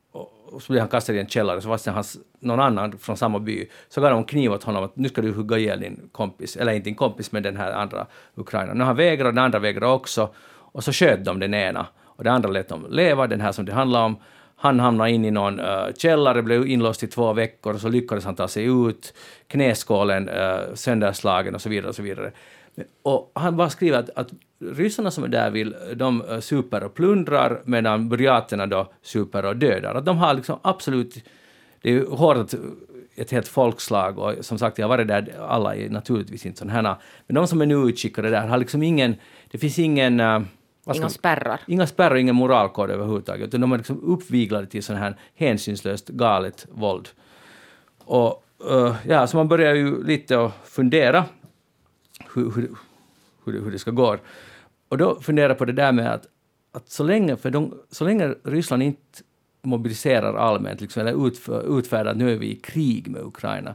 och 0.54 0.62
så 0.62 0.72
blev 0.72 0.80
han 0.80 0.88
kastad 0.88 1.12
i 1.12 1.18
en 1.18 1.26
källare, 1.26 1.60
så 1.60 1.68
fast 1.68 1.86
hans, 1.86 2.16
någon 2.40 2.60
annan 2.60 2.98
från 2.98 3.16
samma 3.16 3.38
by, 3.38 3.66
så 3.88 4.00
gav 4.00 4.10
de 4.10 4.24
kniv 4.24 4.52
åt 4.52 4.62
honom 4.62 4.84
att 4.84 4.96
nu 4.96 5.08
ska 5.08 5.22
du 5.22 5.32
hugga 5.32 5.58
ihjäl 5.58 5.80
din 5.80 6.08
kompis, 6.12 6.56
eller 6.56 6.72
inte 6.72 6.84
din 6.84 6.94
kompis, 6.94 7.32
men 7.32 7.42
den 7.42 7.56
här 7.56 7.72
andra 7.72 8.06
ukrainaren. 8.34 8.78
Nu 8.78 8.84
Han 8.84 8.96
vägrade, 8.96 9.30
den 9.30 9.44
andra 9.44 9.58
vägrade 9.58 9.92
också, 9.92 10.28
och 10.72 10.84
så 10.84 10.92
sköt 10.92 11.24
de 11.24 11.40
den 11.40 11.54
ena, 11.54 11.86
och 12.16 12.24
den 12.24 12.32
andra 12.32 12.50
lät 12.50 12.68
dem 12.68 12.86
leva, 12.90 13.26
den 13.26 13.40
här 13.40 13.52
som 13.52 13.64
det 13.64 13.72
handlar 13.72 14.04
om. 14.04 14.16
Han 14.56 14.80
hamnade 14.80 15.10
in 15.10 15.24
i 15.24 15.30
någon 15.30 15.60
uh, 15.60 15.86
källare, 15.96 16.42
blev 16.42 16.66
inlåst 16.66 17.02
i 17.02 17.06
två 17.06 17.32
veckor, 17.32 17.74
och 17.74 17.80
så 17.80 17.88
lyckades 17.88 18.24
han 18.24 18.34
ta 18.34 18.48
sig 18.48 18.64
ut, 18.64 19.14
knäskålen 19.46 20.28
uh, 20.28 20.74
sönderslagen 20.74 21.54
och 21.54 21.60
så 21.60 21.68
vidare. 21.68 21.88
Och 21.88 21.94
så 21.94 22.02
vidare. 22.02 22.32
Och 23.02 23.32
han 23.34 23.56
bara 23.56 23.70
skriver 23.70 23.98
att, 23.98 24.10
att 24.14 24.28
ryssarna 24.72 25.10
som 25.10 25.24
är 25.24 25.28
där 25.28 25.50
vill, 25.50 25.74
de 25.96 26.22
eh, 26.22 26.40
super 26.40 26.84
och 26.84 26.94
plundrar 26.94 27.62
medan 27.64 28.08
burjaterna 28.08 28.66
då 28.66 28.92
super 29.02 29.44
och 29.44 29.56
dödar. 29.56 29.94
Att 29.94 30.04
de 30.04 30.18
har 30.18 30.34
liksom 30.34 30.58
absolut, 30.62 31.14
det 31.82 31.88
är 31.88 31.92
ju 31.92 32.06
hårt 32.06 32.54
ett 33.16 33.30
helt 33.30 33.48
folkslag 33.48 34.18
och 34.18 34.34
som 34.40 34.58
sagt 34.58 34.78
jag 34.78 34.84
har 34.84 34.96
varit 34.96 35.08
där, 35.08 35.34
alla 35.48 35.76
är 35.76 35.88
naturligtvis 35.88 36.46
inte 36.46 36.58
sådana 36.58 36.72
här, 36.72 36.96
men 37.26 37.34
de 37.34 37.46
som 37.46 37.60
är 37.60 37.66
nu 37.66 37.74
utskickade 37.74 38.30
där 38.30 38.46
har 38.46 38.58
liksom 38.58 38.82
ingen, 38.82 39.16
det 39.50 39.58
finns 39.58 39.78
ingen 39.78 40.20
uh, 40.20 40.42
Inga 40.94 41.08
spärrar. 41.08 41.60
Inga 41.66 41.86
spärrar, 41.86 42.16
ingen 42.16 42.34
moralkod 42.34 42.90
överhuvudtaget. 42.90 43.48
Utan 43.48 43.60
de 43.60 43.72
är 43.72 43.76
liksom 43.76 44.02
uppviglade 44.02 44.66
till 44.66 44.82
sån 44.82 44.96
här 44.96 45.16
hänsynslöst 45.34 46.08
galet 46.08 46.66
våld. 46.70 47.08
Och 47.98 48.44
uh, 48.70 48.94
ja, 49.08 49.26
så 49.26 49.36
man 49.36 49.48
börjar 49.48 49.74
ju 49.74 50.04
lite 50.04 50.44
att 50.44 50.52
fundera 50.64 51.24
hur, 52.34 52.50
hur, 52.50 52.70
hur, 53.44 53.64
hur 53.64 53.70
det 53.70 53.78
ska 53.78 53.90
gå. 53.90 54.16
Och 54.94 54.98
då 54.98 55.20
funderar 55.20 55.48
jag 55.48 55.58
på 55.58 55.64
det 55.64 55.72
där 55.72 55.92
med 55.92 56.14
att, 56.14 56.26
att 56.72 56.90
så, 56.90 57.04
länge, 57.04 57.36
för 57.36 57.50
de, 57.50 57.74
så 57.90 58.04
länge 58.04 58.34
Ryssland 58.44 58.82
inte 58.82 59.00
mobiliserar 59.62 60.34
allmänt, 60.34 60.80
liksom, 60.80 61.00
eller 61.00 61.26
utför, 61.26 61.78
utfärdar 61.78 62.10
att 62.10 62.16
nu 62.16 62.32
är 62.32 62.36
vi 62.36 62.50
i 62.50 62.56
krig 62.56 63.08
med 63.08 63.22
Ukraina, 63.22 63.74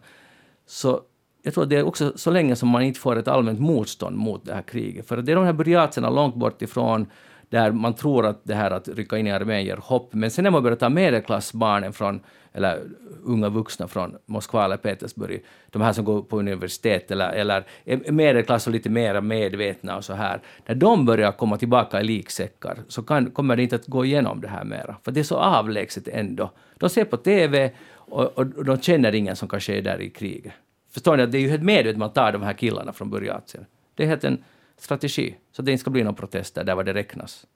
så 0.66 1.02
jag 1.44 1.54
tror 1.54 1.64
att 1.64 1.70
det 1.70 1.76
är 1.76 1.84
också 1.84 2.14
så 2.16 2.32
länge 2.32 2.56
som 2.56 2.70
man 2.70 2.82
inte 2.82 3.00
får 3.00 3.16
ett 3.16 3.28
allmänt 3.28 3.60
motstånd 3.60 4.18
mot 4.18 4.46
det 4.46 4.54
här 4.54 4.62
kriget. 4.62 5.08
För 5.08 5.18
det 5.18 5.32
är 5.32 5.36
de 5.36 5.46
här 5.46 5.54
buryatserna 5.54 6.10
långt 6.10 6.36
bort 6.36 6.62
ifrån 6.62 7.08
där 7.50 7.72
man 7.72 7.94
tror 7.94 8.26
att 8.26 8.42
det 8.44 8.54
här 8.54 8.72
att 8.72 8.88
rycka 8.88 9.18
in 9.18 9.28
i 9.28 9.32
armén 9.32 9.66
ger 9.66 9.78
hopp. 9.78 10.14
Men 10.14 10.32
sen 10.32 10.44
när 10.44 10.52
man 10.52 10.64
börjar 10.64 10.78
ta 10.78 10.90
medelklassbarnen 10.90 11.94
från, 11.94 12.20
eller 12.54 12.82
unga 13.24 13.50
vuxna 13.50 13.88
från 13.88 14.18
Moskva 14.26 14.66
eller 14.66 14.78
Petersburg, 14.78 15.44
de 15.70 15.82
här 15.82 15.94
som 15.94 16.06
går 16.06 16.22
på 16.22 16.40
universitet 16.40 17.12
eller, 17.12 17.30
eller 17.30 17.64
är 17.86 18.12
medelklass 18.12 18.68
och 18.68 18.74
lite 18.74 18.90
mer 18.90 19.22
medvetna 19.22 19.98
och 19.98 20.06
så 20.06 20.14
här, 20.14 20.42
när 20.66 20.76
de 20.76 21.06
börjar 21.06 21.32
komma 21.32 21.58
tillbaka 21.58 22.02
i 22.02 22.04
liksäckar 22.04 22.78
så 22.88 23.04
kan, 23.04 23.32
kommer 23.32 23.56
det 23.56 23.64
inte 23.64 23.76
att 23.76 23.88
gå 23.88 24.06
igenom 24.06 24.42
det 24.42 24.48
här 24.48 24.64
mera. 24.64 24.96
För 25.04 25.12
det 25.12 25.20
är 25.20 25.24
så 25.24 25.36
avlägset 25.38 26.08
ändå. 26.08 26.52
De 26.78 26.90
ser 26.90 27.06
på 27.06 27.18
TV 27.18 27.72
och, 27.94 28.38
och 28.38 28.66
de 28.66 28.82
känner 28.82 29.16
ingen 29.16 29.36
som 29.36 29.48
kanske 29.48 29.78
är 29.78 29.82
där 29.82 30.02
i 30.02 30.10
kriget. 30.10 30.54
Förstår 30.92 31.18
ni? 31.18 31.24
att 31.24 31.32
Det 31.32 31.38
är 31.38 31.42
ju 31.42 31.50
helt 31.50 31.64
medvetet 31.64 31.98
man 31.98 32.14
tar 32.14 32.32
de 32.32 32.42
här 32.42 32.54
killarna 32.54 32.94
från 32.94 33.10
Burjatien. 33.10 33.66
Det 33.96 34.04
är 34.04 34.08
helt 34.08 34.24
en 34.24 34.44
strategi, 34.82 35.36
så 35.52 35.62
det 35.62 35.72
inte 35.72 35.82
ska 35.82 35.90
bli 35.90 36.04
några 36.04 36.16
protester 36.16 36.64
där 36.64 36.76
var 36.76 36.84
det 36.84 36.94
räknas. 36.94 37.48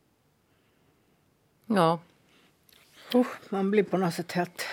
Ja. 1.66 2.00
Uh, 3.16 3.28
man 3.50 3.72
blir 3.72 3.84
på 3.84 3.98
något 3.98 4.14
sätt 4.14 4.32
helt 4.32 4.66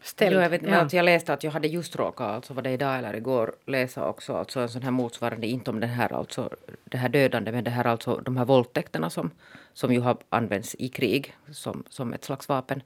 ställd. 0.00 0.36
Jo, 0.36 0.42
jag, 0.42 0.50
vet, 0.50 0.62
ja. 0.62 0.88
jag 0.92 1.04
läste 1.04 1.32
att 1.32 1.44
jag 1.44 1.50
hade 1.50 1.68
just 1.68 1.96
råkat, 1.96 2.30
alltså 2.30 2.54
var 2.54 2.62
det 2.62 2.70
idag 2.70 2.98
eller 2.98 3.16
igår, 3.16 3.54
läsa 3.66 4.08
också 4.08 4.36
alltså 4.36 4.60
en 4.60 4.68
sån 4.68 4.82
här 4.82 4.90
motsvarande, 4.90 5.46
inte 5.46 5.70
om 5.70 5.80
den 5.80 5.90
här 5.90 6.12
alltså, 6.12 6.50
det 6.84 6.98
här 6.98 7.08
dödande, 7.08 7.52
men 7.52 7.64
det 7.64 7.70
här 7.70 7.84
alltså 7.84 8.16
de 8.16 8.36
här 8.36 8.44
våldtäkterna 8.44 9.10
som, 9.10 9.30
som 9.72 9.92
ju 9.92 10.00
har 10.00 10.16
använts 10.28 10.76
i 10.78 10.88
krig 10.88 11.34
som, 11.52 11.84
som 11.88 12.12
ett 12.12 12.24
slags 12.24 12.48
vapen. 12.48 12.82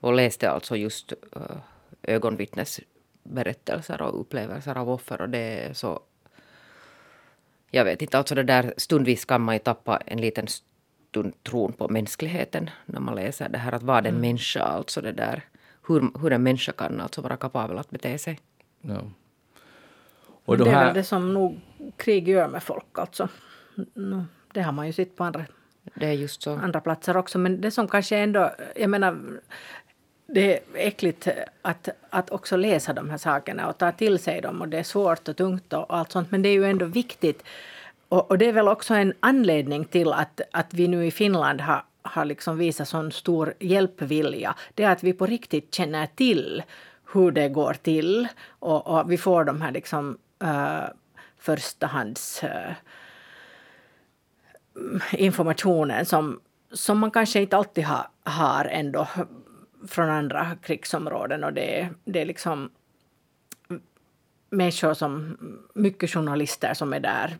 Och 0.00 0.12
läste 0.12 0.50
alltså 0.50 0.76
just 0.76 1.12
uh, 1.12 1.56
ögonvittnesberättelser 2.02 4.02
och 4.02 4.20
upplevelser 4.20 4.78
av 4.78 4.90
offer 4.90 5.20
och 5.20 5.28
det 5.28 5.38
är 5.38 5.72
så 5.72 6.00
jag 7.74 7.84
vet 7.84 8.02
inte, 8.02 8.18
alltså 8.18 8.34
det 8.34 8.42
där 8.42 8.74
stundvis 8.76 9.24
kan 9.24 9.40
man 9.40 9.54
ju 9.54 9.58
tappa 9.58 9.96
en 9.96 10.20
liten 10.20 10.46
stund 10.48 11.42
tron 11.42 11.72
på 11.72 11.88
mänskligheten 11.88 12.70
när 12.86 13.00
man 13.00 13.14
läser 13.14 13.48
det 13.48 13.58
här 13.58 13.72
att 13.72 13.82
vara 13.82 13.98
en 13.98 14.06
mm. 14.06 14.20
människa, 14.20 14.62
alltså 14.62 15.00
det 15.00 15.12
där 15.12 15.42
hur, 15.88 16.20
hur 16.20 16.32
en 16.32 16.42
människa 16.42 16.72
kan 16.72 17.00
alltså 17.00 17.20
vara 17.20 17.36
kapabel 17.36 17.78
att 17.78 17.90
bete 17.90 18.18
sig. 18.18 18.38
Ja. 18.80 19.00
Och 20.44 20.58
det 20.58 20.64
är 20.64 20.74
här... 20.74 20.84
väl 20.84 20.94
det 20.94 21.04
som 21.04 21.34
nog 21.34 21.60
krig 21.96 22.28
gör 22.28 22.48
med 22.48 22.62
folk 22.62 22.98
alltså. 22.98 23.28
Det 24.52 24.62
har 24.62 24.72
man 24.72 24.86
ju 24.86 24.92
sett 24.92 25.16
på 25.16 25.24
andra, 25.24 25.44
det 25.94 26.06
är 26.06 26.12
just 26.12 26.42
så. 26.42 26.52
andra 26.52 26.80
platser 26.80 27.16
också. 27.16 27.38
Men 27.38 27.60
det 27.60 27.70
som 27.70 27.88
kanske 27.88 28.16
ändå, 28.16 28.50
jag 28.76 28.90
menar, 28.90 29.40
det 30.34 30.54
är 30.54 30.60
äckligt 30.74 31.28
att, 31.62 31.88
att 32.10 32.30
också 32.30 32.56
läsa 32.56 32.92
de 32.92 33.10
här 33.10 33.18
sakerna 33.18 33.68
och 33.68 33.78
ta 33.78 33.92
till 33.92 34.18
sig 34.18 34.40
dem 34.40 34.60
och 34.60 34.68
det 34.68 34.78
är 34.78 34.82
svårt 34.82 35.28
och 35.28 35.36
tungt 35.36 35.72
och 35.72 35.96
allt 35.96 36.12
sånt 36.12 36.30
men 36.30 36.42
det 36.42 36.48
är 36.48 36.52
ju 36.52 36.64
ändå 36.64 36.86
viktigt. 36.86 37.42
Och, 38.08 38.30
och 38.30 38.38
det 38.38 38.48
är 38.48 38.52
väl 38.52 38.68
också 38.68 38.94
en 38.94 39.12
anledning 39.20 39.84
till 39.84 40.12
att, 40.12 40.40
att 40.52 40.74
vi 40.74 40.88
nu 40.88 41.06
i 41.06 41.10
Finland 41.10 41.60
har, 41.60 41.84
har 42.02 42.24
liksom 42.24 42.58
visat 42.58 42.88
sån 42.88 43.12
stor 43.12 43.54
hjälpvilja. 43.60 44.54
Det 44.74 44.84
är 44.84 44.90
att 44.90 45.02
vi 45.02 45.12
på 45.12 45.26
riktigt 45.26 45.74
känner 45.74 46.06
till 46.06 46.62
hur 47.12 47.30
det 47.30 47.48
går 47.48 47.74
till 47.74 48.28
och, 48.48 48.86
och 48.86 49.12
vi 49.12 49.18
får 49.18 49.44
de 49.44 49.60
här 49.60 49.72
liksom 49.72 50.18
uh, 50.42 50.84
förstahands 51.38 52.44
uh, 52.44 52.72
informationen 55.12 56.06
som, 56.06 56.40
som 56.72 56.98
man 56.98 57.10
kanske 57.10 57.40
inte 57.40 57.56
alltid 57.56 57.84
ha, 57.84 58.10
har 58.24 58.64
ändå 58.64 59.08
från 59.88 60.10
andra 60.10 60.56
krigsområden 60.62 61.44
och 61.44 61.52
det, 61.52 61.88
det 62.04 62.20
är 62.20 62.24
liksom 62.24 62.70
människor 64.50 64.94
som, 64.94 65.36
mycket 65.74 66.10
journalister 66.10 66.74
som 66.74 66.92
är 66.92 67.00
där 67.00 67.36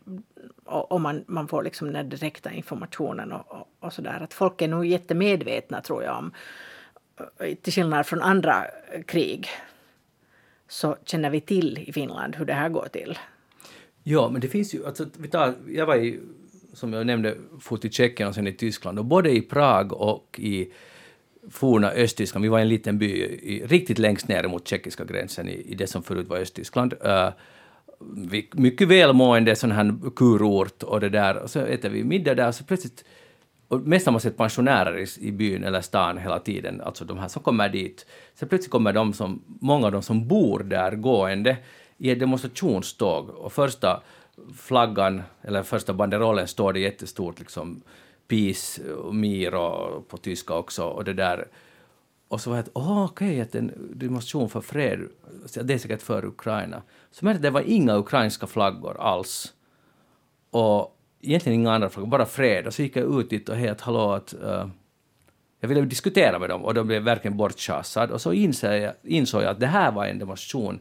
och, 0.65 0.91
och 0.91 1.01
man, 1.01 1.23
man 1.27 1.47
får 1.47 1.63
liksom 1.63 1.93
den 1.93 2.09
direkta 2.09 2.51
informationen 2.51 3.31
och, 3.31 3.51
och, 3.51 3.67
och 3.79 3.93
sådär. 3.93 4.19
Att 4.23 4.33
folk 4.33 4.61
är 4.61 4.67
nog 4.67 4.85
jättemedvetna 4.85 5.81
tror 5.81 6.03
jag 6.03 6.17
om, 6.17 6.31
till 7.61 7.73
skillnad 7.73 8.05
från 8.05 8.21
andra 8.21 8.65
krig, 9.05 9.47
så 10.67 10.97
känner 11.05 11.29
vi 11.29 11.41
till 11.41 11.77
i 11.87 11.93
Finland 11.93 12.35
hur 12.35 12.45
det 12.45 12.53
här 12.53 12.69
går 12.69 12.87
till. 12.87 13.19
Ja, 14.03 14.29
men 14.29 14.41
det 14.41 14.47
finns 14.47 14.75
ju, 14.75 14.85
alltså, 14.85 15.05
vi 15.17 15.27
tar, 15.27 15.53
jag 15.67 15.85
var 15.85 15.95
i, 15.95 16.19
som 16.73 16.93
jag 16.93 17.07
nämnde, 17.07 17.37
fot 17.61 17.85
i 17.85 17.89
Tjeckien 17.89 18.29
och 18.29 18.35
sen 18.35 18.47
i 18.47 18.53
Tyskland 18.53 18.99
och 18.99 19.05
både 19.05 19.31
i 19.31 19.41
Prag 19.41 19.93
och 19.93 20.39
i 20.39 20.73
forna 21.49 21.91
Östtyskland, 21.91 22.43
vi 22.43 22.49
var 22.49 22.59
i 22.59 22.61
en 22.61 22.69
liten 22.69 22.97
by 22.97 23.05
i, 23.05 23.65
riktigt 23.65 23.99
längst 23.99 24.27
ner 24.27 24.47
mot 24.47 24.67
tjeckiska 24.67 25.05
gränsen 25.05 25.49
i, 25.49 25.65
i 25.67 25.75
det 25.75 25.87
som 25.87 26.03
förut 26.03 26.27
var 26.27 26.37
Östtyskland. 26.37 26.93
Uh, 26.93 27.29
vi, 28.15 28.49
mycket 28.51 28.87
välmående 28.87 29.55
sån 29.55 29.71
här 29.71 29.95
kurort 30.15 30.83
och 30.83 30.99
det 30.99 31.09
där. 31.09 31.37
Och 31.37 31.49
så 31.49 31.59
äter 31.59 31.89
vi 31.89 32.03
middag 32.03 32.35
där 32.35 32.47
och 32.47 32.55
så 32.55 32.63
plötsligt 32.63 33.03
och 33.67 33.81
mest 33.81 34.05
har 34.05 34.11
man 34.11 34.21
sett 34.21 34.37
pensionärer 34.37 34.97
i, 34.97 35.27
i 35.27 35.31
byn 35.31 35.63
eller 35.63 35.81
stan 35.81 36.17
hela 36.17 36.39
tiden, 36.39 36.81
alltså 36.81 37.05
de 37.05 37.17
här 37.17 37.27
som 37.27 37.43
kommer 37.43 37.69
dit. 37.69 38.05
Så 38.39 38.45
plötsligt 38.45 38.71
kommer 38.71 38.93
de 38.93 39.13
som, 39.13 39.41
många 39.45 39.85
av 39.85 39.91
de 39.91 40.01
som 40.01 40.27
bor 40.27 40.59
där 40.59 40.91
gående 40.91 41.57
i 41.97 42.11
ett 42.11 42.19
demonstrationståg 42.19 43.29
och 43.29 43.53
första 43.53 44.01
flaggan, 44.57 45.23
eller 45.41 45.63
första 45.63 45.93
banderollen 45.93 46.47
står 46.47 46.73
det 46.73 46.79
jättestort 46.79 47.39
liksom 47.39 47.81
Peace 48.27 48.81
miro 49.11 50.01
på 50.01 50.17
tyska 50.17 50.53
också 50.53 50.83
och 50.83 51.03
det 51.03 51.13
där. 51.13 51.47
Och 52.27 52.41
så 52.41 52.49
var 52.49 52.57
jag 52.57 52.63
att, 52.63 52.71
oh, 52.73 53.05
okej, 53.05 53.41
okay, 53.41 53.59
en 53.59 53.91
demonstration 53.93 54.49
för 54.49 54.61
fred, 54.61 54.99
det 55.63 55.73
är 55.73 55.77
säkert 55.77 56.01
för 56.01 56.25
Ukraina. 56.25 56.81
Så 57.11 57.25
märkte 57.25 57.37
att 57.37 57.41
det 57.41 57.49
var 57.49 57.61
inga 57.61 57.95
ukrainska 57.95 58.47
flaggor 58.47 58.97
alls. 58.99 59.53
Och 60.49 60.99
egentligen 61.21 61.59
inga 61.59 61.73
andra 61.73 61.89
flaggor, 61.89 62.09
bara 62.09 62.25
fred. 62.25 62.67
Och 62.67 62.73
så 62.73 62.81
gick 62.81 62.95
jag 62.95 63.19
ut 63.19 63.29
dit 63.29 63.49
och 63.49 63.55
helt 63.55 63.81
hallå 63.81 64.11
att 64.11 64.33
uh, 64.33 64.67
jag 65.59 65.69
ville 65.69 65.81
diskutera 65.81 66.39
med 66.39 66.49
dem 66.49 66.65
och 66.65 66.73
de 66.73 66.87
blev 66.87 67.03
verkligen 67.03 67.37
bortchassade. 67.37 68.13
Och 68.13 68.21
så 68.21 68.33
insåg 68.33 68.73
jag, 68.73 68.93
insåg 69.03 69.43
jag 69.43 69.49
att 69.49 69.59
det 69.59 69.67
här 69.67 69.91
var 69.91 70.05
en 70.05 70.19
demonstration 70.19 70.79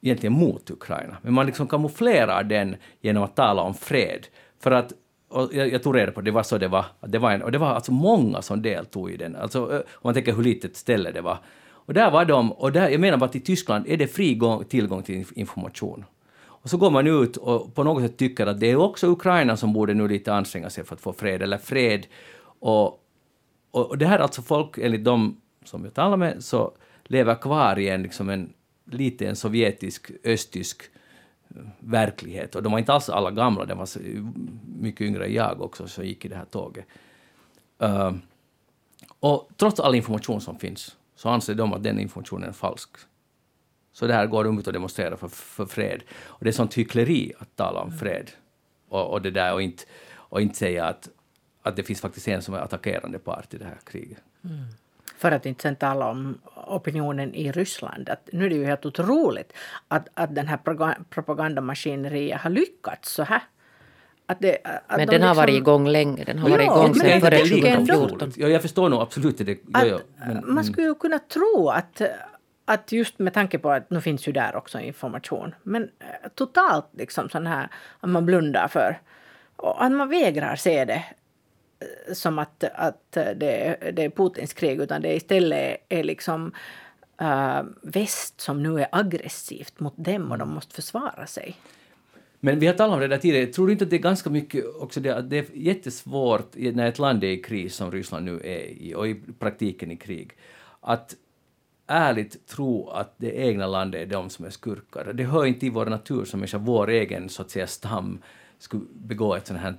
egentligen 0.00 0.32
mot 0.32 0.70
Ukraina. 0.70 1.16
Men 1.22 1.34
man 1.34 1.46
liksom 1.46 1.66
kamouflerar 1.66 2.44
den 2.44 2.76
genom 3.00 3.22
att 3.22 3.36
tala 3.36 3.62
om 3.62 3.74
fred. 3.74 4.26
För 4.60 4.70
att 4.70 4.92
och 5.28 5.54
jag, 5.54 5.72
jag 5.72 5.82
tog 5.82 5.96
reda 5.96 6.12
på 6.12 6.20
det 6.20 6.30
var 6.30 6.42
så 6.42 6.58
det 6.58 6.68
var. 6.68 6.84
Det 7.00 7.18
var 7.18 7.32
en, 7.32 7.42
och 7.42 7.52
det 7.52 7.58
var 7.58 7.68
alltså 7.68 7.92
många 7.92 8.42
som 8.42 8.62
deltog 8.62 9.10
i 9.10 9.16
den. 9.16 9.36
Alltså, 9.36 9.72
eh, 9.72 9.78
om 9.78 10.00
man 10.02 10.14
tänker 10.14 10.32
hur 10.32 10.42
litet 10.42 10.76
ställe 10.76 11.10
det 11.10 11.20
var. 11.20 11.38
Och 11.70 11.94
där 11.94 12.10
var 12.10 12.24
de, 12.24 12.52
och 12.52 12.72
där, 12.72 12.88
jag 12.88 13.00
menar 13.00 13.18
bara 13.18 13.26
att 13.26 13.36
i 13.36 13.40
Tyskland 13.40 13.84
är 13.88 13.96
det 13.96 14.06
fri 14.06 14.34
gång, 14.34 14.64
tillgång 14.64 15.02
till 15.02 15.24
information. 15.34 16.04
Och 16.38 16.70
så 16.70 16.76
går 16.76 16.90
man 16.90 17.06
ut 17.06 17.36
och 17.36 17.74
på 17.74 17.84
något 17.84 18.02
sätt 18.02 18.16
tycker 18.16 18.46
att 18.46 18.60
det 18.60 18.70
är 18.70 18.76
också 18.76 19.06
Ukraina 19.06 19.56
som 19.56 19.72
borde 19.72 19.94
nu 19.94 20.08
lite 20.08 20.34
anstränga 20.34 20.70
sig 20.70 20.84
för 20.84 20.94
att 20.94 21.00
få 21.00 21.12
fred, 21.12 21.42
eller 21.42 21.58
fred. 21.58 22.06
Och, 22.60 22.86
och, 23.70 23.90
och 23.90 23.98
det 23.98 24.06
här 24.06 24.18
är 24.18 24.22
alltså 24.22 24.42
folk, 24.42 24.78
enligt 24.78 25.04
de 25.04 25.40
som 25.64 25.84
jag 25.84 25.94
talar 25.94 26.16
med, 26.16 26.44
så 26.44 26.72
lever 27.04 27.34
kvar 27.34 27.78
i 27.78 27.88
en, 27.88 28.02
liksom 28.02 28.28
en 28.28 28.52
lite 28.90 29.28
en 29.28 29.36
sovjetisk, 29.36 30.10
östtysk 30.24 30.82
verklighet. 31.78 32.54
Och 32.54 32.62
de 32.62 32.72
var 32.72 32.78
inte 32.78 32.92
alls 32.92 33.08
alla 33.08 33.30
gamla, 33.30 33.64
de 33.64 33.78
var 33.78 33.88
mycket 34.80 35.00
yngre 35.00 35.24
än 35.26 35.32
jag 35.32 35.60
också 35.62 35.88
som 35.88 36.04
gick 36.04 36.24
i 36.24 36.28
det 36.28 36.36
här 36.36 36.44
tåget. 36.44 36.86
Uh, 37.82 38.12
och 39.20 39.48
trots 39.56 39.80
all 39.80 39.94
information 39.94 40.40
som 40.40 40.58
finns 40.58 40.96
så 41.14 41.28
anser 41.28 41.54
de 41.54 41.72
att 41.72 41.82
den 41.82 42.00
informationen 42.00 42.48
är 42.48 42.52
falsk. 42.52 42.90
Så 43.92 44.06
det 44.06 44.14
här 44.14 44.26
går 44.26 44.44
de 44.44 44.58
ut 44.58 44.66
och 44.66 44.72
demonstrerar 44.72 45.16
för, 45.16 45.28
för 45.28 45.66
fred. 45.66 46.02
Och 46.10 46.44
det 46.44 46.50
är 46.50 46.52
sånt 46.52 46.74
hyckleri 46.74 47.32
att 47.38 47.56
tala 47.56 47.80
om 47.80 47.92
fred 47.92 48.30
och, 48.88 49.10
och 49.10 49.22
det 49.22 49.30
där 49.30 49.54
och 49.54 49.62
inte, 49.62 49.84
och 50.10 50.40
inte 50.40 50.56
säga 50.58 50.84
att, 50.84 51.08
att 51.62 51.76
det 51.76 51.82
finns 51.82 52.00
faktiskt 52.00 52.28
en 52.28 52.42
som 52.42 52.54
är 52.54 52.58
attackerande 52.58 53.18
part 53.18 53.54
i 53.54 53.58
det 53.58 53.64
här 53.64 53.78
kriget. 53.84 54.18
Mm. 54.44 54.64
För 55.18 55.32
att 55.32 55.46
inte 55.46 55.62
sen 55.62 55.76
tala 55.76 56.10
om 56.10 56.38
opinionen 56.66 57.34
i 57.34 57.52
Ryssland. 57.52 58.08
Att 58.08 58.28
nu 58.32 58.46
är 58.46 58.50
det 58.50 58.56
ju 58.56 58.64
helt 58.64 58.86
otroligt 58.86 59.52
att, 59.88 60.08
att 60.14 60.34
den 60.34 60.46
här 60.46 60.58
propagandamaskineriet 61.10 62.40
har 62.40 62.50
lyckats 62.50 63.12
så 63.12 63.22
här. 63.22 63.42
Att 64.26 64.40
det, 64.40 64.58
att 64.64 64.82
Men 64.88 64.98
de 64.98 65.04
den 65.06 65.14
liksom... 65.14 65.28
har 65.28 65.34
varit 65.34 65.54
igång 65.54 65.88
länge. 65.88 66.24
Den 66.24 66.38
har 66.38 66.48
ja, 66.48 66.56
varit 66.56 66.66
igång 66.66 66.94
sedan 66.94 67.20
före 67.20 67.38
2014. 67.38 68.32
Ja, 68.36 68.48
jag 68.48 68.62
förstår 68.62 68.88
nog 68.88 69.00
absolut 69.00 69.38
det. 69.38 69.58
Ja, 69.72 69.84
ja, 69.84 69.98
men, 70.16 70.54
man 70.54 70.64
skulle 70.64 70.86
ju 70.86 70.94
kunna 70.94 71.18
tro 71.18 71.68
att, 71.68 72.02
att 72.64 72.92
just 72.92 73.18
med 73.18 73.34
tanke 73.34 73.58
på 73.58 73.70
att 73.70 73.90
nu 73.90 74.00
finns 74.00 74.28
ju 74.28 74.32
där 74.32 74.56
också 74.56 74.80
information. 74.80 75.54
Men 75.62 75.82
eh, 75.82 76.28
totalt 76.34 76.86
liksom 76.92 77.28
sån 77.28 77.46
här 77.46 77.68
att 78.00 78.10
man 78.10 78.26
blundar 78.26 78.68
för 78.68 78.98
och 79.56 79.84
att 79.84 79.92
man 79.92 80.08
vägrar 80.08 80.56
se 80.56 80.84
det 80.84 81.04
som 82.12 82.38
att, 82.38 82.64
att 82.64 83.12
det, 83.12 83.78
det 83.92 84.04
är 84.04 84.10
Putins 84.10 84.52
krig 84.52 84.80
utan 84.80 85.02
det 85.02 85.14
istället 85.14 85.76
är 85.88 86.04
liksom 86.04 86.52
äh, 87.20 87.62
väst 87.82 88.40
som 88.40 88.62
nu 88.62 88.80
är 88.80 88.88
aggressivt 88.92 89.80
mot 89.80 89.94
dem 89.96 90.32
och 90.32 90.38
de 90.38 90.54
måste 90.54 90.74
försvara 90.74 91.26
sig. 91.26 91.56
Men 92.40 92.58
vi 92.58 92.66
har 92.66 92.74
talat 92.74 92.94
om 92.94 93.00
det 93.00 93.08
där 93.08 93.18
tidigare. 93.18 93.46
Tror 93.46 93.66
du 93.66 93.72
inte 93.72 93.84
att 93.84 93.90
det 93.90 93.96
är 93.96 94.00
ganska 94.00 94.30
mycket 94.30 94.64
också 94.80 95.00
det 95.00 95.16
att 95.16 95.30
det 95.30 95.38
är 95.38 95.46
jättesvårt 95.54 96.54
när 96.54 96.86
ett 96.86 96.98
land 96.98 97.24
är 97.24 97.28
i 97.28 97.42
kris 97.42 97.74
som 97.74 97.92
Ryssland 97.92 98.24
nu 98.24 98.40
är 98.44 98.64
i 98.66 98.94
och 98.94 99.08
i 99.08 99.14
praktiken 99.38 99.90
i 99.90 99.96
krig 99.96 100.32
att 100.80 101.16
ärligt 101.86 102.46
tro 102.46 102.88
att 102.88 103.14
det 103.16 103.30
egna 103.30 103.66
landet 103.66 104.02
är 104.02 104.06
de 104.06 104.30
som 104.30 104.44
är 104.44 104.50
skurkar. 104.50 105.12
Det 105.12 105.24
hör 105.24 105.46
inte 105.46 105.66
i 105.66 105.70
vår 105.70 105.86
natur 105.86 106.24
som 106.24 106.40
människa, 106.40 106.58
vår 106.58 106.90
egen 106.90 107.28
så 107.28 107.42
att 107.42 107.50
säga 107.50 107.66
stam 107.66 108.22
skulle 108.58 108.84
begå 108.92 109.34
ett 109.34 109.46
sånt 109.46 109.60
här 109.60 109.76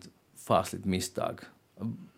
fasligt 0.48 0.86
misstag 0.86 1.40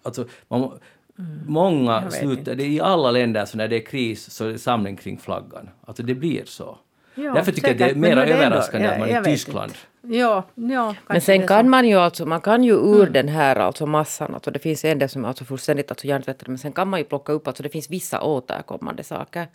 Alltså, 0.03 0.25
man, 0.47 0.79
mm. 1.19 1.39
Många 1.47 2.11
slutar, 2.11 2.55
det 2.55 2.63
är 2.63 2.69
i 2.69 2.81
alla 2.81 3.11
länder 3.11 3.45
så 3.45 3.57
när 3.57 3.67
det 3.67 3.75
är 3.75 3.85
kris 3.85 4.31
så 4.33 4.45
är 4.45 4.51
det 4.51 4.59
samling 4.59 4.95
kring 4.95 5.17
flaggan. 5.17 5.69
Alltså 5.85 6.03
det 6.03 6.15
blir 6.15 6.45
så. 6.45 6.77
Ja, 7.15 7.33
Därför 7.33 7.51
tycker 7.51 7.67
säkert, 7.67 7.79
jag 7.81 7.89
det 7.89 8.09
är 8.09 8.15
mer 8.15 8.17
överraskande 8.17 8.87
att 8.87 8.99
man 8.99 9.09
är 9.09 9.21
i 9.21 9.23
Tyskland. 9.23 9.73
Ja, 10.01 10.43
ja, 10.55 10.95
men 11.07 11.21
sen 11.21 11.47
kan 11.47 11.69
man 11.69 11.87
ju 11.87 11.95
alltså, 11.95 12.25
man 12.25 12.41
kan 12.41 12.63
ju 12.63 12.73
ur 12.73 13.01
mm. 13.01 13.13
den 13.13 13.27
här 13.27 13.55
alltså 13.55 13.85
massan, 13.85 14.33
alltså 14.33 14.51
det 14.51 14.59
finns 14.59 14.85
en 14.85 14.99
del 14.99 15.09
som 15.09 15.23
är 15.23 15.27
alltså 15.27 15.45
fullständigt 15.45 15.91
alltså 15.91 16.07
hjärntvättade, 16.07 16.51
men 16.51 16.57
sen 16.57 16.71
kan 16.71 16.87
man 16.87 16.99
ju 16.99 17.03
plocka 17.03 17.31
upp, 17.31 17.47
alltså 17.47 17.63
det 17.63 17.69
finns 17.69 17.89
vissa 17.89 18.21
återkommande 18.21 19.03
saker. 19.03 19.47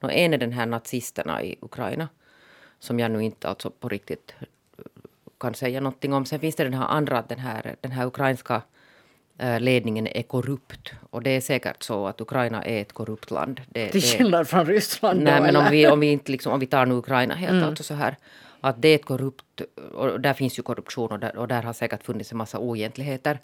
Och 0.00 0.12
en 0.12 0.34
är 0.34 0.38
den 0.38 0.52
här 0.52 0.66
nazisterna 0.66 1.42
i 1.42 1.56
Ukraina, 1.60 2.08
som 2.78 2.98
jag 2.98 3.10
nu 3.10 3.24
inte 3.24 3.48
alltså 3.48 3.70
på 3.70 3.88
riktigt 3.88 4.34
kan 5.40 5.54
säga 5.54 5.80
någonting 5.80 6.12
om. 6.12 6.24
Sen 6.24 6.40
finns 6.40 6.56
det 6.56 6.64
den 6.64 6.74
här 6.74 6.86
andra, 6.86 7.24
den 7.28 7.38
här, 7.38 7.76
den 7.80 7.92
här 7.92 8.06
ukrainska 8.06 8.62
ledningen 9.60 10.06
är 10.06 10.22
korrupt. 10.22 10.92
Och 11.10 11.22
det 11.22 11.30
är 11.30 11.40
säkert 11.40 11.82
så 11.82 12.06
att 12.06 12.20
Ukraina 12.20 12.64
är 12.64 12.82
ett 12.82 12.92
korrupt 12.92 13.30
land. 13.30 13.60
Det, 13.68 13.88
Till 13.88 14.02
skillnad 14.02 14.48
från 14.48 14.66
Ryssland 14.66 15.22
Nej, 15.22 15.36
då, 15.36 15.42
men 15.42 15.56
om 15.56 15.66
vi, 15.70 15.88
om, 15.88 16.00
vi 16.00 16.06
inte 16.06 16.32
liksom, 16.32 16.52
om 16.52 16.60
vi 16.60 16.66
tar 16.66 16.86
nu 16.86 16.94
Ukraina 16.94 17.34
helt 17.34 17.52
mm. 17.52 17.68
alltså 17.68 17.84
så 17.84 17.94
här. 17.94 18.16
Att 18.60 18.82
det 18.82 18.88
är 18.88 18.94
ett 18.94 19.04
korrupt, 19.04 19.60
och 19.94 20.20
där 20.20 20.32
finns 20.32 20.58
ju 20.58 20.62
korruption 20.62 21.10
och 21.10 21.18
där, 21.18 21.36
och 21.36 21.48
där 21.48 21.62
har 21.62 21.72
säkert 21.72 22.02
funnits 22.02 22.32
en 22.32 22.38
massa 22.38 22.58
oegentligheter. 22.58 23.38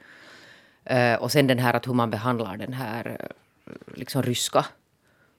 Uh, 0.90 1.14
och 1.14 1.32
sen 1.32 1.46
den 1.46 1.58
här 1.58 1.74
att 1.74 1.88
hur 1.88 1.94
man 1.94 2.10
behandlar 2.10 2.56
den 2.56 2.72
här 2.72 3.16
eh, 3.20 3.26
liksom 3.94 4.22
ryska, 4.22 4.66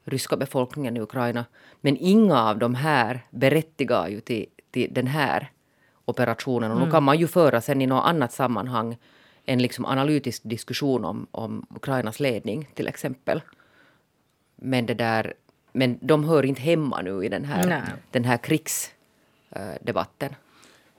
ryska 0.03 0.37
befolkningen 0.37 0.97
i 0.97 1.01
Ukraina. 1.01 1.45
Men 1.81 1.97
inga 1.97 2.49
av 2.49 2.57
de 2.57 2.75
här 2.75 3.19
berättigar 3.29 4.07
ju 4.07 4.21
till, 4.21 4.45
till 4.71 4.93
den 4.93 5.07
här 5.07 5.51
operationen. 6.05 6.71
Och 6.71 6.77
mm. 6.77 6.87
nu 6.87 6.91
kan 6.91 7.03
man 7.03 7.17
ju 7.17 7.27
föra 7.27 7.61
sen 7.61 7.81
i 7.81 7.87
något 7.87 8.05
annat 8.05 8.33
sammanhang 8.33 8.97
en 9.45 9.61
liksom 9.61 9.85
analytisk 9.85 10.41
diskussion 10.43 11.05
om, 11.05 11.27
om 11.31 11.65
Ukrainas 11.75 12.19
ledning 12.19 12.69
till 12.73 12.87
exempel. 12.87 13.41
Men, 14.55 14.85
det 14.85 14.93
där, 14.93 15.33
men 15.71 15.97
de 16.01 16.23
hör 16.23 16.45
inte 16.45 16.61
hemma 16.61 17.01
nu 17.01 17.25
i 17.25 17.29
den 17.29 17.45
här, 17.45 17.83
den 18.11 18.25
här 18.25 18.37
krigsdebatten. 18.37 20.35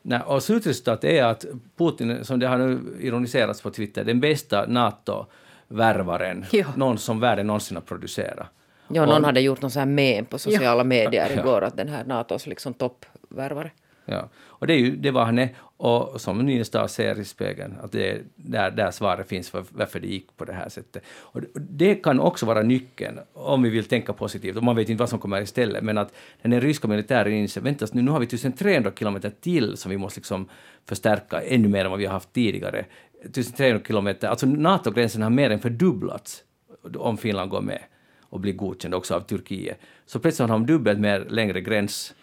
Nej, 0.02 0.20
och 0.20 0.42
slutresultatet 0.42 1.10
är 1.10 1.24
att 1.24 1.44
Putin, 1.76 2.24
som 2.24 2.38
det 2.38 2.46
har 2.46 2.58
nu 2.58 2.96
ironiserats 3.00 3.62
på 3.62 3.70
Twitter, 3.70 4.04
den 4.04 4.20
bästa 4.20 4.66
NATO-värvaren 4.66 6.44
någon 6.76 6.98
som 6.98 7.20
världen 7.20 7.46
någonsin 7.46 7.76
har 7.76 7.82
producerat. 7.82 8.48
Ja, 8.88 9.06
någon 9.06 9.20
och, 9.20 9.26
hade 9.26 9.40
gjort 9.40 9.62
någon 9.62 9.70
sån 9.70 9.80
här 9.80 9.86
mem 9.86 10.24
på 10.24 10.38
sociala 10.38 10.80
ja. 10.80 10.84
medier 10.84 11.38
igår, 11.38 11.64
att 11.64 11.76
den 11.76 11.88
här 11.88 12.04
NATOs 12.04 12.46
liksom 12.46 12.74
toppvärvare. 12.74 13.70
Ja. 14.04 14.28
Och 14.58 14.66
det 14.66 14.74
är 14.74 14.78
ju 14.78 14.96
det 14.96 15.10
var 15.10 15.24
han 15.24 15.38
är. 15.38 15.48
Och 15.78 16.20
som 16.20 16.38
Nynestad 16.38 16.90
ser 16.90 17.20
i 17.20 17.24
spegeln, 17.24 17.74
att 17.82 17.92
det 17.92 18.10
är 18.10 18.22
där, 18.36 18.70
där 18.70 18.90
svaret 18.90 19.28
finns 19.28 19.50
för 19.50 19.64
varför 19.70 20.00
det 20.00 20.06
gick 20.06 20.36
på 20.36 20.44
det 20.44 20.52
här 20.52 20.68
sättet. 20.68 21.02
Och 21.08 21.40
det 21.54 21.94
kan 21.94 22.20
också 22.20 22.46
vara 22.46 22.62
nyckeln, 22.62 23.18
om 23.32 23.62
vi 23.62 23.70
vill 23.70 23.84
tänka 23.84 24.12
positivt, 24.12 24.56
och 24.56 24.62
man 24.62 24.76
vet 24.76 24.88
inte 24.88 25.02
vad 25.02 25.08
som 25.08 25.18
kommer 25.18 25.42
istället, 25.42 25.84
men 25.84 25.98
att 25.98 26.12
den 26.42 26.60
ryska 26.60 26.88
militären 26.88 27.32
inser, 27.32 27.60
vänta 27.60 27.86
nu, 27.92 28.02
nu 28.02 28.10
har 28.10 28.20
vi 28.20 28.24
1300 28.26 28.92
kilometer 28.98 29.32
till 29.40 29.76
som 29.76 29.90
vi 29.90 29.96
måste 29.96 30.20
liksom 30.20 30.48
förstärka 30.88 31.42
ännu 31.42 31.68
mer 31.68 31.84
än 31.84 31.90
vad 31.90 31.98
vi 31.98 32.06
har 32.06 32.12
haft 32.12 32.32
tidigare. 32.32 32.84
1300 33.24 33.80
kilometer, 33.86 34.28
alltså 34.28 34.46
NATO-gränsen 34.46 35.22
har 35.22 35.30
mer 35.30 35.50
än 35.50 35.60
fördubblats 35.60 36.44
om 36.96 37.18
Finland 37.18 37.50
går 37.50 37.60
med 37.60 37.80
och 38.20 38.40
blir 38.40 38.52
godkänd 38.52 38.94
också 38.94 39.14
av 39.14 39.20
Turkiet. 39.20 39.78
Så 40.06 40.18
plötsligt 40.18 40.48
har 40.48 40.58
de 40.58 40.66
dubbelt 40.66 40.98
mer 40.98 41.26
längre 41.30 41.60
gräns, 41.60 42.14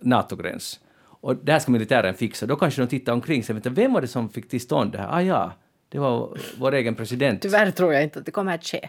NATO-gräns. 0.00 0.80
Och 1.24 1.36
det 1.36 1.52
här 1.52 1.58
ska 1.58 1.72
militären 1.72 2.14
fixa. 2.14 2.46
Då 2.46 2.56
kanske 2.56 2.82
de 2.82 2.88
tittar 2.88 3.12
omkring 3.12 3.44
sig. 3.44 3.56
Vem 3.64 3.92
var 3.92 4.00
det 4.00 4.08
som 4.08 4.28
fick 4.28 4.48
till 4.48 4.60
stånd 4.60 4.92
det 4.92 4.98
här? 4.98 5.08
Ah 5.10 5.22
ja, 5.22 5.52
det 5.88 5.98
var 5.98 6.38
vår 6.58 6.74
egen 6.74 6.94
president. 6.94 7.42
Tyvärr 7.42 7.70
tror 7.70 7.94
jag 7.94 8.02
inte 8.02 8.18
att 8.18 8.26
det 8.26 8.32
kommer 8.32 8.54
att 8.54 8.64
ske. 8.64 8.88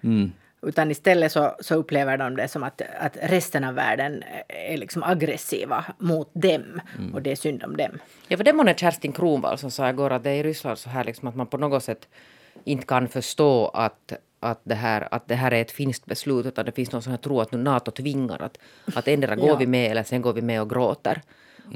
Mm. 0.00 0.32
Utan 0.62 0.90
istället 0.90 1.32
så, 1.32 1.56
så 1.60 1.74
upplever 1.74 2.18
de 2.18 2.36
det 2.36 2.48
som 2.48 2.62
att, 2.62 2.82
att 3.00 3.16
resten 3.22 3.64
av 3.64 3.74
världen 3.74 4.22
är 4.48 4.76
liksom 4.76 5.02
aggressiva 5.02 5.84
mot 5.98 6.30
dem. 6.34 6.80
Mm. 6.98 7.14
Och 7.14 7.22
det 7.22 7.32
är 7.32 7.36
synd 7.36 7.64
om 7.64 7.76
dem. 7.76 7.98
Ja, 8.28 8.36
för 8.36 8.44
det 8.44 8.52
var 8.52 8.74
Kerstin 8.74 9.12
Kronvall 9.12 9.58
som 9.58 9.70
sa 9.70 9.90
igår 9.90 10.10
att 10.10 10.24
det 10.24 10.30
är 10.30 10.34
i 10.34 10.42
Ryssland 10.42 10.78
så 10.78 10.90
här 10.90 11.04
liksom 11.04 11.28
att 11.28 11.36
man 11.36 11.46
på 11.46 11.58
något 11.58 11.84
sätt 11.84 12.08
inte 12.64 12.86
kan 12.86 13.08
förstå 13.08 13.68
att 13.68 14.12
att 14.40 14.60
det, 14.64 14.74
här, 14.74 15.08
att 15.10 15.28
det 15.28 15.34
här 15.34 15.52
är 15.52 15.60
ett 15.60 15.70
finskt 15.70 16.06
beslut 16.06 16.46
utan 16.46 16.64
det 16.64 16.72
finns 16.72 16.92
någon 16.92 17.02
som 17.02 17.18
tror 17.18 17.42
att 17.42 17.52
nu 17.52 17.58
NATO 17.58 17.90
tvingar 17.90 18.42
att, 18.42 18.58
att 18.94 19.08
endera 19.08 19.36
går 19.36 19.48
ja. 19.48 19.56
vi 19.56 19.66
med 19.66 19.90
eller 19.90 20.02
sen 20.02 20.22
går 20.22 20.32
vi 20.32 20.42
med 20.42 20.60
och 20.60 20.70
gråter. 20.70 21.22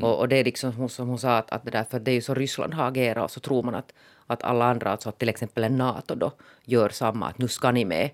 Och, 0.02 0.18
och, 0.18 0.28
det 0.28 0.36
är 0.36 0.44
liksom 0.44 0.88
som 0.88 1.08
hon 1.08 1.18
sa 1.18 1.36
att, 1.38 1.50
att 1.50 1.64
det 1.64 1.70
där, 1.70 1.84
för 1.84 2.00
det 2.00 2.10
är 2.10 2.14
ju 2.14 2.20
så 2.20 2.34
Ryssland 2.34 2.74
har 2.74 2.88
agerat 2.88 3.24
och 3.24 3.30
så 3.30 3.40
tror 3.40 3.62
man 3.62 3.74
att, 3.74 3.92
att 4.26 4.42
alla 4.42 4.64
andra, 4.64 4.90
alltså 4.90 5.08
att 5.08 5.18
till 5.18 5.28
exempel 5.28 5.72
NATO 5.72 6.14
då 6.14 6.32
gör 6.64 6.88
samma, 6.88 7.28
att 7.28 7.38
nu 7.38 7.48
ska 7.48 7.70
ni 7.70 7.84
med 7.84 8.10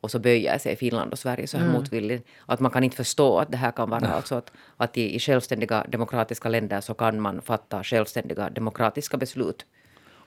och 0.00 0.10
så 0.10 0.18
böjer 0.18 0.58
sig 0.58 0.76
Finland 0.76 1.12
och 1.12 1.18
Sverige 1.18 1.46
så 1.46 1.56
här 1.56 1.64
mm. 1.64 1.76
motvilligt. 1.76 2.28
Att 2.46 2.60
man 2.60 2.70
kan 2.70 2.84
inte 2.84 2.96
förstå 2.96 3.38
att 3.38 3.50
det 3.50 3.56
här 3.56 3.72
kan 3.72 3.90
vara 3.90 4.08
alltså 4.08 4.34
att, 4.34 4.52
att 4.76 4.96
i, 4.96 5.14
i 5.14 5.18
självständiga 5.18 5.86
demokratiska 5.88 6.48
länder 6.48 6.80
så 6.80 6.94
kan 6.94 7.20
man 7.20 7.42
fatta 7.42 7.84
självständiga 7.84 8.50
demokratiska 8.50 9.16
beslut. 9.16 9.66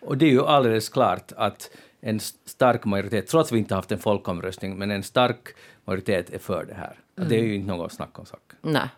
Och 0.02 0.18
det 0.18 0.26
är 0.26 0.30
ju 0.30 0.46
alldeles 0.46 0.90
klart 0.90 1.32
att 1.38 1.70
en 2.02 2.20
stark 2.46 2.86
majoritet, 2.86 3.28
trots 3.28 3.50
att 3.50 3.56
vi 3.56 3.60
inte 3.60 3.76
haft 3.76 3.92
en 3.92 4.00
folkomröstning, 4.00 4.78
men 4.78 4.92
en 4.92 5.04
stark 5.04 5.56
majoritet 5.86 6.30
är 6.30 6.40
för 6.40 6.66
det 6.66 6.74
här. 6.74 7.00
Mm. 7.18 7.30
Det 7.30 7.36
är 7.36 7.44
ju 7.44 7.56
inte 7.56 7.68
något 7.68 7.92
snack 7.92 8.20
om 8.20 8.26
saken. 8.26 8.58
Nej. 8.62 8.90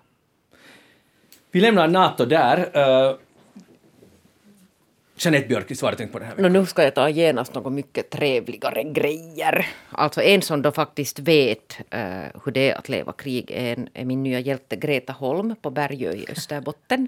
Vi 1.51 1.61
lämnar 1.61 1.87
NATO 1.87 2.25
där. 2.25 2.57
Uh, 2.59 3.15
Jeanette 5.17 5.47
Björkqvist, 5.47 5.81
vad 5.81 5.87
har 5.87 5.91
du 5.91 5.97
tänkt 5.97 6.11
på 6.11 6.19
det 6.19 6.25
här? 6.25 6.35
No, 6.37 6.47
nu 6.47 6.65
ska 6.65 6.83
jag 6.83 6.95
ta 6.95 7.09
genast 7.09 7.53
något 7.53 7.73
mycket 7.73 8.09
trevligare 8.09 8.83
grejer. 8.83 9.67
Alltså 9.89 10.21
en 10.21 10.41
som 10.41 10.61
då 10.61 10.71
faktiskt 10.71 11.19
vet 11.19 11.77
uh, 11.93 12.41
hur 12.45 12.51
det 12.51 12.71
är 12.71 12.75
att 12.75 12.89
leva 12.89 13.11
krig 13.11 13.51
är, 13.51 13.77
en, 13.77 13.89
är 13.93 14.05
min 14.05 14.23
nya 14.23 14.39
hjälte 14.39 14.75
Greta 14.75 15.13
Holm 15.13 15.55
på 15.61 15.69
Bergö 15.69 16.11
i 16.11 16.25
Österbotten. 16.29 17.07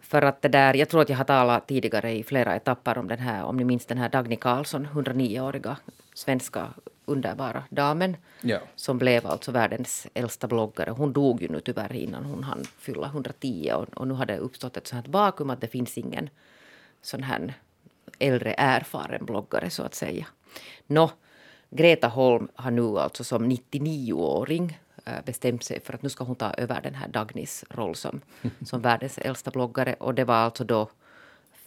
För 0.00 0.22
att 0.22 0.42
det 0.42 0.48
där, 0.48 0.74
jag 0.74 0.88
tror 0.88 1.02
att 1.02 1.08
jag 1.08 1.16
har 1.16 1.24
talat 1.24 1.68
tidigare 1.68 2.12
i 2.12 2.22
flera 2.22 2.56
etapper 2.56 2.98
om 2.98 3.08
den 3.08 3.18
här, 3.18 3.44
om 3.44 3.56
ni 3.56 3.64
minns 3.64 3.86
den 3.86 3.98
här 3.98 4.08
Dagny 4.08 4.36
Karlsson, 4.36 4.88
109-åriga 4.94 5.76
svenska 6.14 6.68
underbara 7.04 7.64
damen. 7.70 8.16
Ja. 8.40 8.58
Som 8.76 8.98
blev 8.98 9.26
alltså 9.26 9.52
världens 9.52 10.06
äldsta 10.14 10.46
bloggare. 10.46 10.90
Hon 10.90 11.12
dog 11.12 11.42
ju 11.42 11.48
nu 11.48 11.60
tyvärr 11.60 11.92
innan 11.92 12.24
hon 12.24 12.44
hann 12.44 12.64
fylla 12.78 13.06
110 13.06 13.72
och, 13.74 13.88
och 13.98 14.08
nu 14.08 14.14
har 14.14 14.26
det 14.26 14.38
uppstått 14.38 14.76
ett 14.76 14.86
sånt 14.86 15.06
här 15.06 15.12
vakuum 15.12 15.50
att 15.50 15.60
det 15.60 15.68
finns 15.68 15.98
ingen 15.98 16.30
sån 17.02 17.22
här 17.22 17.54
äldre 18.18 18.54
erfaren 18.58 19.24
bloggare 19.24 19.70
så 19.70 19.82
att 19.82 19.94
säga. 19.94 20.26
Nå, 20.86 21.10
Greta 21.70 22.08
Holm 22.08 22.48
har 22.54 22.70
nu 22.70 22.98
alltså 22.98 23.24
som 23.24 23.50
99-åring 23.50 24.78
Eh, 25.04 25.24
bestämt 25.24 25.64
sig 25.64 25.80
för 25.80 25.94
att 25.94 26.02
nu 26.02 26.08
ska 26.08 26.24
hon 26.24 26.36
ta 26.36 26.50
över 26.50 26.80
den 26.80 26.94
här 26.94 27.08
Dagnys 27.08 27.64
roll 27.70 27.94
som, 27.94 28.20
som 28.66 28.80
världens 28.80 29.18
äldsta 29.18 29.50
bloggare. 29.50 29.94
Och 29.94 30.14
det 30.14 30.24
var 30.24 30.34
alltså 30.34 30.64
då 30.64 30.90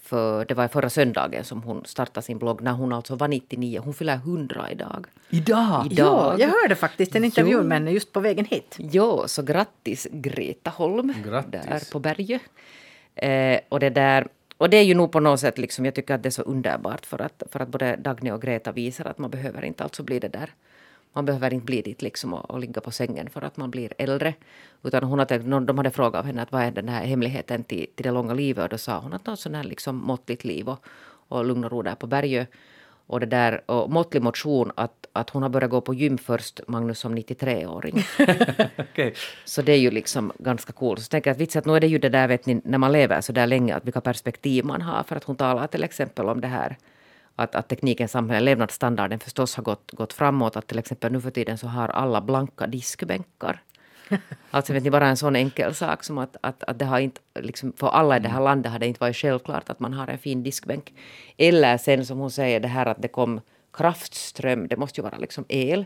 för, 0.05 0.45
det 0.45 0.53
var 0.53 0.67
förra 0.67 0.89
söndagen 0.89 1.43
som 1.43 1.63
hon 1.63 1.85
startade 1.85 2.25
sin 2.25 2.37
blogg 2.37 2.61
när 2.61 2.71
hon 2.71 2.93
alltså 2.93 3.15
var 3.15 3.27
99. 3.27 3.81
Hon 3.83 3.93
fyller 3.93 4.13
100 4.15 4.71
idag. 4.71 5.05
Idag? 5.29 5.87
idag. 5.91 6.33
Ja, 6.33 6.35
jag 6.39 6.47
hörde 6.47 6.75
faktiskt 6.75 7.15
en 7.15 7.23
intervju 7.23 7.63
med 7.63 7.77
henne 7.77 7.91
just 7.91 8.11
på 8.11 8.19
vägen 8.19 8.45
hit. 8.45 8.77
Ja, 8.77 9.27
så 9.27 9.43
grattis 9.43 10.07
Greta 10.11 10.69
Holm 10.69 11.13
grattis. 11.25 11.51
där 11.51 11.91
på 11.91 11.99
berget. 11.99 12.41
Eh, 13.15 13.59
och 13.69 13.79
det 13.79 13.89
där 13.89 14.27
och 14.57 14.69
det 14.69 14.77
är 14.77 14.83
ju 14.83 14.93
nog 14.93 15.11
på 15.11 15.19
något 15.19 15.39
sätt, 15.39 15.57
liksom, 15.57 15.85
jag 15.85 15.95
tycker 15.95 16.13
att 16.13 16.23
det 16.23 16.29
är 16.29 16.31
så 16.31 16.41
underbart 16.41 17.05
för 17.05 17.21
att, 17.21 17.43
för 17.51 17.59
att 17.59 17.69
både 17.69 17.95
Dagny 17.95 18.31
och 18.31 18.41
Greta 18.41 18.71
visar 18.71 19.05
att 19.05 19.17
man 19.17 19.29
behöver 19.29 19.65
inte 19.65 19.83
alltså 19.83 20.03
bli 20.03 20.19
det 20.19 20.27
där 20.27 20.49
man 21.15 21.25
behöver 21.25 21.53
inte 21.53 21.65
bli 21.65 21.81
dit 21.81 22.01
liksom 22.01 22.33
och, 22.33 22.51
och, 22.51 22.59
ligga 22.59 22.81
på 22.81 22.91
sängen 22.91 23.29
för 23.29 23.41
att 23.41 23.57
man 23.57 23.71
blir 23.71 23.93
äldre. 23.97 24.33
Utan 24.83 25.03
hon 25.03 25.19
hade, 25.19 25.37
de 25.37 25.77
hade 25.77 25.91
frågat 25.91 26.19
av 26.19 26.25
henne 26.25 26.41
att 26.41 26.51
vad 26.51 26.61
är 26.61 26.71
den 26.71 26.89
här 26.89 27.05
hemligheten 27.05 27.63
till, 27.63 27.87
till 27.95 28.03
det 28.03 28.11
långa 28.11 28.33
livet 28.33 28.63
och 28.63 28.69
då 28.69 28.77
sa 28.77 28.99
hon 28.99 29.13
att 29.13 29.25
något 29.25 29.39
sån 29.39 29.55
här 29.55 29.63
liksom 29.63 29.95
måttligt 29.95 30.43
liv 30.43 30.69
och, 30.69 30.85
och 31.27 31.45
lugn 31.45 31.63
och 31.63 31.71
ro 31.71 31.81
där 31.81 31.95
på 31.95 32.07
berget. 32.07 32.49
Och, 33.07 33.19
det 33.19 33.25
där, 33.25 33.71
och 33.71 33.91
måttlig 33.91 34.23
motion, 34.23 34.71
att, 34.75 35.07
att 35.13 35.29
hon 35.29 35.41
har 35.41 35.49
börjat 35.49 35.71
gå 35.71 35.81
på 35.81 35.93
gym 35.93 36.17
först, 36.17 36.61
Magnus, 36.67 36.99
som 36.99 37.17
93-åring. 37.17 38.03
okay. 38.77 39.13
Så 39.45 39.61
det 39.61 39.71
är 39.71 39.77
ju 39.77 39.91
liksom 39.91 40.31
ganska 40.39 40.73
coolt. 40.73 41.01
Så 41.01 41.09
tänker 41.09 41.29
jag 41.29 41.35
att 41.35 41.41
vits 41.41 41.55
att 41.55 41.65
nu 41.65 41.75
är 41.75 41.79
det 41.79 41.87
ju 41.87 41.97
det 41.97 42.09
där, 42.09 42.27
vet 42.27 42.45
ni, 42.45 42.61
när 42.63 42.77
man 42.77 42.91
lever 42.91 43.21
så 43.21 43.31
där 43.31 43.47
länge, 43.47 43.75
att 43.75 43.85
vilka 43.85 44.01
perspektiv 44.01 44.65
man 44.65 44.81
har. 44.81 45.03
För 45.03 45.15
att 45.15 45.23
hon 45.23 45.35
talar 45.35 45.67
till 45.67 45.83
exempel 45.83 46.29
om 46.29 46.41
det 46.41 46.47
här 46.47 46.77
att, 47.35 47.55
att 47.55 47.67
tekniken, 47.67 48.07
samhället, 48.07 48.43
levnadsstandarden 48.43 49.19
förstås 49.19 49.55
har 49.55 49.63
gått, 49.63 49.91
gått 49.91 50.13
framåt. 50.13 50.55
Att 50.55 50.67
till 50.67 50.79
exempel 50.79 51.11
nu 51.11 51.21
för 51.21 51.31
tiden 51.31 51.57
så 51.57 51.67
har 51.67 51.89
alla 51.89 52.21
blanka 52.21 52.67
diskbänkar. 52.67 53.61
Alltså 54.51 54.73
vet 54.73 54.83
ni, 54.83 54.89
bara 54.89 55.07
en 55.07 55.17
sån 55.17 55.35
enkel 55.35 55.75
sak 55.75 56.03
som 56.03 56.17
att, 56.17 56.37
att, 56.41 56.63
att 56.63 56.79
det 56.79 56.85
har 56.85 56.99
inte, 56.99 57.21
liksom, 57.39 57.73
för 57.73 57.87
alla 57.87 58.17
i 58.17 58.19
det 58.19 58.29
här 58.29 58.41
landet 58.41 58.71
har 58.71 58.79
det 58.79 58.87
inte 58.87 58.99
varit 58.99 59.15
självklart 59.15 59.69
att 59.69 59.79
man 59.79 59.93
har 59.93 60.07
en 60.07 60.17
fin 60.17 60.43
diskbänk. 60.43 60.93
Eller 61.37 61.77
sen 61.77 62.05
som 62.05 62.17
hon 62.17 62.31
säger 62.31 62.59
det 62.59 62.67
här 62.67 62.85
att 62.85 63.01
det 63.01 63.07
kom 63.07 63.41
kraftström, 63.73 64.67
det 64.67 64.77
måste 64.77 65.01
ju 65.01 65.03
vara 65.03 65.17
liksom 65.17 65.45
el, 65.49 65.85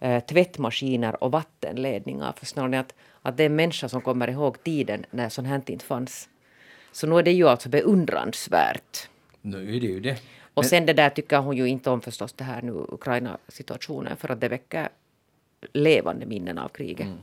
eh, 0.00 0.24
tvättmaskiner 0.24 1.24
och 1.24 1.32
vattenledningar. 1.32 2.32
Förstår 2.36 2.68
ni 2.68 2.76
att, 2.76 2.94
att 3.22 3.36
det 3.36 3.42
är 3.42 3.46
en 3.46 3.56
människa 3.56 3.88
som 3.88 4.00
kommer 4.00 4.28
ihåg 4.30 4.62
tiden 4.62 5.04
när 5.10 5.28
sånt 5.28 5.48
här 5.48 5.62
inte 5.66 5.84
fanns. 5.84 6.28
Så 6.92 7.06
nu 7.06 7.18
är 7.18 7.22
det 7.22 7.32
ju 7.32 7.48
alltså 7.48 7.68
beundransvärt. 7.68 9.08
Nu 9.42 9.76
är 9.76 9.80
det 9.80 9.86
ju 9.86 10.00
det. 10.00 10.16
Och 10.54 10.66
sen 10.66 10.86
det 10.86 10.92
där 10.92 11.10
tycker 11.10 11.38
hon 11.38 11.56
ju 11.56 11.66
inte 11.66 11.90
om 11.90 12.00
förstås 12.00 12.32
det 12.32 12.44
här 12.44 12.62
nu 12.62 12.72
Ukraina-situationen 12.72 14.16
för 14.16 14.28
att 14.28 14.40
det 14.40 14.48
väcker 14.48 14.88
levande 15.72 16.26
minnen 16.26 16.58
av 16.58 16.68
kriget. 16.68 17.06
Mm. 17.06 17.18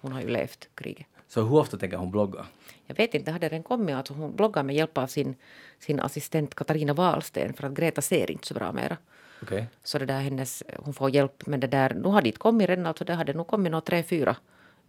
Hon 0.00 0.12
har 0.12 0.20
ju 0.20 0.28
levt 0.28 0.68
kriget. 0.74 1.06
Så 1.28 1.42
hur 1.42 1.54
ofta 1.54 1.76
tänker 1.76 1.96
hon 1.96 2.10
blogga? 2.10 2.46
Jag 2.86 2.94
vet 2.94 3.14
inte, 3.14 3.30
hade 3.30 3.48
den 3.48 3.62
kommit? 3.62 3.94
Alltså 3.94 4.14
hon 4.14 4.36
bloggar 4.36 4.62
med 4.62 4.76
hjälp 4.76 4.98
av 4.98 5.06
sin, 5.06 5.34
sin 5.78 6.00
assistent 6.00 6.54
Katarina 6.54 6.94
Wahlsten 6.94 7.52
för 7.54 7.66
att 7.66 7.72
Greta 7.72 8.02
ser 8.02 8.30
inte 8.30 8.46
så 8.46 8.54
bra 8.54 8.72
mera. 8.72 8.96
Okay. 9.42 9.64
Så 9.82 9.98
det 9.98 10.06
där 10.06 10.20
hennes, 10.20 10.62
hon 10.76 10.94
får 10.94 11.10
hjälp 11.10 11.46
med 11.46 11.60
det 11.60 11.66
där. 11.66 11.94
Nu 11.94 12.08
har 12.08 12.22
dit 12.22 12.38
kommit 12.38 12.68
redan, 12.68 12.86
alltså 12.86 13.04
det 13.04 13.14
hade 13.14 13.32
nog 13.32 13.46
kommit 13.46 13.72
några 13.72 13.80
tre, 13.80 14.02
fyra 14.02 14.36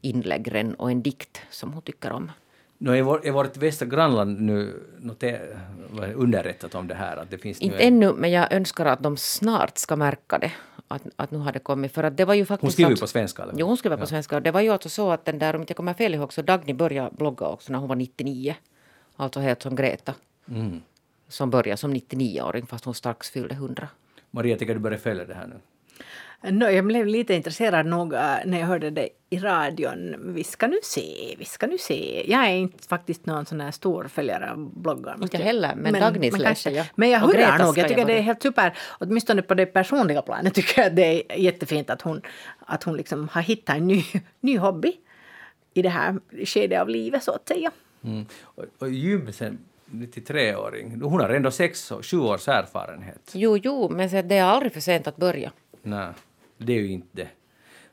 inlägg 0.01 0.53
redan 0.53 0.73
och 0.73 0.91
en 0.91 1.01
dikt 1.01 1.41
som 1.49 1.73
hon 1.73 1.81
tycker 1.81 2.11
om. 2.11 2.31
Nu 2.83 2.97
är, 2.97 3.01
vår, 3.01 3.27
är 3.27 3.31
vårt 3.31 3.57
västra 3.57 3.85
grannland 3.85 4.41
nu 4.41 4.83
underrättat 6.15 6.75
om 6.75 6.87
det 6.87 6.95
här? 6.95 7.17
Att 7.17 7.29
det 7.29 7.37
finns 7.37 7.59
Inte 7.59 7.77
en... 7.77 7.93
ännu, 7.93 8.13
men 8.13 8.31
jag 8.31 8.53
önskar 8.53 8.85
att 8.85 9.03
de 9.03 9.17
snart 9.17 9.77
ska 9.77 9.95
märka 9.95 10.37
det. 10.37 10.51
Att, 10.87 11.01
att 11.15 11.31
nu 11.31 11.37
har 11.37 11.51
det 11.51 11.59
kommit. 11.59 11.93
För 11.93 12.03
att 12.03 12.17
det 12.17 12.25
var 12.25 12.33
ju 12.33 12.45
faktiskt 12.45 12.61
hon 12.61 12.71
skriver 12.71 12.91
alltså, 12.91 13.03
på 13.03 13.07
svenska? 13.07 13.43
Eller? 13.43 13.53
Jo, 13.57 13.67
hon 13.67 13.77
skriver 13.77 13.97
ja. 13.97 14.01
på 14.01 14.07
svenska. 14.07 14.39
Det 14.39 14.51
var 14.51 14.61
ju 14.61 14.69
alltså 14.69 14.89
så 14.89 15.11
att 15.11 15.25
den 15.25 15.39
där, 15.39 15.55
om 15.55 15.65
jag 15.67 15.77
kommer 15.77 15.93
fel 15.93 16.15
ihåg, 16.15 16.33
så 16.33 16.41
Dagny 16.41 16.73
började 16.73 17.15
blogga 17.15 17.47
också 17.47 17.71
när 17.71 17.79
hon 17.79 17.89
var 17.89 17.95
99. 17.95 18.55
Alltså 19.15 19.39
helt 19.39 19.61
som 19.61 19.75
Greta. 19.75 20.13
Mm. 20.49 20.81
Som 21.27 21.49
började 21.49 21.77
som 21.77 21.93
99-åring 21.95 22.67
fast 22.67 22.85
hon 22.85 22.93
strax 22.93 23.29
fyllde 23.29 23.55
100. 23.55 23.87
Maria, 24.31 24.57
tycker 24.57 24.73
du 24.73 24.79
börjar 24.79 24.97
följa 24.97 25.25
det 25.25 25.33
här 25.33 25.47
nu? 25.47 25.55
No, 26.43 26.65
jag 26.65 26.85
blev 26.85 27.07
lite 27.07 27.33
intresserad 27.33 27.85
nog 27.85 28.13
äh, 28.13 28.19
när 28.45 28.59
jag 28.59 28.67
hörde 28.67 28.89
det 28.89 29.09
i 29.29 29.39
radion. 29.39 30.15
Vi 30.33 30.43
ska 30.43 30.67
nu 30.67 30.79
se, 30.83 31.35
vi 31.37 31.45
ska 31.45 31.67
nu 31.67 31.77
se. 31.77 32.31
Jag 32.31 32.45
är 32.45 32.55
inte 32.55 32.87
faktiskt 32.87 33.25
någon 33.25 33.45
sån 33.45 33.61
här 33.61 33.71
stor 33.71 34.07
följare 34.07 34.51
av 34.51 34.81
bloggar. 34.81 35.17
Inte 35.21 35.37
jag 35.37 35.43
heller, 35.43 35.75
men, 35.75 35.91
men 35.91 36.01
Dagnis 36.01 36.37
läser 36.37 36.71
jag. 36.71 36.85
Men 36.95 37.09
jag 37.09 37.19
hurrar 37.19 37.59
nog. 37.59 37.77
Jag 37.77 37.87
tycker 37.87 38.05
det 38.05 38.17
är 38.17 38.21
helt 38.21 38.41
super. 38.41 38.77
Åtminstone 38.99 39.41
på 39.41 39.53
det 39.53 39.65
personliga 39.65 40.21
planet 40.21 40.53
tycker 40.55 40.81
jag 40.81 40.95
det 40.95 41.33
är 41.33 41.39
jättefint 41.39 41.89
att 41.89 42.01
hon, 42.01 42.21
att 42.59 42.83
hon 42.83 42.97
liksom 42.97 43.27
har 43.27 43.41
hittat 43.41 43.75
en 43.75 43.87
ny, 43.87 44.03
ny 44.39 44.57
hobby 44.57 44.93
i 45.73 45.81
det 45.81 45.89
här 45.89 46.19
skedet 46.45 46.81
av 46.81 46.89
livet 46.89 47.23
så 47.23 47.31
att 47.31 47.47
säga. 47.47 47.71
Mm. 48.03 48.25
Och, 48.41 48.65
och 48.79 48.89
gym 48.89 49.33
sen 49.33 49.59
93-åring, 49.91 51.01
hon 51.01 51.19
har 51.19 51.29
ändå 51.29 51.51
sex, 51.51 51.91
sju 52.01 52.19
års 52.19 52.47
erfarenhet. 52.47 53.31
Jo, 53.33 53.57
jo, 53.57 53.89
men 53.89 54.27
det 54.27 54.37
är 54.37 54.43
aldrig 54.43 54.73
för 54.73 54.79
sent 54.79 55.07
att 55.07 55.17
börja. 55.17 55.51
Nej 55.83 56.07
det 56.65 56.73
är 56.73 56.79
ju 56.79 56.91
inte. 56.91 57.27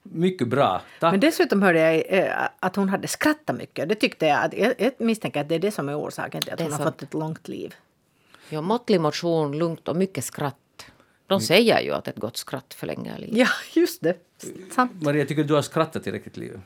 Mycket 0.02 0.48
bra. 0.48 0.83
Tack. 1.00 1.12
Men 1.12 1.20
dessutom 1.20 1.62
hörde 1.62 1.81
jag 1.81 2.04
eh, 2.09 2.48
att 2.61 2.76
hon 2.76 2.88
hade 2.88 3.09
skrattat 3.09 3.57
mycket. 3.57 3.88
Det 3.88 3.94
tyckte 3.94 4.26
jag. 4.26 4.74
jag 4.78 4.92
misstänker 4.98 5.40
att 5.40 5.48
det 5.48 5.54
är 5.54 5.59
det 5.59 5.70
som 5.70 5.88
är 5.88 6.00
orsaken 6.00 6.42
till 6.42 6.52
att 6.52 6.61
hon 6.61 6.72
har 6.72 6.85
fått 6.85 7.02
ett 7.02 7.14
långt 7.14 7.48
liv. 7.48 7.74
Ja, 8.50 8.61
måttlig 8.61 9.00
motion, 9.00 9.59
lugnt 9.59 9.88
och 9.88 9.96
mycket 9.96 10.24
skratt. 10.24 10.57
De 11.26 11.35
mm. 11.35 11.40
säger 11.40 11.81
ju 11.81 11.92
att 11.92 12.09
ett 12.09 12.16
gott 12.16 12.37
skratt 12.37 12.74
förlänger 12.74 13.18
livet. 13.18 13.37
Ja, 13.37 13.48
just 13.74 14.02
det. 14.02 14.16
Sant. 14.70 15.02
Maria, 15.02 15.27
tycker 15.27 15.42
du 15.42 15.48
du 15.48 15.54
har 15.54 15.62
skrattat 15.62 16.04
tillräckligt 16.04 16.37
i 16.37 16.40
livet? 16.40 16.60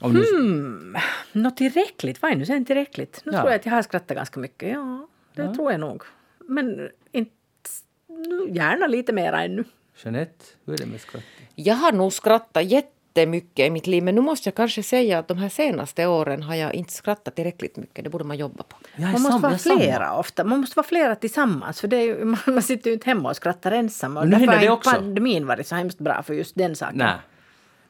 Om 0.00 0.14
du... 0.14 0.36
Hmm, 0.36 0.96
något 1.32 1.56
tillräckligt? 1.56 2.22
Vad 2.22 2.30
är 2.30 2.36
nu 2.36 2.46
sen 2.46 2.64
tillräckligt? 2.64 3.22
Nu 3.24 3.32
ja. 3.32 3.38
tror 3.38 3.50
jag 3.50 3.58
att 3.58 3.66
jag 3.66 3.72
har 3.72 3.82
skrattat 3.82 4.16
ganska 4.16 4.40
mycket. 4.40 4.68
Ja, 4.68 5.08
det 5.34 5.42
ja. 5.42 5.54
tror 5.54 5.70
jag 5.70 5.80
nog. 5.80 6.02
Men 6.38 6.90
inte, 7.12 7.32
gärna 8.48 8.86
lite 8.86 9.12
mer 9.12 9.32
ännu. 9.32 9.64
Jeanette, 10.02 10.44
hur 10.66 10.74
är 10.74 10.78
det 10.78 10.86
med 10.86 11.00
skratt? 11.00 11.22
Jag 11.54 11.74
har 11.74 11.92
nog 11.92 12.12
skrattat 12.12 12.64
jättemycket 12.64 13.66
i 13.66 13.70
mitt 13.70 13.86
liv 13.86 14.02
men 14.02 14.14
nu 14.14 14.20
måste 14.20 14.48
jag 14.48 14.54
kanske 14.54 14.82
säga 14.82 15.18
att 15.18 15.28
de 15.28 15.38
här 15.38 15.48
senaste 15.48 16.06
åren 16.06 16.42
har 16.42 16.54
jag 16.54 16.74
inte 16.74 16.92
skrattat 16.92 17.36
tillräckligt 17.36 17.76
mycket. 17.76 18.04
Det 18.04 18.10
borde 18.10 18.24
man 18.24 18.36
jobba 18.36 18.62
på. 18.62 18.76
Man 18.96 19.10
måste 19.10 19.30
sam, 19.30 19.40
vara 19.42 19.58
flera 19.58 20.06
samma. 20.06 20.18
ofta. 20.18 20.44
Man 20.44 20.60
måste 20.60 20.76
vara 20.76 20.86
flera 20.86 21.16
tillsammans 21.16 21.80
för 21.80 21.88
det 21.88 21.96
är 21.96 22.02
ju, 22.02 22.24
man, 22.46 22.62
sitter 22.62 22.90
ju 22.90 22.94
inte 22.94 23.10
hemma 23.10 23.30
och 23.30 23.36
skrattar 23.36 23.72
ensam. 23.72 24.16
Och 24.16 24.28
därför 24.28 24.46
har 24.46 24.72
inte 24.72 24.90
pandemin 24.90 25.46
varit 25.46 25.66
så 25.66 25.74
hemskt 25.74 25.98
bra 25.98 26.22
för 26.22 26.34
just 26.34 26.54
den 26.54 26.76
saken. 26.76 26.98
Nej. 26.98 27.16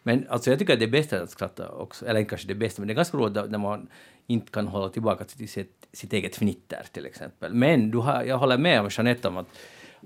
Men 0.06 0.26
alltså 0.28 0.50
jag 0.50 0.58
tycker 0.58 0.72
att 0.72 0.78
det 0.78 0.84
är 0.84 0.90
bäst 0.90 1.12
att 1.12 1.30
skratta 1.30 1.68
också. 1.68 2.06
Eller 2.06 2.24
kanske 2.24 2.48
det 2.48 2.54
bästa, 2.54 2.82
men 2.82 2.88
det 2.88 2.92
är 2.92 2.96
ganska 2.96 3.18
roligt 3.18 3.50
när 3.50 3.58
man 3.58 3.88
inte 4.26 4.52
kan 4.52 4.68
hålla 4.68 4.88
tillbaka 4.88 5.24
till 5.24 5.48
sitt, 5.48 5.86
sitt 5.92 6.12
eget 6.12 6.36
fnitter 6.36 6.86
till 6.92 7.06
exempel. 7.06 7.54
Men 7.54 7.90
du 7.90 7.98
har, 7.98 8.24
jag 8.24 8.38
håller 8.38 8.58
med 8.58 8.80
om 8.80 8.88
Jeanette 8.90 9.28
om 9.28 9.36
att 9.36 9.48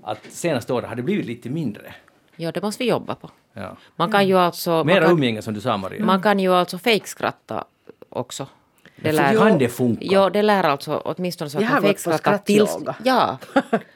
att 0.03 0.25
senaste 0.29 0.73
året 0.73 0.89
har 0.89 0.95
det 0.95 1.03
blivit 1.03 1.25
lite 1.25 1.49
mindre. 1.49 1.93
Ja, 2.35 2.51
det 2.51 2.61
måste 2.61 2.83
vi 2.83 2.89
jobba 2.89 3.15
på. 3.15 3.29
Ja. 3.53 3.77
Man 3.95 4.11
kan 4.11 4.27
ju 4.27 4.37
alltså... 4.37 4.83
Mera 4.83 5.07
umgänge 5.07 5.41
som 5.41 5.53
du 5.53 5.61
sa 5.61 5.77
Maria. 5.77 6.05
Man 6.05 6.21
kan 6.21 6.39
ju 6.39 6.53
alltså 6.53 6.77
fejkskratta 6.77 7.65
också. 8.09 8.47
Det 8.95 9.11
lär, 9.11 9.35
kan 9.35 9.57
det 9.57 9.69
funka? 9.69 10.05
Ja, 10.05 10.29
det 10.29 10.41
lär 10.41 10.63
alltså 10.63 11.01
åtminstone 11.05 11.49
så 11.49 11.57
att 11.57 11.63
Jag 11.63 11.83
man 11.83 11.95
skratta 11.95 12.37
tills, 12.37 12.77
ja, 13.03 13.37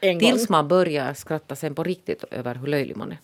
tills 0.00 0.48
man 0.48 0.68
börjar 0.68 1.14
skratta 1.14 1.56
sen 1.56 1.74
på 1.74 1.82
riktigt 1.84 2.24
över 2.30 2.54
hur 2.54 2.66
löjlig 2.66 2.96
man 2.96 3.12
är. 3.12 3.18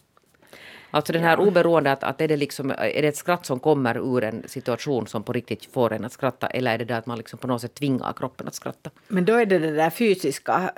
Alltså 0.91 1.13
den 1.13 1.23
här 1.23 1.41
oberoende 1.41 1.93
att, 1.93 2.05
att 2.05 2.21
är, 2.21 2.29
det 2.29 2.37
liksom, 2.37 2.71
är 2.71 3.03
det 3.03 3.09
ett 3.09 3.17
skratt 3.17 3.47
som 3.47 3.61
kommer 3.61 4.17
ur 4.17 4.25
en 4.25 4.49
situation 4.49 5.07
som 5.07 5.23
på 5.23 5.33
riktigt 5.33 5.73
får 5.73 5.93
en 5.93 6.05
att 6.05 6.13
skratta 6.13 6.47
eller 6.47 6.75
är 6.75 6.79
det 6.79 6.85
där 6.85 6.99
att 6.99 7.07
man 7.07 7.19
liksom 7.19 7.39
på 7.39 7.47
något 7.47 7.61
sätt 7.61 7.75
tvingar 7.75 8.13
kroppen 8.13 8.49
att 8.49 8.55
skratta? 8.55 8.91
Men 9.09 9.25
då 9.25 9.35
är 9.35 9.47
det 9.47 9.59
det 9.59 9.71
där 9.71 9.91
fysiska 9.91 10.71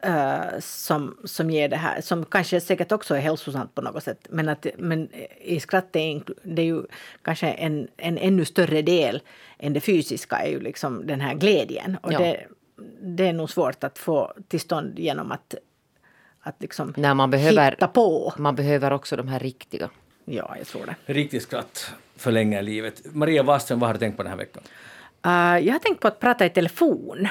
eh, 0.00 0.58
som, 0.60 1.18
som 1.24 1.50
ger 1.50 1.68
det 1.68 1.76
här, 1.76 2.00
som 2.00 2.24
kanske 2.24 2.60
säkert 2.60 2.92
också 2.92 3.14
är 3.14 3.20
hälsosamt 3.20 3.74
på 3.74 3.82
något 3.82 4.02
sätt. 4.02 4.26
Men, 4.30 4.48
att, 4.48 4.66
men 4.78 5.08
i 5.40 5.60
skratt 5.60 5.96
är 5.96 6.22
det 6.42 6.62
är 6.62 6.66
ju 6.66 6.82
kanske 7.22 7.46
en, 7.46 7.88
en 7.96 8.18
ännu 8.18 8.44
större 8.44 8.82
del 8.82 9.22
än 9.58 9.72
det 9.72 9.80
fysiska 9.80 10.36
är 10.36 10.50
ju 10.50 10.60
liksom 10.60 11.06
den 11.06 11.20
här 11.20 11.34
glädjen. 11.34 11.96
Och 12.02 12.12
Ja. 12.12 12.18
det, 12.18 12.46
det 13.00 13.28
är 13.28 13.32
nog 13.32 13.50
svårt 13.50 13.84
att 13.84 13.98
få 13.98 14.32
till 14.48 14.60
stånd 14.60 14.98
genom 14.98 15.32
att, 15.32 15.54
att 16.42 16.56
liksom 16.58 16.94
När 16.96 17.14
man 17.14 17.30
behöver, 17.30 17.70
hitta 17.70 17.88
på. 17.88 18.32
man 18.36 18.54
behöver 18.54 18.92
också 18.92 19.16
de 19.16 19.28
här 19.28 19.38
riktiga. 19.38 19.90
Ja, 20.24 20.54
jag 20.58 20.66
tror 20.66 20.86
det. 20.86 21.12
Riktigt 21.12 21.42
skratt 21.42 21.94
förlänger 22.16 22.62
livet. 22.62 23.02
Maria 23.14 23.42
Wahlström, 23.42 23.78
vad 23.78 23.88
har 23.88 23.94
du 23.94 23.98
tänkt 23.98 24.16
på 24.16 24.22
den 24.22 24.30
här 24.30 24.38
veckan? 24.38 24.62
Uh, 25.26 25.66
jag 25.66 25.72
har 25.72 25.78
tänkt 25.78 26.00
på 26.00 26.08
att 26.08 26.20
prata 26.20 26.46
i 26.46 26.50
telefon. 26.50 27.28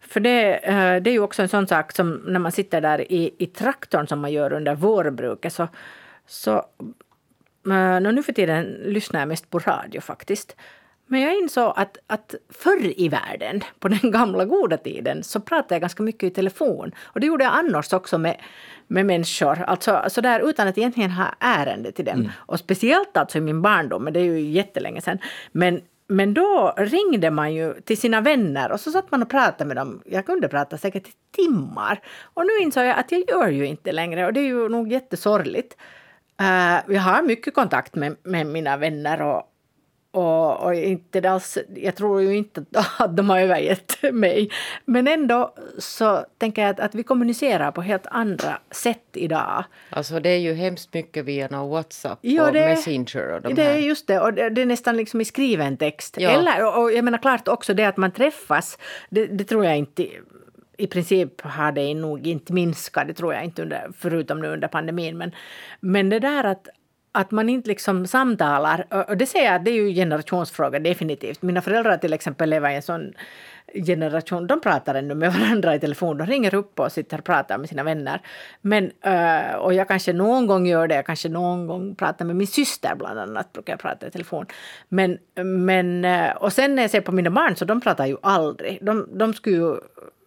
För 0.00 0.20
det, 0.20 0.54
uh, 0.54 1.02
det 1.02 1.10
är 1.10 1.12
ju 1.12 1.20
också 1.20 1.42
en 1.42 1.48
sån 1.48 1.66
sak 1.66 1.92
som 1.92 2.10
när 2.10 2.38
man 2.38 2.52
sitter 2.52 2.80
där 2.80 3.12
i, 3.12 3.34
i 3.38 3.46
traktorn 3.46 4.06
som 4.06 4.20
man 4.20 4.32
gör 4.32 4.52
under 4.52 4.74
vårbruket 4.74 5.52
så, 5.52 5.68
så 6.26 6.56
uh, 7.66 8.00
nu 8.00 8.22
för 8.22 8.32
tiden 8.32 8.64
lyssnar 8.64 9.20
jag 9.20 9.28
mest 9.28 9.50
på 9.50 9.58
radio 9.58 10.00
faktiskt. 10.00 10.56
Men 11.08 11.20
jag 11.20 11.36
insåg 11.36 11.72
att, 11.76 11.98
att 12.06 12.34
förr 12.48 13.00
i 13.00 13.08
världen, 13.08 13.64
på 13.78 13.88
den 13.88 14.10
gamla 14.10 14.44
goda 14.44 14.76
tiden, 14.76 15.24
så 15.24 15.40
pratade 15.40 15.74
jag 15.74 15.80
ganska 15.80 16.02
mycket 16.02 16.22
i 16.22 16.30
telefon. 16.30 16.92
Och 17.04 17.20
det 17.20 17.26
gjorde 17.26 17.44
jag 17.44 17.54
annars 17.54 17.92
också 17.92 18.18
med, 18.18 18.36
med 18.86 19.06
människor, 19.06 19.62
alltså 19.62 20.04
så 20.08 20.20
där, 20.20 20.48
utan 20.48 20.68
att 20.68 20.78
egentligen 20.78 21.10
ha 21.10 21.26
ärende 21.40 21.92
till 21.92 22.04
dem. 22.04 22.30
Och 22.36 22.58
speciellt 22.58 23.16
alltså 23.16 23.38
i 23.38 23.40
min 23.40 23.62
barndom, 23.62 24.04
men 24.04 24.12
det 24.12 24.20
är 24.20 24.24
ju 24.24 24.40
jättelänge 24.40 25.00
sedan. 25.00 25.18
Men, 25.52 25.80
men 26.06 26.34
då 26.34 26.74
ringde 26.76 27.30
man 27.30 27.54
ju 27.54 27.74
till 27.74 27.98
sina 27.98 28.20
vänner 28.20 28.72
och 28.72 28.80
så 28.80 28.90
satt 28.90 29.10
man 29.10 29.22
och 29.22 29.30
pratade 29.30 29.64
med 29.64 29.76
dem. 29.76 30.02
Jag 30.06 30.26
kunde 30.26 30.48
prata 30.48 30.78
säkert 30.78 31.08
i 31.08 31.12
timmar. 31.36 32.00
Och 32.34 32.46
nu 32.46 32.62
insåg 32.62 32.84
jag 32.84 32.98
att 32.98 33.12
jag 33.12 33.30
gör 33.30 33.48
ju 33.48 33.66
inte 33.66 33.92
längre 33.92 34.26
och 34.26 34.32
det 34.32 34.40
är 34.40 34.46
ju 34.46 34.68
nog 34.68 34.92
jättesorgligt. 34.92 35.76
Uh, 36.40 36.94
jag 36.94 37.00
har 37.00 37.22
mycket 37.22 37.54
kontakt 37.54 37.94
med, 37.94 38.16
med 38.22 38.46
mina 38.46 38.76
vänner 38.76 39.22
och, 39.22 39.47
och, 40.10 40.62
och 40.64 40.74
inte 40.74 41.30
alls, 41.30 41.58
jag 41.74 41.96
tror 41.96 42.22
ju 42.22 42.36
inte 42.36 42.64
att 42.98 43.16
de 43.16 43.30
har 43.30 43.40
övergett 43.40 43.96
mig. 44.12 44.50
Men 44.84 45.08
ändå 45.08 45.54
så 45.78 46.24
tänker 46.38 46.62
jag 46.62 46.70
att, 46.70 46.80
att 46.80 46.94
vi 46.94 47.02
kommunicerar 47.02 47.70
på 47.70 47.82
helt 47.82 48.06
andra 48.06 48.58
sätt 48.70 49.04
idag. 49.12 49.64
Alltså 49.90 50.20
det 50.20 50.28
är 50.28 50.38
ju 50.38 50.54
hemskt 50.54 50.94
mycket 50.94 51.24
via 51.24 51.48
WhatsApp 51.64 52.18
Ja, 52.20 52.46
och 52.46 52.52
det- 52.52 52.68
Messenger 52.68 53.28
och 53.34 53.42
de 53.42 53.54
det 53.54 53.62
är 53.62 53.78
just 53.78 54.06
det, 54.06 54.20
och 54.20 54.34
det, 54.34 54.50
det 54.50 54.62
är 54.62 54.66
nästan 54.66 54.96
liksom 54.96 55.20
i 55.20 55.24
skriven 55.24 55.76
text. 55.76 56.16
Ja. 56.20 56.30
Eller, 56.30 56.64
och, 56.66 56.82
och 56.82 56.92
jag 56.92 57.04
menar 57.04 57.18
klart 57.18 57.48
också 57.48 57.74
det 57.74 57.84
att 57.84 57.96
man 57.96 58.10
träffas, 58.10 58.78
det, 59.10 59.26
det 59.26 59.44
tror 59.44 59.64
jag 59.64 59.78
inte 59.78 60.08
i 60.80 60.86
princip 60.86 61.40
har 61.40 61.72
det 61.72 61.94
nog 61.94 62.26
inte 62.26 62.52
minskat, 62.52 63.08
det 63.08 63.14
tror 63.14 63.34
jag 63.34 63.44
inte, 63.44 63.62
under, 63.62 63.90
förutom 63.98 64.40
nu 64.40 64.48
under 64.48 64.68
pandemin. 64.68 65.18
Men, 65.18 65.32
men 65.80 66.08
det 66.10 66.18
där 66.18 66.44
att, 66.44 66.68
att 67.12 67.30
man 67.30 67.48
inte 67.48 67.68
liksom 67.68 68.06
samtalar, 68.06 69.04
och 69.08 69.16
det 69.16 69.26
säger 69.26 69.52
jag 69.52 69.64
det 69.64 69.70
är 69.70 69.74
ju 69.74 69.94
generationsfråga 69.94 70.78
definitivt. 70.78 71.42
Mina 71.42 71.62
föräldrar 71.62 71.96
till 71.96 72.12
exempel 72.12 72.50
lever 72.50 72.70
i 72.70 72.74
en 72.76 72.82
sån 72.82 73.12
generation, 73.74 74.46
de 74.46 74.60
pratar 74.60 74.94
ännu 74.94 75.14
med 75.14 75.32
varandra 75.40 75.74
i 75.74 75.80
telefon. 75.80 76.18
De 76.18 76.26
ringer 76.26 76.54
upp 76.54 76.80
och 76.80 76.92
sitter 76.92 77.18
och 77.18 77.24
pratar 77.24 77.58
med 77.58 77.68
sina 77.68 77.82
vänner. 77.82 78.20
Men, 78.60 78.90
eh, 79.00 79.54
och 79.54 79.74
jag 79.74 79.88
kanske 79.88 80.12
någon 80.12 80.46
gång 80.46 80.66
gör 80.66 80.88
det, 80.88 80.94
jag 80.94 81.06
kanske 81.06 81.28
någon 81.28 81.66
gång 81.66 81.94
pratar 81.94 82.24
med 82.24 82.36
min 82.36 82.46
syster 82.46 82.94
bland 82.98 83.18
annat, 83.18 83.52
brukar 83.52 83.72
jag 83.72 83.80
prata 83.80 84.06
i 84.06 84.10
telefon. 84.10 84.46
Men, 84.88 85.18
men, 85.44 86.04
eh, 86.04 86.30
och 86.30 86.52
sen 86.52 86.74
när 86.74 86.82
jag 86.82 86.90
ser 86.90 87.00
på 87.00 87.12
mina 87.12 87.30
barn 87.30 87.56
så 87.56 87.64
de 87.64 87.80
pratar 87.80 88.06
ju 88.06 88.16
aldrig. 88.22 88.78
De, 88.82 89.18
de 89.18 89.34
skulle 89.34 89.56
ju, 89.56 89.76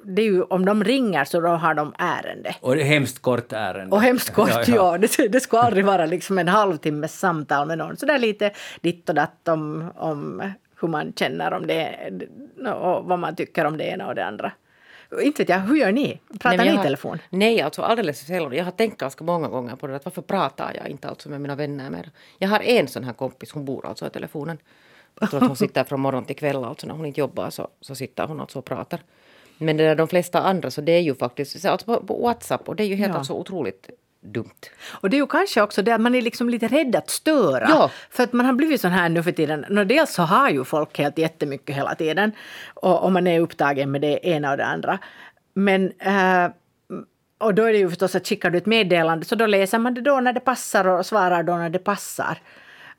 det 0.04 0.22
är 0.22 0.26
ju, 0.26 0.42
om 0.44 0.66
de 0.66 0.84
ringer 0.84 1.26
så 1.26 1.40
då 1.40 1.48
har 1.50 1.74
de 1.74 1.94
ärende. 1.98 2.56
Och 2.62 2.76
det 2.76 2.82
är 2.82 2.86
hemskt 2.86 3.22
kort 3.22 3.54
ärende. 3.54 3.96
Och 3.96 4.02
hemskt 4.02 4.30
kort, 4.34 4.50
ja. 4.50 4.64
ja. 4.68 4.98
Det, 4.98 5.28
det 5.28 5.40
skulle 5.40 5.62
aldrig 5.62 5.86
vara 5.86 6.06
liksom 6.06 6.38
en 6.38 6.48
halvtimmes 6.48 7.20
samtal 7.20 7.68
med 7.68 7.78
någon. 7.78 7.98
Så 7.98 8.06
där 8.06 8.20
lite 8.20 8.52
ditt 8.82 9.10
och 9.10 9.16
datt 9.16 9.48
om, 9.48 9.92
om 9.96 10.52
hur 10.82 10.88
man 10.88 11.14
känner 11.14 11.54
om 11.54 11.68
det 11.68 12.12
och 12.74 13.06
vad 13.06 13.20
man 13.20 13.36
tycker 13.36 13.66
om 13.66 13.78
det 13.78 13.84
ena 13.84 14.08
och 14.08 14.16
det 14.16 14.26
andra. 14.26 14.52
Inte 15.22 15.42
vet 15.44 15.50
jag, 15.50 15.60
hur 15.60 15.76
gör 15.76 15.92
ni? 15.92 16.20
Pratar 16.40 16.58
Nej, 16.58 16.66
ni 16.68 16.74
i 16.74 16.76
har- 16.76 16.84
telefon? 16.84 17.18
Nej, 17.30 17.62
alltså 17.62 17.82
alldeles 17.82 18.20
för 18.20 18.26
sällan. 18.26 18.54
Jag 18.54 18.64
har 18.66 18.72
tänkt 18.72 18.98
ganska 18.98 19.24
många 19.24 19.48
gånger 19.48 19.76
på 19.76 19.88
det. 19.88 19.96
Att 19.96 20.06
varför 20.06 20.22
pratar 20.22 20.72
jag 20.76 20.88
inte 20.88 21.08
alltså 21.10 21.30
med 21.30 21.42
mina 21.42 21.56
vänner 21.56 21.90
mer? 21.90 22.10
Jag 22.38 22.50
har 22.50 22.60
en 22.60 22.88
sån 22.88 23.04
här 23.04 23.14
kompis, 23.14 23.52
hon 23.52 23.66
bor 23.66 23.86
alltså 23.86 24.08
i 24.08 24.10
telefonen. 24.10 24.58
Jag 25.20 25.30
tror 25.30 25.42
att 25.42 25.48
hon 25.48 25.56
sitter 25.66 25.84
från 25.84 26.00
morgon 26.00 26.26
till 26.26 26.36
kväll 26.36 26.64
alltså 26.64 26.88
när 26.88 26.94
hon 26.96 27.06
inte 27.06 27.20
jobbar 27.20 27.50
så, 27.50 27.68
så 27.82 27.96
sitter 27.96 28.28
hon 28.28 28.40
alltså 28.42 28.60
och 28.60 28.66
pratar. 28.66 29.00
Men 29.62 29.78
det 29.78 29.84
där, 29.84 29.96
de 29.96 30.08
flesta 30.08 30.42
andra 30.42 30.72
så 30.72 30.82
det 30.82 30.92
är 30.92 31.02
ju 31.02 31.16
faktiskt 31.16 31.62
så 31.62 31.70
alltså 31.70 31.86
på, 31.86 32.06
på 32.06 32.22
WhatsApp 32.22 32.70
och 32.70 32.76
det 32.76 32.84
är 32.84 32.88
ju 32.88 32.96
helt 32.96 33.14
Ja. 33.14 33.18
alltså 33.18 33.34
otroligt 33.34 33.90
dumt. 34.24 34.62
Och 34.90 35.10
det 35.10 35.16
är 35.18 35.20
ju 35.20 35.28
kanske 35.28 35.62
också 35.62 35.82
det 35.82 35.92
att 35.92 36.02
man 36.02 36.16
är 36.16 36.22
liksom 36.22 36.50
lite 36.50 36.68
rädd 36.68 36.96
att 36.96 37.10
störa. 37.10 37.66
Ja. 37.70 37.92
För 38.10 38.24
att 38.24 38.34
man 38.34 38.46
har 38.46 38.54
blivit 38.54 38.82
sån 38.82 38.92
här 38.92 39.10
nu 39.10 39.24
för 39.24 39.32
tiden. 39.32 39.66
Nå, 39.70 39.84
dels 39.84 40.14
så 40.14 40.22
har 40.22 40.50
ju 40.50 40.64
folk 40.64 40.98
helt 40.98 41.18
jättemycket 41.18 41.76
hela 41.76 41.96
tiden. 41.96 42.32
Och, 42.74 43.04
och 43.04 43.12
man 43.12 43.28
är 43.28 43.40
upptagen 43.40 43.92
med 43.92 44.02
det 44.02 44.28
ena 44.28 44.52
och 44.52 44.58
det 44.58 44.66
andra. 44.66 45.00
Men 45.54 45.92
eh, 46.00 46.52
och 47.38 47.54
då 47.54 47.64
är 47.64 47.74
det 47.74 47.78
ju 47.80 47.90
förstås 47.90 48.16
att 48.16 48.28
skickar 48.28 48.50
du 48.50 48.58
ett 48.58 48.66
meddelande 48.66 49.26
så 49.26 49.36
då 49.36 49.46
läser 49.46 49.80
man 49.80 49.94
det 49.94 50.02
då 50.02 50.20
när 50.20 50.34
det 50.34 50.40
passar 50.40 50.88
och 50.88 51.06
svarar 51.06 51.44
då 51.44 51.56
när 51.56 51.70
det 51.70 51.80
passar. 51.80 52.38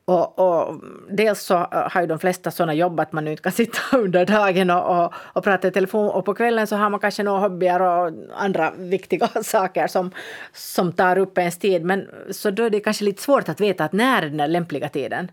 Och, 0.05 0.39
och 0.39 0.83
dels 1.11 1.43
så 1.43 1.55
äh, 1.55 1.69
har 1.71 2.01
ju 2.01 2.07
de 2.07 2.19
flesta 2.19 2.51
sådana 2.51 2.75
jobb 2.75 3.01
att 3.01 3.13
man 3.13 3.25
nu 3.25 3.31
inte 3.31 3.43
kan 3.43 3.53
sitta 3.63 3.97
under 3.97 4.27
dagen 4.27 4.71
och, 4.71 5.05
och, 5.05 5.13
och 5.15 5.45
prata 5.45 5.69
i 5.69 5.71
telefon 5.71 6.09
och 6.09 6.25
på 6.25 6.35
kvällen 6.35 6.67
så 6.67 6.77
har 6.77 6.91
man 6.91 7.01
kanske 7.01 7.23
några 7.23 7.41
hobbyer 7.41 7.83
och 7.83 8.13
andra 8.35 8.71
viktiga 8.71 9.29
saker 9.43 9.87
som, 9.87 10.11
som 10.53 10.93
tar 10.93 11.19
upp 11.19 11.39
ens 11.39 11.59
tid. 11.59 11.85
Men, 11.85 12.09
så 12.31 12.51
då 12.51 12.63
är 12.63 12.71
det 12.71 12.81
kanske 12.81 13.05
lite 13.05 13.23
svårt 13.23 13.49
att 13.49 13.61
veta 13.61 13.85
att 13.85 13.93
när 13.93 14.23
är 14.23 14.29
den 14.29 14.37
där 14.37 14.49
lämpliga 14.49 14.89
tiden. 14.89 15.31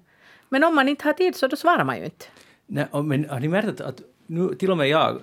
Men 0.49 0.63
om 0.63 0.75
man 0.75 0.89
inte 0.89 1.05
har 1.05 1.13
tid 1.13 1.35
så 1.35 1.47
då 1.47 1.55
svarar 1.55 1.83
man 1.83 1.97
ju 1.97 2.05
inte. 2.05 2.25
Nej, 2.67 2.87
men 2.91 3.29
har 3.29 3.39
ni 3.39 3.47
märkt 3.47 3.67
att, 3.67 3.81
att 3.81 4.01
nu, 4.27 4.55
till 4.55 4.71
och 4.71 4.77
med 4.77 4.89
jag, 4.89 5.19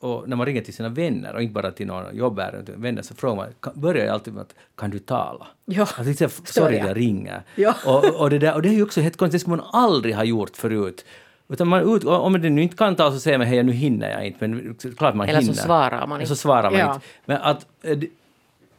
och 0.00 0.28
när 0.28 0.36
man 0.36 0.46
ringer 0.46 0.62
till 0.62 0.74
sina 0.74 0.88
vänner 0.88 1.34
och 1.34 1.42
inte 1.42 1.52
bara 1.52 1.70
till 1.70 1.86
några 1.86 2.12
jobbärenden, 2.12 2.62
utan 2.62 2.82
vänner, 2.82 3.02
så 3.02 3.14
frågar 3.14 3.36
man, 3.36 3.46
börjar 3.74 4.04
jag 4.04 4.12
alltid 4.14 4.34
med 4.34 4.40
att 4.42 4.54
kan 4.76 4.90
du 4.90 4.98
tala? 4.98 5.46
Ja, 5.64 5.80
Alltså, 5.98 6.14
så, 6.14 6.28
förstår 6.28 6.62
sorry, 6.62 6.76
jag. 6.78 6.96
ringer. 6.96 7.42
Ja. 7.54 7.74
Och, 7.86 8.20
och, 8.20 8.30
det 8.30 8.38
där, 8.38 8.54
och 8.54 8.62
det 8.62 8.68
är 8.68 8.72
ju 8.72 8.82
också 8.82 9.00
helt 9.00 9.16
konstigt, 9.16 9.32
det 9.32 9.38
skulle 9.40 9.56
man 9.56 9.66
aldrig 9.72 10.14
ha 10.14 10.24
gjort 10.24 10.56
förut. 10.56 11.04
Utan 11.48 11.68
man 11.68 11.94
ut, 11.96 12.04
om 12.04 12.32
man 12.32 12.40
nu 12.40 12.62
inte 12.62 12.76
kan 12.76 12.96
tala 12.96 13.12
så 13.12 13.20
säger 13.20 13.38
man 13.38 13.46
hej, 13.46 13.62
nu 13.62 13.72
hinner 13.72 14.10
jag 14.10 14.26
inte, 14.26 14.48
men 14.48 14.74
klart 14.96 15.14
man 15.14 15.28
Eller 15.28 15.40
så 15.40 15.46
hinner. 15.46 15.62
svarar 15.62 16.06
man 16.06 16.12
Eller 16.12 16.20
inte. 16.20 16.28
så 16.28 16.36
svarar 16.36 16.70
man 16.70 16.80
Ja. 16.80 16.94
inte. 16.94 17.06
Men 17.24 17.36
att, 17.36 17.66
eh, 17.82 17.98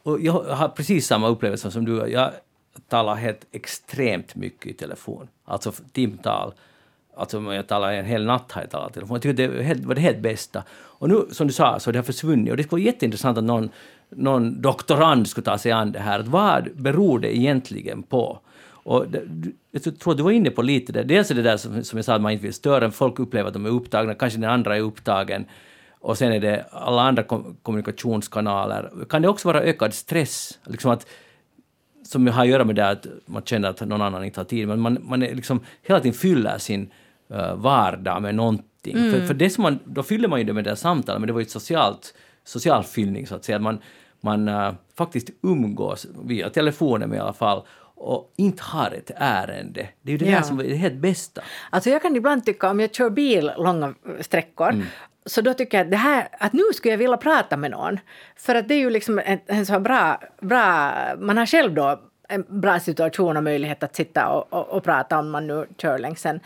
och 0.02 0.20
jag 0.20 0.32
har 0.32 0.68
precis 0.68 1.06
samma 1.06 1.28
upplevelse 1.28 1.70
som 1.70 1.84
du. 1.84 2.06
Jag 2.08 2.30
talar 2.88 3.14
helt 3.14 3.46
extremt 3.52 4.34
mycket 4.34 4.66
i 4.66 4.72
telefon. 4.74 5.28
Alltså 5.44 5.72
timtal. 5.92 6.52
Alltså 7.18 7.52
jag 7.52 7.66
talar 7.66 7.92
en 7.92 8.04
hel 8.04 8.24
natt 8.24 8.52
har 8.52 8.62
jag 8.62 8.70
talat 8.70 8.90
i 8.90 8.94
telefon. 8.94 9.14
Jag 9.14 9.22
tycker 9.22 9.48
det 9.48 9.86
var 9.86 9.94
det 9.94 10.00
helt 10.00 10.18
bästa. 10.18 10.62
Och 10.70 11.08
nu, 11.08 11.26
som 11.30 11.46
du 11.46 11.52
sa, 11.52 11.80
så 11.80 11.88
har 11.88 11.92
det 11.92 11.98
har 11.98 12.04
försvunnit. 12.04 12.50
Och 12.50 12.56
det 12.56 12.62
skulle 12.62 12.82
vara 12.82 12.86
jätteintressant 12.92 13.38
att 13.38 13.44
någon, 13.44 13.70
någon 14.10 14.62
doktorand 14.62 15.28
skulle 15.28 15.44
ta 15.44 15.58
sig 15.58 15.72
an 15.72 15.92
det 15.92 15.98
här. 15.98 16.20
Att 16.20 16.28
vad 16.28 16.68
beror 16.74 17.18
det 17.18 17.36
egentligen 17.36 18.02
på? 18.02 18.38
Och 18.88 19.08
det, 19.08 19.22
jag 19.70 19.98
tror 19.98 20.12
att 20.12 20.16
du 20.16 20.22
var 20.22 20.30
inne 20.30 20.50
på 20.50 20.62
lite 20.62 20.92
det, 20.92 21.02
Dels 21.02 21.30
är 21.30 21.34
det 21.34 21.42
där 21.42 21.56
som, 21.56 21.84
som 21.84 21.96
jag 21.96 22.04
sa, 22.04 22.14
att 22.14 22.20
man 22.20 22.32
inte 22.32 22.44
vill 22.44 22.54
störa. 22.54 22.90
Folk 22.90 23.18
upplever 23.18 23.48
att 23.48 23.54
de 23.54 23.66
är 23.66 23.70
upptagna. 23.70 24.14
Kanske 24.14 24.38
den 24.38 24.50
andra 24.50 24.76
är 24.76 24.80
upptagen. 24.80 25.44
Och 26.00 26.18
sen 26.18 26.32
är 26.32 26.40
det 26.40 26.66
alla 26.72 27.02
andra 27.02 27.22
kom, 27.22 27.56
kommunikationskanaler. 27.62 28.90
Kan 29.08 29.22
det 29.22 29.28
också 29.28 29.48
vara 29.48 29.62
ökad 29.62 29.94
stress? 29.94 30.58
Liksom 30.66 30.90
att, 30.90 31.06
som 32.04 32.26
har 32.26 32.42
att 32.42 32.48
göra 32.48 32.64
med 32.64 32.76
det 32.76 32.88
att 32.88 33.06
man 33.26 33.42
känner 33.42 33.68
att 33.68 33.80
någon 33.80 34.02
annan 34.02 34.24
inte 34.24 34.40
har 34.40 34.44
tid. 34.44 34.68
Men 34.68 34.80
man, 34.80 34.98
man 35.02 35.22
är 35.22 35.34
liksom 35.34 35.60
hela 35.82 36.00
tiden 36.00 36.14
fyller 36.14 36.58
sin 36.58 36.90
vardag 37.56 38.22
med 38.22 38.34
någonting. 38.34 38.94
För, 39.12 39.26
för 39.26 39.34
det 39.34 39.50
som 39.50 39.62
man, 39.62 39.78
då 39.84 40.02
fyller 40.02 40.28
man 40.28 40.38
ju 40.38 40.44
det 40.44 40.52
med 40.52 40.64
det 40.64 40.70
där 40.70 40.74
samtalet, 40.74 41.20
men 41.20 41.26
det 41.26 41.32
var 41.32 41.40
ju 41.40 41.44
ett 41.44 41.50
socialt, 41.50 42.14
social 42.44 42.84
fyllning 42.84 43.26
så 43.26 43.34
att 43.34 43.44
säga. 43.44 43.58
Man, 43.58 43.78
man 44.20 44.48
eh, 44.48 44.72
faktiskt 44.98 45.28
umgås 45.42 46.06
via 46.24 46.50
telefonen 46.50 47.14
i 47.14 47.18
alla 47.18 47.32
fall 47.32 47.62
och 48.00 48.32
inte 48.36 48.62
har 48.62 48.90
ett 48.90 49.10
ärende. 49.16 49.88
Det 50.02 50.10
är 50.10 50.12
ju 50.12 50.18
det 50.18 50.30
Ja. 50.30 50.36
här 50.36 50.42
som 50.42 50.58
är 50.60 50.64
det 50.64 50.74
helt 50.74 50.94
bästa. 50.94 51.40
Alltså 51.70 51.90
jag 51.90 52.02
kan 52.02 52.16
ibland 52.16 52.44
tycka, 52.46 52.70
om 52.70 52.80
jag 52.80 52.94
kör 52.94 53.10
bil 53.10 53.50
långa 53.58 53.94
sträckor, 54.20 54.82
så 55.26 55.40
då 55.40 55.54
tycker 55.54 55.78
jag 55.78 55.84
att, 55.84 55.90
det 55.90 55.96
här, 55.96 56.28
att 56.40 56.52
nu 56.52 56.62
skulle 56.74 56.92
jag 56.92 56.98
vilja 56.98 57.16
prata 57.16 57.56
med 57.56 57.70
någon. 57.70 57.98
För 58.36 58.54
att 58.54 58.68
det 58.68 58.74
är 58.74 58.78
ju 58.78 58.90
liksom 58.90 59.18
en, 59.24 59.38
en 59.46 59.66
så 59.66 59.72
här 59.72 59.80
bra, 59.80 60.20
bra... 60.40 60.92
Man 61.18 61.36
har 61.36 61.46
själv 61.46 61.74
då 61.74 62.00
en 62.28 62.60
bra 62.60 62.80
situation 62.80 63.36
och 63.36 63.44
möjlighet 63.44 63.82
att 63.82 63.96
sitta 63.96 64.28
och, 64.28 64.52
och, 64.52 64.68
och 64.68 64.84
prata 64.84 65.18
om 65.18 65.30
man 65.30 65.46
nu 65.46 65.66
kör 65.78 65.98
längs 65.98 66.26
en, 66.26 66.40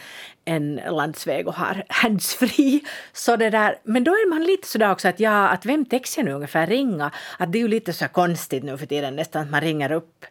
en 0.44 0.80
landsväg 0.90 1.48
och 1.48 1.54
har 1.54 1.84
handsfree. 1.88 2.80
Så 3.12 3.36
det 3.36 3.50
där, 3.50 3.78
men 3.82 4.04
då 4.04 4.10
är 4.10 4.30
man 4.30 4.44
lite 4.44 4.68
sådär 4.68 4.92
också 4.92 5.08
att 5.08 5.20
ja, 5.20 5.48
att 5.48 5.66
vem 5.66 5.84
täcks 5.84 6.16
jag 6.16 6.24
nu 6.24 6.32
ungefär 6.32 6.66
ringa? 6.66 7.10
Att 7.38 7.52
det 7.52 7.58
är 7.58 7.60
ju 7.60 7.68
lite 7.68 7.92
så 7.92 8.08
konstigt 8.08 8.64
nu 8.64 8.78
för 8.78 8.86
tiden 8.86 9.16
nästan 9.16 9.42
att 9.42 9.50
man 9.50 9.60
ringer 9.60 9.92
upp 9.92 10.24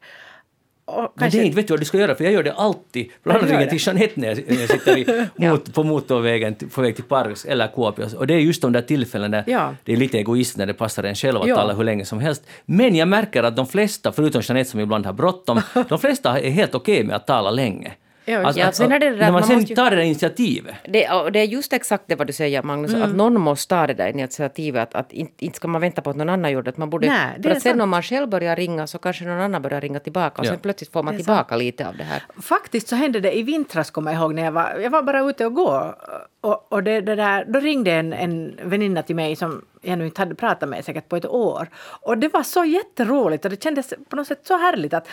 och 0.91 1.13
Men 1.15 1.29
det 1.29 1.49
vet 1.49 1.67
du 1.67 1.73
vad 1.73 1.79
du 1.81 1.85
ska 1.85 1.97
göra, 1.97 2.15
för 2.15 2.23
jag 2.23 2.33
gör 2.33 2.43
det 2.43 2.53
alltid. 2.53 3.09
Bland 3.23 3.39
annat 3.39 3.51
ringer 3.51 3.65
till 3.65 3.79
Jeanette 3.87 4.13
när 4.15 4.27
jag, 4.27 4.69
sitter 4.69 4.97
i, 4.97 5.27
mot, 5.49 5.73
på 5.73 5.83
motorvägen 5.83 6.55
på 6.55 6.81
väg 6.81 6.95
till 6.95 7.03
Paris 7.03 7.45
eller 7.45 7.67
Kuopio. 7.67 8.17
Och 8.17 8.27
det 8.27 8.33
är 8.33 8.39
just 8.39 8.61
de 8.61 8.71
där 8.71 8.81
tillfällena 8.81 9.37
där 9.37 9.51
ja. 9.51 9.75
det 9.83 9.93
är 9.93 9.97
lite 9.97 10.17
egoistiskt 10.17 10.57
när 10.57 10.65
det 10.65 10.73
passar 10.73 11.03
en 11.03 11.15
själv 11.15 11.41
att 11.41 11.47
ja. 11.47 11.55
tala 11.55 11.73
hur 11.73 11.83
länge 11.83 12.05
som 12.05 12.19
helst. 12.19 12.43
Men 12.65 12.95
jag 12.95 13.07
märker 13.07 13.43
att 13.43 13.55
de 13.55 13.67
flesta, 13.67 14.11
förutom 14.11 14.41
Jeanette 14.41 14.69
som 14.69 14.79
ibland 14.79 15.05
har 15.05 15.13
bråttom, 15.13 15.61
de 15.89 15.99
flesta 15.99 16.39
är 16.39 16.49
helt 16.49 16.75
okej 16.75 16.95
okay 16.95 17.07
med 17.07 17.15
att 17.15 17.27
tala 17.27 17.51
länge. 17.51 17.93
Ja, 18.25 18.45
alltså, 18.45 18.59
ja, 18.59 18.71
sen 18.71 18.91
är 18.91 18.99
det 18.99 19.09
det 19.09 19.15
när 19.15 19.31
man, 19.31 19.31
man 19.31 19.43
sen 19.43 19.75
tar 19.75 19.89
det 19.89 19.95
där 19.95 20.03
initiativet. 20.03 20.75
Det, 20.83 21.09
det 21.33 21.39
är 21.39 21.43
just 21.43 21.73
exakt 21.73 22.03
det 22.07 22.15
vad 22.15 22.27
du 22.27 22.33
säger 22.33 22.63
Magnus, 22.63 22.93
mm. 22.93 23.09
att 23.09 23.15
någon 23.15 23.41
måste 23.41 23.75
ta 23.75 23.87
det 23.87 23.93
där 23.93 24.07
initiativet. 24.07 24.81
Att, 24.81 24.95
att 24.95 25.13
inte, 25.13 25.45
inte 25.45 25.55
ska 25.55 25.67
man 25.67 25.81
vänta 25.81 26.01
på 26.01 26.09
att 26.09 26.15
någon 26.15 26.29
annan 26.29 26.51
gör 26.51 26.61
det. 26.61 26.69
Att 26.69 26.77
man 26.77 26.89
borde, 26.89 27.07
Nej, 27.07 27.35
det 27.37 27.43
för 27.43 27.55
att 27.55 27.61
sen 27.61 27.71
sant. 27.71 27.81
om 27.81 27.89
man 27.89 28.03
själv 28.03 28.29
börjar 28.29 28.55
ringa 28.55 28.87
så 28.87 28.97
kanske 28.97 29.25
någon 29.25 29.39
annan 29.39 29.61
börjar 29.61 29.81
ringa 29.81 29.99
tillbaka 29.99 30.41
och 30.41 30.45
ja. 30.45 30.51
sen 30.51 30.59
plötsligt 30.59 30.91
får 30.91 31.03
man 31.03 31.17
tillbaka 31.17 31.49
sant. 31.49 31.61
lite 31.61 31.87
av 31.87 31.97
det 31.97 32.03
här. 32.03 32.23
Faktiskt 32.41 32.87
så 32.87 32.95
hände 32.95 33.19
det 33.19 33.37
i 33.37 33.43
vintras 33.43 33.91
kommer 33.91 34.11
jag 34.11 34.21
ihåg 34.21 34.33
när 34.33 34.43
jag 34.43 34.51
var, 34.51 34.79
jag 34.83 34.89
var 34.89 35.03
bara 35.03 35.29
ute 35.29 35.45
och 35.45 35.53
gå. 35.53 35.95
Och, 36.41 36.73
och 36.73 36.83
det, 36.83 37.01
det 37.01 37.15
där, 37.15 37.45
då 37.47 37.59
ringde 37.59 37.91
en, 37.91 38.13
en 38.13 38.59
väninna 38.63 39.01
till 39.03 39.15
mig 39.15 39.35
som 39.35 39.65
jag 39.81 39.97
nu 39.97 40.05
inte 40.05 40.21
hade 40.21 40.35
pratat 40.35 40.69
med 40.69 40.85
säkert 40.85 41.09
på 41.09 41.15
ett 41.15 41.25
år. 41.25 41.67
Och 42.01 42.17
det 42.17 42.33
var 42.33 42.43
så 42.43 42.65
jätteroligt 42.65 43.45
och 43.45 43.51
det 43.51 43.63
kändes 43.63 43.93
på 44.09 44.15
något 44.15 44.27
sätt 44.27 44.41
så 44.43 44.57
härligt 44.57 44.93
att, 44.93 45.07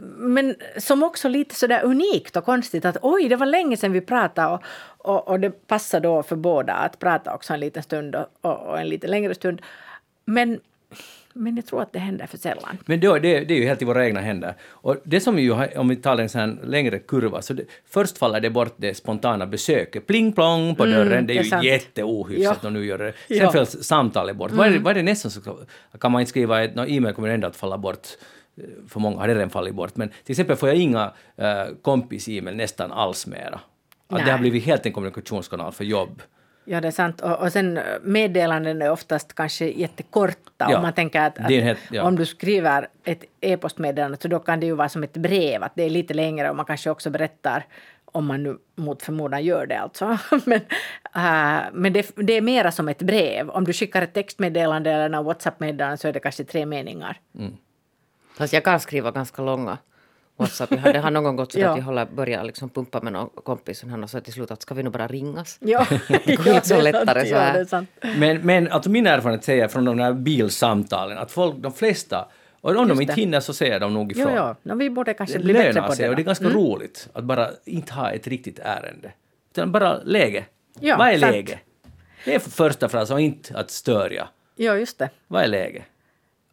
men 0.00 0.54
som 0.78 1.02
också 1.02 1.28
lite 1.28 1.54
sådär 1.54 1.84
unikt 1.84 2.36
och 2.36 2.44
konstigt 2.44 2.84
att 2.84 2.96
oj, 3.02 3.28
det 3.28 3.36
var 3.36 3.46
länge 3.46 3.76
sedan 3.76 3.92
vi 3.92 4.00
pratade 4.00 4.48
och, 4.48 4.62
och, 4.98 5.28
och 5.28 5.40
det 5.40 5.66
passar 5.66 6.00
då 6.00 6.22
för 6.22 6.36
båda 6.36 6.72
att 6.72 6.98
prata 6.98 7.34
också 7.34 7.54
en 7.54 7.60
liten 7.60 7.82
stund 7.82 8.16
och, 8.16 8.26
och, 8.40 8.80
en 8.80 8.88
lite 8.88 9.06
längre 9.06 9.34
stund. 9.34 9.62
Men 10.24 10.60
men 11.38 11.56
jag 11.56 11.66
tror 11.66 11.82
att 11.82 11.92
det 11.92 11.98
händer 11.98 12.26
för 12.26 12.38
sällan. 12.38 12.78
Men 12.86 13.00
då, 13.00 13.18
det, 13.18 13.40
det 13.40 13.54
är 13.54 13.58
ju 13.58 13.66
helt 13.66 13.82
i 13.82 13.84
våra 13.84 14.06
egna 14.06 14.20
händer. 14.20 14.54
Och 14.64 14.96
det 15.04 15.20
som 15.20 15.38
ju, 15.38 15.52
om 15.76 15.88
vi 15.88 15.96
tar 15.96 16.18
en 16.18 16.28
sån 16.28 16.58
längre 16.64 16.98
kurva, 16.98 17.42
så 17.42 17.52
det, 17.52 17.64
först 17.90 18.18
faller 18.18 18.40
det 18.40 18.50
bort 18.50 18.74
det 18.76 18.94
spontana 18.94 19.46
besöket. 19.46 20.06
Pling 20.06 20.32
plong 20.32 20.74
på 20.74 20.84
mm, 20.84 20.96
dörren, 20.96 21.12
mm, 21.12 21.26
det 21.26 21.38
är, 21.38 21.42
det 21.42 21.56
är 21.56 21.62
ju 21.62 21.68
jätteohyfsat 21.68 22.58
ja. 22.62 22.66
och 22.66 22.72
nu 22.72 22.84
gör 22.84 22.98
det. 22.98 23.12
Sen 23.28 23.36
ja. 23.36 23.52
fälls 23.52 23.84
samtalet 23.84 24.36
bort. 24.36 24.50
Mm. 24.50 24.58
Vad, 24.58 24.66
är 24.66 24.70
det, 24.70 24.78
vad 24.78 24.90
är 24.90 24.94
det 24.94 25.02
nästan 25.02 25.30
så 25.30 25.40
kan 26.00 26.12
man 26.12 26.20
inte 26.20 26.30
skriva 26.30 26.64
ett, 26.64 26.74
no, 26.74 26.86
e-mail 26.88 27.14
kommer 27.14 27.28
ändå 27.28 27.48
att 27.48 27.56
falla 27.56 27.78
bort 27.78 28.08
för 28.88 29.00
många 29.00 29.20
har 29.20 29.28
det 29.28 29.34
redan 29.34 29.50
fallit 29.50 29.74
bort, 29.74 29.96
men 29.96 30.08
till 30.08 30.32
exempel 30.32 30.56
får 30.56 30.68
jag 30.68 30.78
inga 30.78 31.12
äh, 31.36 31.64
kompis-e-mail 31.82 32.56
nästan 32.56 32.92
alls 32.92 33.26
mera. 33.26 33.60
Att 34.08 34.24
det 34.24 34.30
har 34.30 34.38
blivit 34.38 34.64
helt 34.64 34.86
en 34.86 34.92
kommunikationskanal 34.92 35.72
för 35.72 35.84
jobb. 35.84 36.22
Ja, 36.64 36.80
det 36.80 36.88
är 36.88 36.92
sant. 36.92 37.20
Och, 37.20 37.40
och 37.40 37.52
sen 37.52 37.80
meddelanden 38.02 38.82
är 38.82 38.90
oftast 38.90 39.34
kanske 39.34 39.66
jättekorta. 39.66 40.66
Ja, 40.70 40.76
om 40.76 40.82
man 40.82 40.92
tänker 40.92 41.20
att, 41.20 41.38
att 41.38 41.50
helt, 41.50 41.78
ja. 41.90 42.02
om 42.02 42.16
du 42.16 42.26
skriver 42.26 42.88
ett 43.04 43.24
e-postmeddelande 43.40 44.18
så 44.20 44.28
då 44.28 44.38
kan 44.38 44.60
det 44.60 44.66
ju 44.66 44.74
vara 44.74 44.88
som 44.88 45.02
ett 45.02 45.16
brev, 45.16 45.62
att 45.62 45.72
det 45.74 45.82
är 45.82 45.90
lite 45.90 46.14
längre 46.14 46.50
och 46.50 46.56
man 46.56 46.66
kanske 46.66 46.90
också 46.90 47.10
berättar 47.10 47.66
om 48.04 48.26
man 48.26 48.42
nu 48.42 48.58
mot 48.76 49.02
förmodan 49.02 49.44
gör 49.44 49.66
det 49.66 49.78
alltså. 49.78 50.18
men 50.44 50.60
uh, 51.16 51.72
men 51.72 51.92
det, 51.92 52.12
det, 52.16 52.32
är 52.32 52.40
mera 52.40 52.72
som 52.72 52.88
ett 52.88 53.02
brev. 53.02 53.50
Om 53.50 53.64
du 53.64 53.72
skickar 53.72 54.02
ett 54.02 54.14
textmeddelande 54.14 54.90
eller 54.90 55.18
en 55.18 55.24
WhatsApp-meddelande 55.24 55.96
så 55.96 56.08
är 56.08 56.12
det 56.12 56.20
kanske 56.20 56.44
tre 56.44 56.66
meningar. 56.66 57.20
Mm. 57.38 57.56
Fast 58.36 58.52
jag 58.52 58.64
kan 58.64 58.80
skriva 58.80 59.10
ganska 59.10 59.42
långa 59.42 59.78
WhatsApp. 60.36 60.70
Jag 60.70 60.78
hade, 60.78 60.98
har 60.98 61.10
någon 61.10 61.24
gång 61.24 61.36
gått 61.36 61.52
så 61.52 61.58
ja. 61.60 61.70
att 61.70 61.78
jag 61.78 61.84
håller, 61.84 62.06
börjar 62.06 62.44
liksom 62.44 62.68
pumpa 62.68 63.00
med 63.00 63.12
någon 63.12 63.28
kompis 63.44 63.82
och 63.82 63.88
han 63.88 64.00
har 64.00 64.08
sagt 64.08 64.24
till 64.24 64.34
slut 64.34 64.50
att 64.50 64.62
ska 64.62 64.74
vi 64.74 64.82
nog 64.82 64.92
bara 64.92 65.06
ringas? 65.06 65.58
Ja, 65.60 65.86
det 66.24 66.36
går 66.36 66.48
inte 66.54 66.68
så 66.68 66.80
lättare 66.80 67.26
så 67.26 67.34
här. 67.36 67.66
Ja, 67.70 67.84
men, 68.16 68.40
men 68.40 68.68
alltså 68.68 68.90
min 68.90 69.06
erfarenhet 69.06 69.44
säger 69.44 69.68
från 69.68 69.84
de 69.84 69.98
här 69.98 70.12
bilsamtalen 70.12 71.18
att 71.18 71.32
folk, 71.32 71.56
de 71.56 71.72
flesta 71.72 72.28
och 72.60 72.70
om 72.70 72.76
Just 72.76 72.88
de 72.88 73.02
inte 73.02 73.14
det. 73.14 73.20
hinner 73.20 73.40
så 73.40 73.54
säger 73.54 73.80
de 73.80 73.94
nog 73.94 74.12
ifrån. 74.12 74.32
Jo, 74.36 74.54
jo. 74.62 74.74
vi 74.74 74.90
borde 74.90 75.14
kanske 75.14 75.38
bli 75.38 75.52
bättre 75.52 75.82
på 75.82 75.94
det. 75.94 76.08
och 76.08 76.16
det 76.16 76.22
är 76.22 76.24
ganska 76.24 76.44
mm. 76.44 76.56
roligt 76.56 77.08
att 77.12 77.24
bara 77.24 77.50
inte 77.64 77.92
ha 77.92 78.10
ett 78.10 78.26
riktigt 78.26 78.58
ärende. 78.58 79.12
Utan 79.50 79.72
bara 79.72 79.98
läge. 80.02 80.44
Ja, 80.80 80.96
Vad 80.96 81.08
är 81.08 81.18
sant. 81.18 81.32
läge? 81.32 81.58
Det 82.24 82.34
är 82.34 82.38
första 82.38 82.88
frasen 82.88 83.14
och 83.14 83.20
inte 83.20 83.58
att 83.58 83.70
störa. 83.70 84.28
Ja, 84.56 84.76
just 84.76 84.98
det. 84.98 85.10
Vad 85.26 85.42
är 85.42 85.48
läge? 85.48 85.84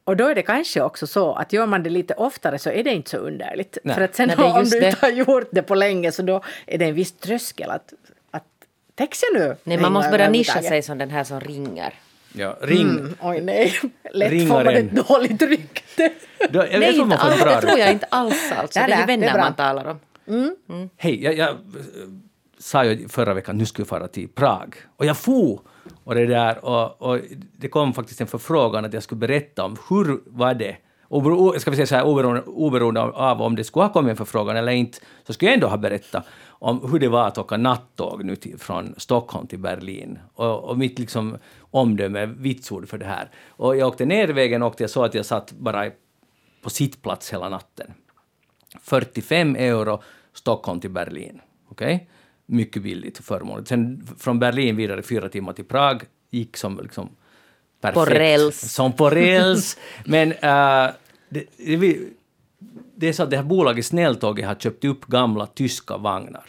Och 0.03 0.17
då 0.17 0.27
är 0.27 0.35
det 0.35 0.41
kanske 0.41 0.81
också 0.81 1.07
så 1.07 1.33
att 1.33 1.53
gör 1.53 1.65
man 1.65 1.83
det 1.83 1.89
lite 1.89 2.13
oftare 2.13 2.59
så 2.59 2.69
är 2.69 2.83
det 2.83 2.93
inte 2.93 3.09
så 3.09 3.17
underligt. 3.17 3.77
Nej. 3.83 3.95
För 3.95 4.01
att 4.01 4.15
sen 4.15 4.27
Nej, 4.37 4.51
om 4.51 4.63
du 4.63 4.85
inte 4.85 4.97
har 5.01 5.09
gjort 5.09 5.49
det 5.51 5.61
på 5.61 5.75
länge 5.75 6.11
så 6.11 6.21
då 6.21 6.41
är 6.65 6.77
det 6.77 6.85
en 6.85 6.95
viss 6.95 7.11
tröskel 7.11 7.69
att, 7.69 7.93
att 8.31 8.43
täcks 8.95 9.23
jag 9.23 9.41
nu? 9.41 9.55
Nej, 9.63 9.77
man 9.77 9.91
måste 9.91 10.11
börja 10.11 10.29
nischa 10.29 10.61
sig 10.61 10.81
som 10.81 10.97
den 10.97 11.09
här 11.09 11.23
som 11.23 11.39
ringer. 11.39 11.93
Ja, 12.33 12.57
ring... 12.61 12.89
Mm, 12.89 13.15
oj 13.21 13.41
nej, 13.41 13.73
lätt 14.11 14.31
Ringaren. 14.31 14.47
får 14.47 14.63
man 14.63 14.75
ett 14.75 15.07
dåligt 15.07 15.41
rykte. 15.41 16.13
Då, 16.49 16.59
jag 16.71 16.79
nej, 16.79 16.99
inte 16.99 17.15
alls, 17.15 17.43
det 17.43 17.61
tror 17.61 17.79
jag 17.79 17.91
inte 17.91 18.05
alls 18.09 18.51
alltså. 18.51 18.79
det 18.79 18.93
är 18.93 18.99
ju 18.99 19.05
vänner 19.05 19.37
man 19.37 19.55
talar 19.55 19.85
om. 19.85 19.99
Mm. 20.27 20.55
Mm. 20.69 20.89
Hej, 20.97 21.23
jag, 21.23 21.33
jag 21.33 21.57
sa 22.59 22.85
ju 22.85 23.07
förra 23.07 23.33
veckan 23.33 23.55
att 23.55 23.59
nu 23.59 23.65
skulle 23.65 23.83
jag 23.83 23.87
fara 23.87 24.07
till 24.07 24.27
Prag. 24.27 24.75
Och 24.95 25.05
jag 25.05 25.17
for 25.17 25.61
och 26.03 26.15
det, 26.15 26.25
där, 26.25 26.65
och, 26.65 27.01
och 27.01 27.19
det 27.57 27.67
kom 27.67 27.93
faktiskt 27.93 28.21
en 28.21 28.27
förfrågan 28.27 28.85
att 28.85 28.93
jag 28.93 29.03
skulle 29.03 29.19
berätta 29.19 29.65
om 29.65 29.77
hur 29.89 30.21
var 30.25 30.53
det 30.53 30.77
ska 31.59 31.71
vi 31.71 31.75
säga 31.75 31.87
så 31.87 31.95
här, 31.95 32.03
oberoende, 32.03 32.41
oberoende 32.41 33.01
av 33.01 33.41
om 33.41 33.55
det 33.55 33.63
skulle 33.63 33.85
ha 33.85 33.93
kommit 33.93 34.09
en 34.09 34.17
förfrågan 34.17 34.57
eller 34.57 34.71
inte, 34.71 34.97
så 35.27 35.33
skulle 35.33 35.51
jag 35.51 35.53
ändå 35.53 35.67
ha 35.67 35.77
berättat 35.77 36.25
om 36.47 36.91
hur 36.91 36.99
det 36.99 37.07
var 37.07 37.27
att 37.27 37.37
åka 37.37 37.57
nattåg 37.57 38.23
nu 38.23 38.35
till, 38.35 38.57
från 38.57 38.95
Stockholm 38.97 39.47
till 39.47 39.59
Berlin. 39.59 40.19
Och, 40.33 40.63
och 40.63 40.77
mitt 40.77 40.99
liksom 40.99 41.37
omdöme, 41.71 42.25
vitsord 42.25 42.89
för 42.89 42.97
det 42.97 43.05
här. 43.05 43.29
Och 43.49 43.77
jag 43.77 43.87
åkte 43.87 44.05
ner 44.05 44.27
vägen 44.27 44.63
och 44.63 44.75
jag 44.77 44.89
såg 44.89 45.05
att 45.05 45.13
jag 45.13 45.25
satt 45.25 45.51
bara 45.51 45.91
på 46.61 46.69
sittplats 46.69 47.33
hela 47.33 47.49
natten. 47.49 47.93
45 48.81 49.55
euro 49.55 50.01
Stockholm 50.33 50.79
till 50.79 50.91
Berlin. 50.91 51.41
Okej? 51.69 51.95
Okay? 51.95 52.07
Mycket 52.53 52.83
billigt 52.83 53.19
och 53.19 53.25
förmånligt. 53.25 53.69
Sen 53.69 54.07
från 54.19 54.39
Berlin 54.39 54.75
vidare 54.75 55.01
fyra 55.01 55.29
timmar 55.29 55.53
till 55.53 55.65
Prag 55.65 56.03
gick 56.31 56.57
som 56.57 56.79
liksom 56.83 57.09
perfekt. 57.81 57.95
På 57.95 58.05
räls. 58.05 58.73
Som 58.73 58.93
på 58.93 59.09
räls. 59.09 59.77
Men 60.05 60.31
uh, 60.31 60.93
det, 61.29 61.45
det, 61.57 61.99
det, 62.95 63.07
är 63.07 63.13
så 63.13 63.23
att 63.23 63.29
det 63.29 63.37
här 63.37 63.43
bolaget 63.43 63.85
Snälltåget 63.85 64.45
har 64.45 64.55
köpt 64.55 64.85
upp 64.85 65.05
gamla 65.05 65.45
tyska 65.45 65.97
vagnar. 65.97 66.45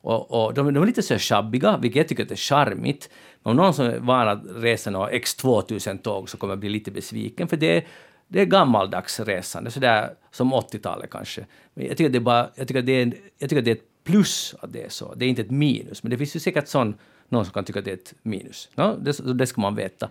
Och, 0.00 0.30
och 0.30 0.54
de, 0.54 0.74
de, 0.74 0.82
är 0.82 0.86
lite 0.86 1.02
så 1.02 1.18
shabbiga, 1.18 1.76
vilket 1.76 1.96
jag 1.96 2.08
tycker 2.08 2.32
är 2.32 2.36
charmigt. 2.36 3.10
Om 3.42 3.56
någon 3.56 3.74
som 3.74 3.86
är 3.86 3.98
van 3.98 4.28
att 4.28 4.42
resa 4.46 4.90
några 4.90 5.10
X2000-tåg 5.10 6.30
så 6.30 6.36
kommer 6.36 6.52
jag 6.52 6.58
bli 6.58 6.68
lite 6.68 6.90
besviken, 6.90 7.48
för 7.48 7.56
det, 7.56 7.84
det 8.28 8.40
är 8.40 8.44
gammaldags 8.44 9.20
resande, 9.20 9.70
sådär 9.70 10.10
som 10.30 10.54
80-talet 10.54 11.10
kanske. 11.10 11.46
Men 11.74 11.86
jag 11.86 11.96
tycker, 11.96 12.10
det 12.10 12.18
är 12.18 12.20
bara, 12.20 12.50
jag, 12.54 12.68
tycker 12.68 12.82
det 12.82 12.92
är, 12.92 13.12
jag 13.38 13.50
tycker 13.50 13.62
det 13.62 13.70
är 13.70 13.74
ett 13.74 13.97
plus 14.08 14.54
att 14.60 14.72
det 14.72 14.82
är 14.82 14.88
så. 14.88 15.14
Det 15.14 15.24
är 15.24 15.28
inte 15.28 15.42
ett 15.42 15.50
minus, 15.50 16.02
men 16.02 16.10
det 16.10 16.18
finns 16.18 16.36
ju 16.36 16.40
säkert 16.40 16.68
sån, 16.68 16.94
någon 17.28 17.44
som 17.44 17.52
kan 17.52 17.64
tycka 17.64 17.78
att 17.78 17.84
det 17.84 17.90
är 17.90 17.94
ett 17.94 18.14
minus. 18.22 18.68
No, 18.74 18.98
det, 19.00 19.34
det 19.34 19.46
ska 19.46 19.60
man 19.60 19.74
veta. 19.74 20.08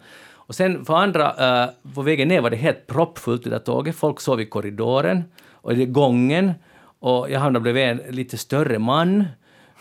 Och 0.48 0.56
sen 0.56 0.86
för 0.86 0.94
andra, 0.96 1.66
uh, 1.66 1.94
på 1.94 2.02
vägen 2.02 2.28
ner 2.28 2.42
var 2.42 2.50
det 2.50 2.56
helt 2.56 2.88
proppfullt 2.88 3.48
i 3.48 3.50
det 3.50 3.60
tåget. 3.60 3.96
Folk 3.96 4.20
sov 4.22 4.42
i 4.42 4.46
korridoren 4.46 5.24
och 5.52 5.74
i 5.74 5.86
gången. 5.86 6.54
Och 7.00 7.32
jag 7.32 7.40
hamnade 7.40 7.64
bredvid 7.64 7.84
en 7.84 8.16
lite 8.16 8.38
större 8.38 8.80
man 8.80 9.26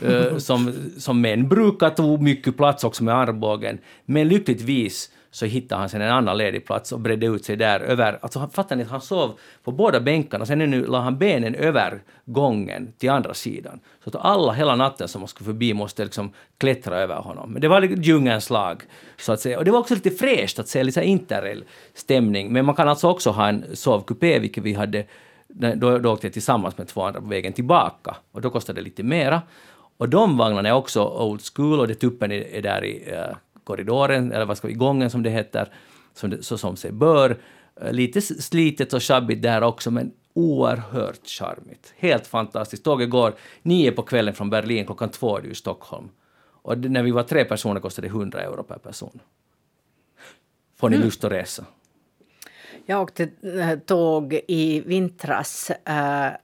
uh, 0.05 0.39
som, 0.39 0.73
som 0.99 1.21
män 1.21 1.49
brukar 1.49 1.91
ta 1.91 2.17
mycket 2.17 2.57
plats 2.57 2.85
också 2.85 3.05
med 3.05 3.15
armbågen. 3.15 3.79
Men 4.05 4.29
lyckligtvis 4.29 5.11
så 5.37 5.47
hittade 5.47 5.81
han 5.81 5.89
sen 5.89 6.01
en 6.01 6.11
annan 6.11 6.39
ledig 6.39 6.67
plats 6.67 6.93
och 6.93 7.01
bredde 7.01 7.27
ut 7.27 7.45
sig 7.45 7.57
där 7.57 7.81
över. 7.81 8.19
Alltså 8.23 8.49
fattar 8.53 8.77
ni, 8.77 8.85
han 8.85 9.01
sov 9.01 9.39
på 9.65 9.73
båda 9.73 10.01
bänkarna, 10.01 10.47
sen 10.47 10.59
nu 10.59 10.87
la 10.87 11.01
han 11.01 11.19
benen 11.19 11.55
över 11.55 12.03
gången 12.25 12.93
till 12.99 13.11
andra 13.11 13.35
sidan. 13.35 13.81
Så 14.05 14.11
att 14.11 14.25
alla 14.25 14.53
hela 14.53 14.77
natten 14.77 15.09
som 15.09 15.21
man 15.21 15.29
skulle 15.29 15.47
förbi 15.47 15.75
måste 15.75 16.05
liksom 16.05 16.33
klättra 16.59 16.99
över 16.99 17.15
honom. 17.15 17.53
Men 17.53 17.63
det 17.63 17.69
var 17.69 17.81
liksom 17.81 18.03
djungelns 18.03 18.51
lag, 18.51 18.83
så 19.17 19.33
att 19.33 19.41
säga. 19.41 19.59
Och 19.59 19.65
det 19.65 19.71
var 19.71 19.79
också 19.79 19.95
lite 19.95 20.11
fräscht 20.11 20.59
att 20.59 20.69
se 20.69 20.85
lite 20.85 21.05
interrail 21.05 21.65
stämning. 21.95 22.53
Men 22.53 22.65
man 22.65 22.75
kan 22.75 22.89
alltså 22.89 23.09
också 23.09 23.31
ha 23.31 23.49
en 23.49 23.65
sovkupé, 23.73 24.39
vilket 24.39 24.65
vi 24.65 24.73
hade 24.73 25.05
då, 25.49 25.99
då 25.99 26.13
åkte 26.13 26.27
jag 26.27 26.33
tillsammans 26.33 26.79
med 26.79 26.89
två 26.89 27.03
andra 27.03 27.21
på 27.21 27.27
vägen 27.27 27.53
tillbaka 27.53 28.17
och 28.33 28.41
då 28.41 28.51
kostade 28.51 28.81
det 28.81 28.85
lite 28.85 29.03
mera. 29.03 29.43
Och 29.99 30.09
de 30.09 30.39
vagnarna 30.39 30.69
är 30.69 30.75
också 30.75 31.05
old 31.05 31.41
school 31.55 31.81
och 31.81 31.89
det 31.89 31.95
tuppen 31.95 32.33
är, 32.33 32.55
är 32.55 32.63
där 32.63 32.85
i 32.85 33.13
uh, 33.13 33.37
korridoren, 33.67 34.33
eller 34.33 34.45
vad 34.45 34.57
ska 34.57 34.69
vi, 34.69 34.75
gången 34.75 35.11
som 35.11 35.23
det 35.23 35.31
heter, 35.31 35.73
som 36.15 36.31
det, 36.31 36.43
så 36.43 36.59
som 36.59 36.77
sig 36.77 36.93
bör. 36.93 37.39
Eh, 37.81 37.93
lite 37.93 38.21
slitet 38.21 38.93
och 38.93 39.03
sjabbigt 39.03 39.43
där 39.43 39.63
också, 39.63 39.91
men 39.91 40.13
oerhört 40.35 41.27
charmigt. 41.27 41.95
Helt 41.97 42.27
fantastiskt. 42.27 42.85
Tåget 42.85 43.11
går 43.11 43.35
nio 43.63 43.93
på 43.93 44.03
kvällen 44.03 44.35
från 44.35 44.51
Berlin, 44.51 44.87
klockan 44.87 45.09
två 45.09 45.37
är 45.37 45.43
det 45.43 45.49
i 45.49 45.55
Stockholm. 45.55 46.09
Och 46.63 46.79
när 46.79 47.03
vi 47.03 47.11
var 47.11 47.23
tre 47.23 47.45
personer 47.45 47.81
kostade 47.81 48.09
det 48.09 48.13
100 48.13 48.41
euro 48.41 48.63
per 48.63 48.79
person. 48.79 49.21
Får 50.77 50.91
ni 50.91 50.97
mm. 50.97 51.07
lust 51.07 51.25
att 51.25 51.33
resa? 51.33 51.65
Jag 52.87 53.03
åkte 53.03 53.31
eh, 53.43 53.79
tåg 53.79 54.41
i 54.49 54.81
vintras 54.81 55.71
uh, 55.89 56.37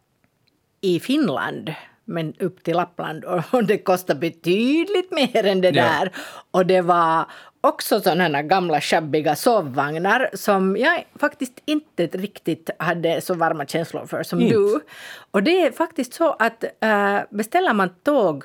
i 0.81 1.01
Finland 1.01 1.75
men 2.12 2.34
upp 2.40 2.62
till 2.62 2.76
Lappland 2.76 3.24
och 3.24 3.64
det 3.64 3.78
kostade 3.78 4.20
betydligt 4.20 5.10
mer 5.10 5.46
än 5.46 5.60
det 5.60 5.70
ja. 5.70 5.82
där. 5.82 6.12
Och 6.50 6.66
det 6.66 6.80
var 6.80 7.26
också 7.60 8.00
sådana 8.00 8.42
gamla 8.42 8.80
shabbiga 8.80 9.36
sovvagnar 9.36 10.30
som 10.34 10.76
jag 10.76 11.04
faktiskt 11.20 11.62
inte 11.64 12.06
riktigt 12.06 12.70
hade 12.78 13.20
så 13.20 13.34
varma 13.34 13.66
känslor 13.66 14.06
för 14.06 14.22
som 14.22 14.40
inte. 14.40 14.54
du. 14.54 14.80
Och 15.30 15.42
det 15.42 15.66
är 15.66 15.72
faktiskt 15.72 16.14
så 16.14 16.36
att 16.38 16.64
äh, 16.80 17.18
beställer 17.30 17.72
man 17.72 17.90
tåg, 18.02 18.44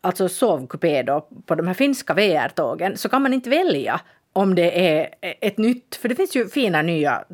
alltså 0.00 0.28
sovkupé 0.28 1.02
då, 1.02 1.28
på 1.46 1.54
de 1.54 1.66
här 1.66 1.74
finska 1.74 2.14
VR-tågen 2.14 2.96
så 2.96 3.08
kan 3.08 3.22
man 3.22 3.34
inte 3.34 3.50
välja 3.50 4.00
om 4.32 4.54
det 4.54 4.98
är 4.98 5.08
ett 5.20 5.58
nytt, 5.58 5.96
för 5.96 6.08
det 6.08 6.14
finns 6.14 6.36
ju 6.36 6.48
fina 6.48 6.82
nya 6.82 7.24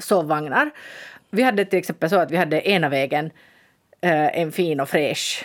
sovvagnar. 0.00 0.70
Vi 1.30 1.42
hade 1.42 1.64
till 1.64 1.78
exempel 1.78 2.10
så 2.10 2.16
att 2.16 2.30
vi 2.30 2.36
hade 2.36 2.68
ena 2.68 2.88
vägen 2.88 3.30
en 4.00 4.52
fin 4.52 4.80
och 4.80 4.88
fräsch 4.88 5.44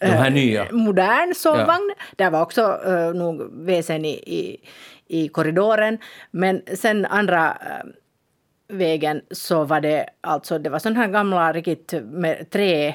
de 0.00 0.06
här 0.06 0.30
nya. 0.30 0.66
Eh, 0.66 0.72
modern 0.72 1.34
sovvagn. 1.34 1.94
Ja. 1.96 2.04
Där 2.16 2.30
var 2.30 2.42
också 2.42 2.80
uh, 2.86 3.14
nog 3.14 3.42
WC'n 3.68 4.04
i, 4.04 4.08
i, 4.08 4.60
i, 5.06 5.28
korridoren. 5.28 5.98
Men 6.30 6.62
sen 6.74 7.06
andra 7.06 7.48
uh, 7.50 7.90
vägen 8.76 9.22
så 9.30 9.64
var 9.64 9.80
det 9.80 10.06
alltså, 10.20 10.58
det 10.58 10.70
var 10.70 10.78
sådana 10.78 11.00
här 11.00 11.08
gamla 11.08 11.52
riktigt 11.52 11.92
med 12.04 12.50
trä 12.50 12.94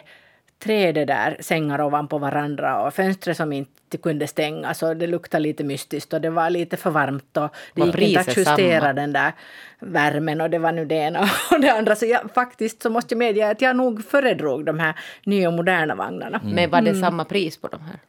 tre 0.64 0.91
det 0.91 1.05
där 1.05 1.38
sängar 1.39 1.82
ovanpå 1.82 2.18
varandra 2.18 2.82
och 2.82 2.93
fönstret 2.93 3.38
som 3.38 3.53
inte 3.53 3.97
kunde 3.97 4.28
stängas 4.28 4.84
och 4.84 4.97
det 4.97 5.07
luktade 5.07 5.43
lite 5.43 5.64
mystiskt 5.64 6.14
och 6.14 6.22
det 6.22 6.30
var 6.30 6.49
lite 6.49 6.78
för 6.78 6.89
varmt 6.89 7.38
och 7.38 7.49
det 7.74 7.82
var 7.82 7.88
gick 7.88 8.07
inte 8.07 8.20
att 8.20 8.38
justera 8.38 8.82
samma. 8.82 8.93
den 8.93 9.14
där 9.14 9.34
värmen 9.80 10.41
och 10.41 10.49
det 10.49 10.59
var 10.59 10.72
nu 10.72 10.86
det 10.86 10.95
ena 10.95 11.22
och 11.51 11.61
det 11.61 11.70
andra. 11.70 11.95
Så 11.95 12.05
jag, 12.05 12.22
faktiskt 12.34 12.82
så 12.82 12.89
måste 12.89 13.14
jag 13.14 13.20
medge 13.20 13.49
att 13.49 13.61
jag 13.61 13.76
nog 13.76 14.05
föredrog 14.05 14.66
de 14.66 14.80
här 14.80 14.95
nya 15.26 15.51
moderna 15.51 15.95
vagnarna. 15.95 16.39
Mm. 16.43 16.55
Men 16.55 16.70
var 16.70 16.82
det 16.82 16.89
mm. 16.89 17.01
samma 17.01 17.26
pris 17.26 17.57
på 17.57 17.68
de 17.68 17.82
här? 17.82 17.99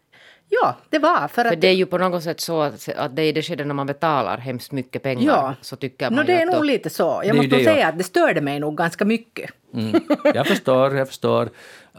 Ja, 0.49 0.77
det 0.91 0.99
var. 0.99 1.29
För, 1.29 1.45
för 1.45 1.57
det 1.57 1.69
är 1.69 1.73
ju 1.73 1.87
på 1.87 1.99
något 1.99 2.23
sätt 2.23 2.41
så 2.41 2.61
att, 2.63 2.89
att 2.97 3.17
det 3.17 3.23
är 3.23 3.27
i 3.27 3.33
det 3.33 3.43
skedet 3.43 3.67
när 3.67 3.75
man 3.75 3.87
betalar 3.87 4.39
hemskt 4.39 4.73
mycket 4.73 5.03
pengar 5.03 5.25
ja. 5.27 5.55
så 5.61 5.77
tycker 5.77 6.11
man 6.11 6.19
no, 6.19 6.23
det 6.27 6.43
är 6.43 6.47
nog 6.47 6.55
då... 6.55 6.63
lite 6.63 6.91
så. 6.91 7.23
Jag 7.25 7.37
måste 7.37 7.57
nog 7.57 7.65
säga 7.65 7.89
att 7.89 7.99
det 7.99 8.05
störde 8.05 8.41
mig 8.41 8.61
nog 8.61 8.77
ganska 8.77 9.05
mycket. 9.05 9.51
Mm. 9.75 10.01
Jag 10.35 10.47
förstår, 10.47 10.97
jag 10.97 11.09
förstår. 11.09 11.49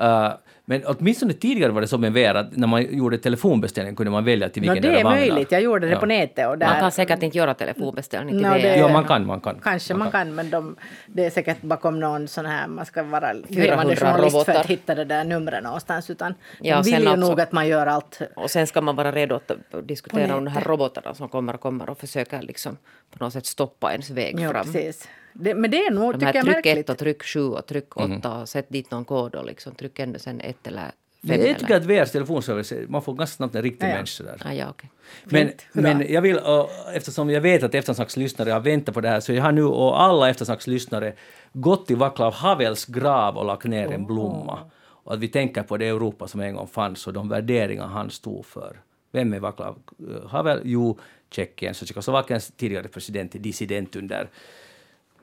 Uh, 0.01 0.33
men 0.67 0.81
åtminstone 0.85 1.33
tidigare 1.33 1.71
var 1.71 1.81
det 1.81 1.87
så 1.87 1.97
med 1.97 2.13
VR 2.13 2.35
att 2.35 2.57
när 2.57 2.67
man 2.67 2.97
gjorde 2.97 3.17
telefonbeställning 3.17 3.95
kunde 3.95 4.11
man 4.11 4.25
välja 4.25 4.49
till 4.49 4.61
vilken 4.61 4.83
no, 4.83 4.91
det 4.91 4.99
är 4.99 5.03
möjligt, 5.03 5.51
jag 5.51 5.61
gjorde 5.61 5.87
det 5.87 5.93
ja. 5.93 5.99
på 5.99 6.05
nätet. 6.05 6.47
Och 6.47 6.57
där... 6.57 6.67
Man 6.67 6.79
kan 6.79 6.91
säkert 6.91 7.23
inte 7.23 7.37
göra 7.37 7.53
telefonbeställning 7.53 8.35
till 8.35 8.47
no, 8.47 8.53
VR. 8.53 8.77
Ja, 8.77 8.87
man 8.87 9.03
kan, 9.03 9.25
man 9.25 9.41
kan. 9.41 9.59
Kanske 9.59 9.93
man, 9.93 9.99
man 9.99 10.11
kan, 10.11 10.27
kan, 10.27 10.35
men 10.35 10.49
de, 10.49 10.75
det 11.07 11.25
är 11.25 11.29
säkert 11.29 11.61
bakom 11.61 11.99
någon 11.99 12.27
sån 12.27 12.45
här, 12.45 12.67
man 12.67 12.85
ska 12.85 13.03
vara 13.03 13.33
firmande 13.47 13.95
journalist 13.95 14.45
för 14.45 14.51
att 14.51 14.65
hitta 14.65 14.95
det 14.95 15.05
där 15.05 15.23
numret 15.23 15.63
någonstans, 15.63 16.09
utan 16.09 16.33
ja, 16.61 16.81
de 16.81 16.91
vill 16.91 17.03
ju 17.03 17.15
nog 17.15 17.41
att 17.41 17.51
man 17.51 17.67
gör 17.67 17.87
allt. 17.87 18.21
Och 18.35 18.51
sen 18.51 18.67
ska 18.67 18.81
man 18.81 18.95
vara 18.95 19.11
redo 19.11 19.35
att 19.35 19.51
diskutera 19.87 20.35
om 20.35 20.45
de 20.45 20.51
här 20.51 20.61
robotarna 20.61 21.13
som 21.13 21.29
kommer 21.29 21.53
och 21.53 21.61
kommer 21.61 21.89
och 21.89 21.97
försöker 21.97 22.41
liksom 22.41 22.77
på 23.17 23.23
något 23.23 23.33
sätt 23.33 23.45
stoppa 23.45 23.91
ens 23.91 24.09
väg 24.09 24.39
ja, 24.39 24.51
fram. 24.51 24.65
Precis. 24.65 25.07
Det, 25.39 25.55
men 25.55 25.71
det 25.71 25.85
är 25.85 25.91
nog, 25.91 26.19
De 26.19 26.25
här 26.25 26.33
tryck 26.33 26.45
märkligt. 26.45 26.77
ett 26.77 26.89
och 26.89 26.97
tryck 26.97 27.23
sju 27.23 27.43
och 27.43 27.65
tryck 27.65 27.97
åtta 27.97 28.05
mm. 28.05 28.41
och 28.41 28.49
sätt 28.49 28.65
dit 28.69 28.91
någon 28.91 29.05
kod 29.05 29.35
och 29.35 29.45
liksom 29.45 29.75
tryck 29.75 29.99
ännu 29.99 30.19
sen 30.19 30.41
ett 30.41 30.67
eller 30.67 30.91
fem. 31.27 31.41
Jag 31.41 31.59
tycker 31.59 31.75
att 31.75 31.85
VRs 31.85 32.11
telefonservice, 32.11 32.73
man 32.87 33.01
får 33.01 33.13
ganska 33.13 33.35
snabbt 33.35 33.55
en 33.55 33.61
riktig 33.61 33.85
ja, 33.85 33.89
ja. 33.89 33.95
människa 33.95 34.23
där. 34.23 34.41
Ah, 34.45 34.53
ja, 34.53 34.69
okay. 34.69 34.89
Men, 35.23 35.51
men 35.73 36.13
jag 36.13 36.21
vill, 36.21 36.37
och, 36.37 36.69
eftersom 36.93 37.29
jag 37.29 37.41
vet 37.41 37.63
att 37.63 37.75
eftersnackslyssnare 37.75 38.51
har 38.51 38.59
väntat 38.59 38.95
på 38.95 39.01
det 39.01 39.09
här, 39.09 39.19
så 39.19 39.33
jag 39.33 39.43
har 39.43 39.51
nu 39.51 39.63
och 39.63 40.01
alla 40.01 40.29
eftersnackslyssnare 40.29 41.13
gått 41.53 41.87
till 41.87 41.95
Vaclav 41.95 42.33
Havels 42.33 42.85
grav 42.85 43.37
och 43.37 43.45
lagt 43.45 43.65
ner 43.65 43.91
en 43.91 44.05
blomma. 44.05 44.59
Och 45.05 45.13
att 45.13 45.19
vi 45.19 45.27
tänker 45.27 45.63
på 45.63 45.77
det 45.77 45.87
Europa 45.87 46.27
som 46.27 46.41
en 46.41 46.55
gång 46.55 46.67
fanns 46.67 47.07
och 47.07 47.13
de 47.13 47.29
värderingar 47.29 47.87
han 47.87 48.09
stod 48.09 48.45
för. 48.45 48.81
Vem 49.11 49.33
är 49.33 49.39
Vaclav 49.39 49.79
Havel? 50.27 50.61
Jo, 50.63 50.99
Tjeckiens 51.31 51.81
och 51.81 51.87
Tjeckoslovakiens 51.87 52.51
tidigare 52.57 52.87
president, 52.87 53.31
dissident 53.31 53.95
under 53.95 54.29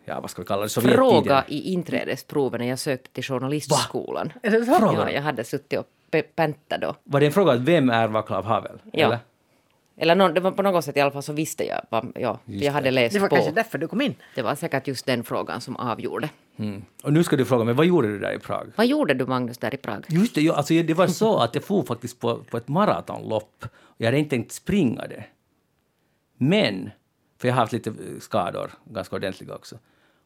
ja, 0.04 0.20
vad 0.20 0.30
ska 0.30 0.42
vi 0.42 0.46
kalla 0.48 0.62
det, 0.62 0.68
Sovjettiden. 0.68 1.04
Fråga 1.04 1.44
i 1.48 1.72
inträdesproven 1.72 2.60
när 2.60 2.68
jag 2.68 2.78
sökte 2.78 3.10
till 3.10 3.24
journalistskolan. 3.24 4.32
Så? 4.42 4.48
Ja, 4.80 5.10
jag 5.10 5.22
hade 5.22 5.44
suttit 5.44 5.78
och 5.78 5.86
päntat 6.34 6.80
då. 6.80 6.94
Var 7.04 7.20
det 7.20 7.26
en 7.26 7.32
fråga, 7.32 7.56
vem 7.56 7.90
är 7.90 8.08
Vaclav 8.08 8.44
Havel? 8.44 8.78
Ja. 8.92 9.06
Eller? 9.06 9.18
Eller 9.96 10.14
no, 10.14 10.28
det 10.28 10.40
var 10.40 10.50
på 10.50 10.62
något 10.62 10.84
sätt 10.84 10.96
i 10.96 11.00
alla 11.00 11.10
fall 11.10 11.22
så 11.22 11.32
visste 11.32 11.64
jag. 11.66 11.80
Ja, 12.14 12.38
jag 12.44 12.72
hade 12.72 12.90
läst 12.90 13.12
på. 13.12 13.16
Det 13.16 13.20
var 13.20 13.28
på. 13.28 13.34
kanske 13.34 13.52
därför 13.52 13.78
du 13.78 13.88
kom 13.88 14.00
in. 14.00 14.14
Det 14.34 14.42
var 14.42 14.54
säkert 14.54 14.86
just 14.86 15.06
den 15.06 15.24
frågan 15.24 15.60
som 15.60 15.76
avgjorde. 15.76 16.28
Mm. 16.56 16.84
Och 17.02 17.12
nu 17.12 17.24
ska 17.24 17.36
du 17.36 17.44
fråga 17.44 17.64
mig, 17.64 17.74
vad 17.74 17.86
gjorde 17.86 18.08
du 18.08 18.18
där 18.18 18.32
i 18.32 18.38
Prag? 18.38 18.72
Vad 18.76 18.86
gjorde 18.86 19.14
du 19.14 19.26
Magnus 19.26 19.58
där 19.58 19.74
i 19.74 19.76
Prag? 19.76 20.04
Just 20.08 20.34
det, 20.34 20.40
jag, 20.40 20.56
alltså, 20.56 20.74
det 20.74 20.94
var 20.94 21.06
så 21.06 21.38
att 21.38 21.54
jag 21.54 21.64
for 21.64 21.82
faktiskt 21.82 22.20
på, 22.20 22.36
på 22.36 22.56
ett 22.56 22.68
maratonlopp. 22.68 23.64
Jag 23.96 24.06
hade 24.06 24.18
inte 24.18 24.30
tänkt 24.30 24.52
springa 24.52 25.06
det. 25.06 25.24
Men, 26.36 26.90
för 27.38 27.48
jag 27.48 27.54
har 27.54 27.60
haft 27.60 27.72
lite 27.72 27.92
skador, 28.20 28.70
ganska 28.84 29.16
ordentliga 29.16 29.54
också. 29.54 29.78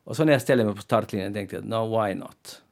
Och 0.07 0.17
så 0.17 0.25
när 0.25 0.33
jag 0.33 0.43
ställde 0.43 0.65
mig 0.65 0.75
på 0.75 0.83
startlinjen 0.83 1.35
tänkte 1.35 1.57
jag 1.57 1.65
no 1.65 2.03
why 2.03 2.15
not? 2.15 2.63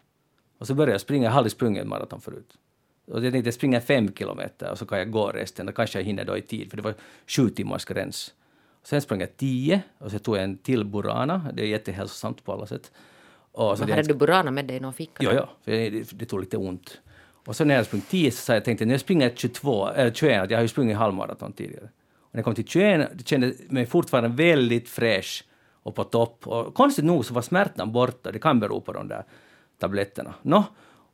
Och 0.59 0.67
så 0.67 0.75
började 0.75 0.93
jag 0.93 1.01
springa, 1.01 1.25
jag 1.25 1.31
har 1.31 1.39
aldrig 1.39 1.53
sprungit 1.53 1.87
maraton 1.87 2.21
förut. 2.21 2.59
Och 3.07 3.25
jag 3.25 3.33
tänkte 3.33 3.49
jag 3.49 3.55
springer 3.55 3.81
fem 3.81 4.15
kilometer 4.15 4.71
och 4.71 4.79
så 4.79 4.87
kan 4.87 4.99
jag 4.99 5.11
gå 5.11 5.29
resten, 5.29 5.69
och 5.69 5.75
kanske 5.75 5.99
jag 5.99 6.05
hinner 6.05 6.25
då 6.25 6.37
i 6.37 6.43
tid, 6.43 6.71
för 6.71 6.77
det 6.77 6.83
var 6.83 6.95
sju 7.27 7.51
timmars 7.51 7.85
gräns. 7.85 8.35
Sen 8.83 9.03
sprang 9.03 9.21
jag 9.21 9.37
tio 9.37 9.83
och 9.99 10.11
så 10.11 10.19
tog 10.19 10.37
jag 10.37 10.45
en 10.45 10.59
till 10.59 10.85
Burana, 10.85 11.51
det 11.55 11.63
är 11.63 11.67
jättehälsosamt 11.67 12.45
på 12.45 12.53
alla 12.53 12.67
sätt. 12.67 12.93
Och 13.53 13.79
så 13.79 13.85
hade 13.85 14.03
du 14.03 14.15
Burana 14.15 14.51
med 14.51 14.65
dig 14.65 14.77
i 14.77 14.81
någon 14.81 14.93
ficka? 14.93 15.25
Ja, 15.25 15.33
ja, 15.33 15.49
för 15.65 15.71
det, 15.71 15.91
det 16.13 16.27
tog 16.27 16.41
lite 16.41 16.57
ont. 16.57 17.01
Och 17.47 17.57
så 17.57 17.65
när 17.65 17.75
jag 17.75 17.87
sprang 17.87 18.01
tio 18.01 18.31
så 18.31 18.53
jag 18.53 18.65
tänkte 18.65 18.85
jag 18.85 19.01
springer 19.01 19.33
22, 19.35 19.89
eller 19.89 20.13
21, 20.13 20.51
jag 20.51 20.59
har 20.59 20.63
ju 20.63 20.69
sprungit 20.69 20.97
halvmaraton 20.97 21.53
tidigare. 21.53 21.89
Och 22.21 22.29
när 22.31 22.39
jag 22.39 22.45
kom 22.45 22.55
till 22.55 22.67
21 22.67 23.11
det 23.15 23.29
kände 23.29 23.47
jag 23.47 23.73
mig 23.73 23.87
fortfarande 23.87 24.29
väldigt 24.29 24.89
fräsch 24.89 25.45
och 25.85 25.95
på 25.95 26.05
topp. 26.05 26.47
Och 26.47 26.75
konstigt 26.75 27.05
nog 27.05 27.25
så 27.25 27.35
var 27.35 27.43
smärtan 27.43 27.93
borta, 27.93 28.33
det 28.33 28.39
kan 28.39 28.61
bero 28.61 28.81
på 28.81 28.93
de 28.93 29.09
där 29.09 29.25
tabletterna. 29.79 30.35
No. 30.43 30.65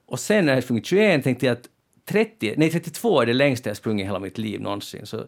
Och 0.06 0.20
sen 0.20 0.46
när 0.46 0.54
jag 0.54 0.64
sprungit 0.64 0.86
21 0.86 1.24
tänkte 1.24 1.46
jag 1.46 1.52
att 1.52 1.68
30, 2.04 2.54
nej 2.56 2.70
32 2.70 3.20
är 3.20 3.26
det 3.26 3.32
längsta 3.32 3.70
jag 3.70 3.76
sprungit 3.76 4.04
i 4.04 4.06
hela 4.06 4.18
mitt 4.18 4.38
liv 4.38 4.60
någonsin. 4.60 5.06
Så 5.06 5.24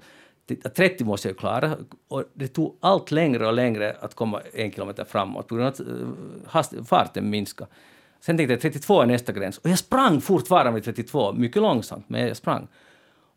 30 0.76 1.04
måste 1.04 1.28
jag 1.28 1.38
klara. 1.38 1.76
Och 2.08 2.24
det 2.34 2.48
tog 2.48 2.76
allt 2.80 3.10
längre 3.10 3.46
och 3.46 3.52
längre 3.52 3.96
att 4.00 4.14
komma 4.14 4.40
en 4.54 4.72
kilometer 4.72 5.04
framåt 5.04 5.48
på 5.48 5.54
grund 5.54 5.66
av 5.66 5.88
att 6.50 6.72
eh, 6.72 6.84
farten 6.84 7.30
minskade. 7.30 7.70
Sen 8.20 8.36
tänkte 8.36 8.52
jag 8.52 8.60
32 8.60 9.00
är 9.00 9.06
nästa 9.06 9.32
gräns. 9.32 9.58
Och 9.58 9.70
jag 9.70 9.78
sprang 9.78 10.20
fortfarande 10.20 10.72
med 10.72 10.84
32, 10.84 11.32
mycket 11.32 11.62
långsamt, 11.62 12.04
men 12.08 12.26
jag 12.26 12.36
sprang. 12.36 12.68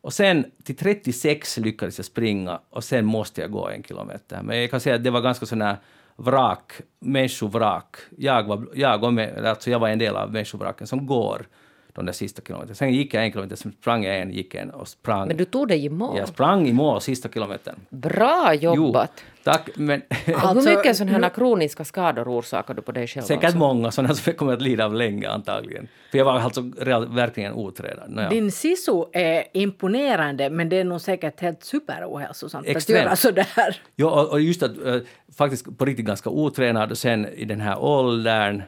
Och 0.06 0.14
sen 0.14 0.45
till 0.64 0.76
36 0.76 1.58
lyckades 1.58 1.99
jag 1.99 2.06
springa 2.06 2.60
och 2.70 2.84
sen 2.84 3.06
måste 3.06 3.41
jag 3.41 3.51
gå 3.51 3.70
en 3.70 3.84
kilometer. 3.84 4.41
Men 4.43 4.62
jag 4.62 4.72
kan 4.72 4.80
säga 4.80 4.95
att 4.95 5.03
det 5.03 5.10
var 5.10 5.22
ganska 5.22 5.45
sån 5.45 5.62
här 5.62 5.78
vrak, 6.16 6.74
människovrak. 6.99 7.97
Jag 8.18 8.43
var, 8.43 8.68
jag, 8.74 9.03
och 9.03 9.14
med, 9.14 9.45
alltså 9.45 9.70
jag 9.70 9.80
var 9.80 9.89
en 9.89 9.99
del 9.99 10.16
av 10.16 10.32
människovraken 10.32 10.88
som 10.88 11.06
går 11.06 11.47
de 11.93 12.06
där 12.06 12.14
sista 12.14 12.41
kilometerna. 12.41 12.76
Sen 12.76 12.93
gick 12.93 13.14
jag 13.14 13.26
en 13.26 13.32
kilometer, 13.32 13.56
sen 13.56 13.72
sprang 13.72 14.03
jag 14.03 14.20
en, 14.20 14.32
gick 14.32 14.56
en 14.56 14.70
och 14.70 14.88
sprang. 14.88 15.28
Men 15.28 15.38
du 15.38 15.45
tog 15.45 15.68
dig 15.68 15.86
i 15.86 15.89
mål? 15.89 16.18
Jag 16.18 16.28
sprang 16.28 16.68
i 16.68 16.74
mål 16.74 17.01
sista 17.01 17.30
kilometern. 17.30 17.76
Bra 17.89 18.53
jobbat! 18.53 19.12
Jo, 19.16 19.34
tack, 19.46 19.70
men... 19.76 20.02
alltså, 20.36 20.70
hur 20.70 20.78
mycket 20.78 20.98
sådana 20.98 21.18
här 21.18 21.30
kroniska 21.30 21.84
skador 21.84 22.39
orsakar 22.39 22.74
du 22.74 22.82
på 22.82 22.91
dig 22.91 23.08
själv? 23.08 23.24
Säkert 23.24 23.43
alltså? 23.43 23.58
många 23.58 23.91
sådana 23.91 24.14
som 24.14 24.24
jag 24.26 24.38
kommer 24.38 24.54
att 24.54 24.62
lida 24.62 24.86
av 24.86 24.93
länge 24.93 25.30
antagligen. 25.30 25.88
För 26.12 26.18
jag 26.18 26.26
var 26.26 26.39
alltså 26.39 26.62
verkligen 27.08 27.54
otränad. 27.54 28.10
Naja. 28.10 28.30
Din 28.30 28.52
sisu 28.52 29.04
är 29.14 29.43
imponerande 29.54 30.50
men 30.50 30.70
det 30.70 30.80
är 30.80 30.84
nog 30.84 31.02
säkert 31.02 31.41
helt 31.41 31.64
superohälsosamt 31.64 32.76
att 32.76 32.89
göra 32.89 33.16
sådär. 33.16 33.82
Ja, 33.96 34.28
och 34.32 34.41
just 34.41 34.64
att 34.64 34.86
äh, 34.86 34.98
faktiskt 35.38 35.78
på 35.78 35.86
riktigt 35.86 36.06
ganska 36.06 36.30
otränad 36.30 36.91
och 36.91 36.98
sen 36.98 37.26
i 37.26 37.46
den 37.46 37.62
här 37.62 37.80
åldern, 37.80 38.64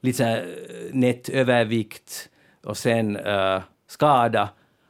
lite 0.00 0.26
eh, 0.26 0.42
nätt 0.92 1.28
övervikt 1.28 2.28
och 2.64 2.76
sen 2.76 3.16
uh, 3.16 3.60
skada. 3.88 4.48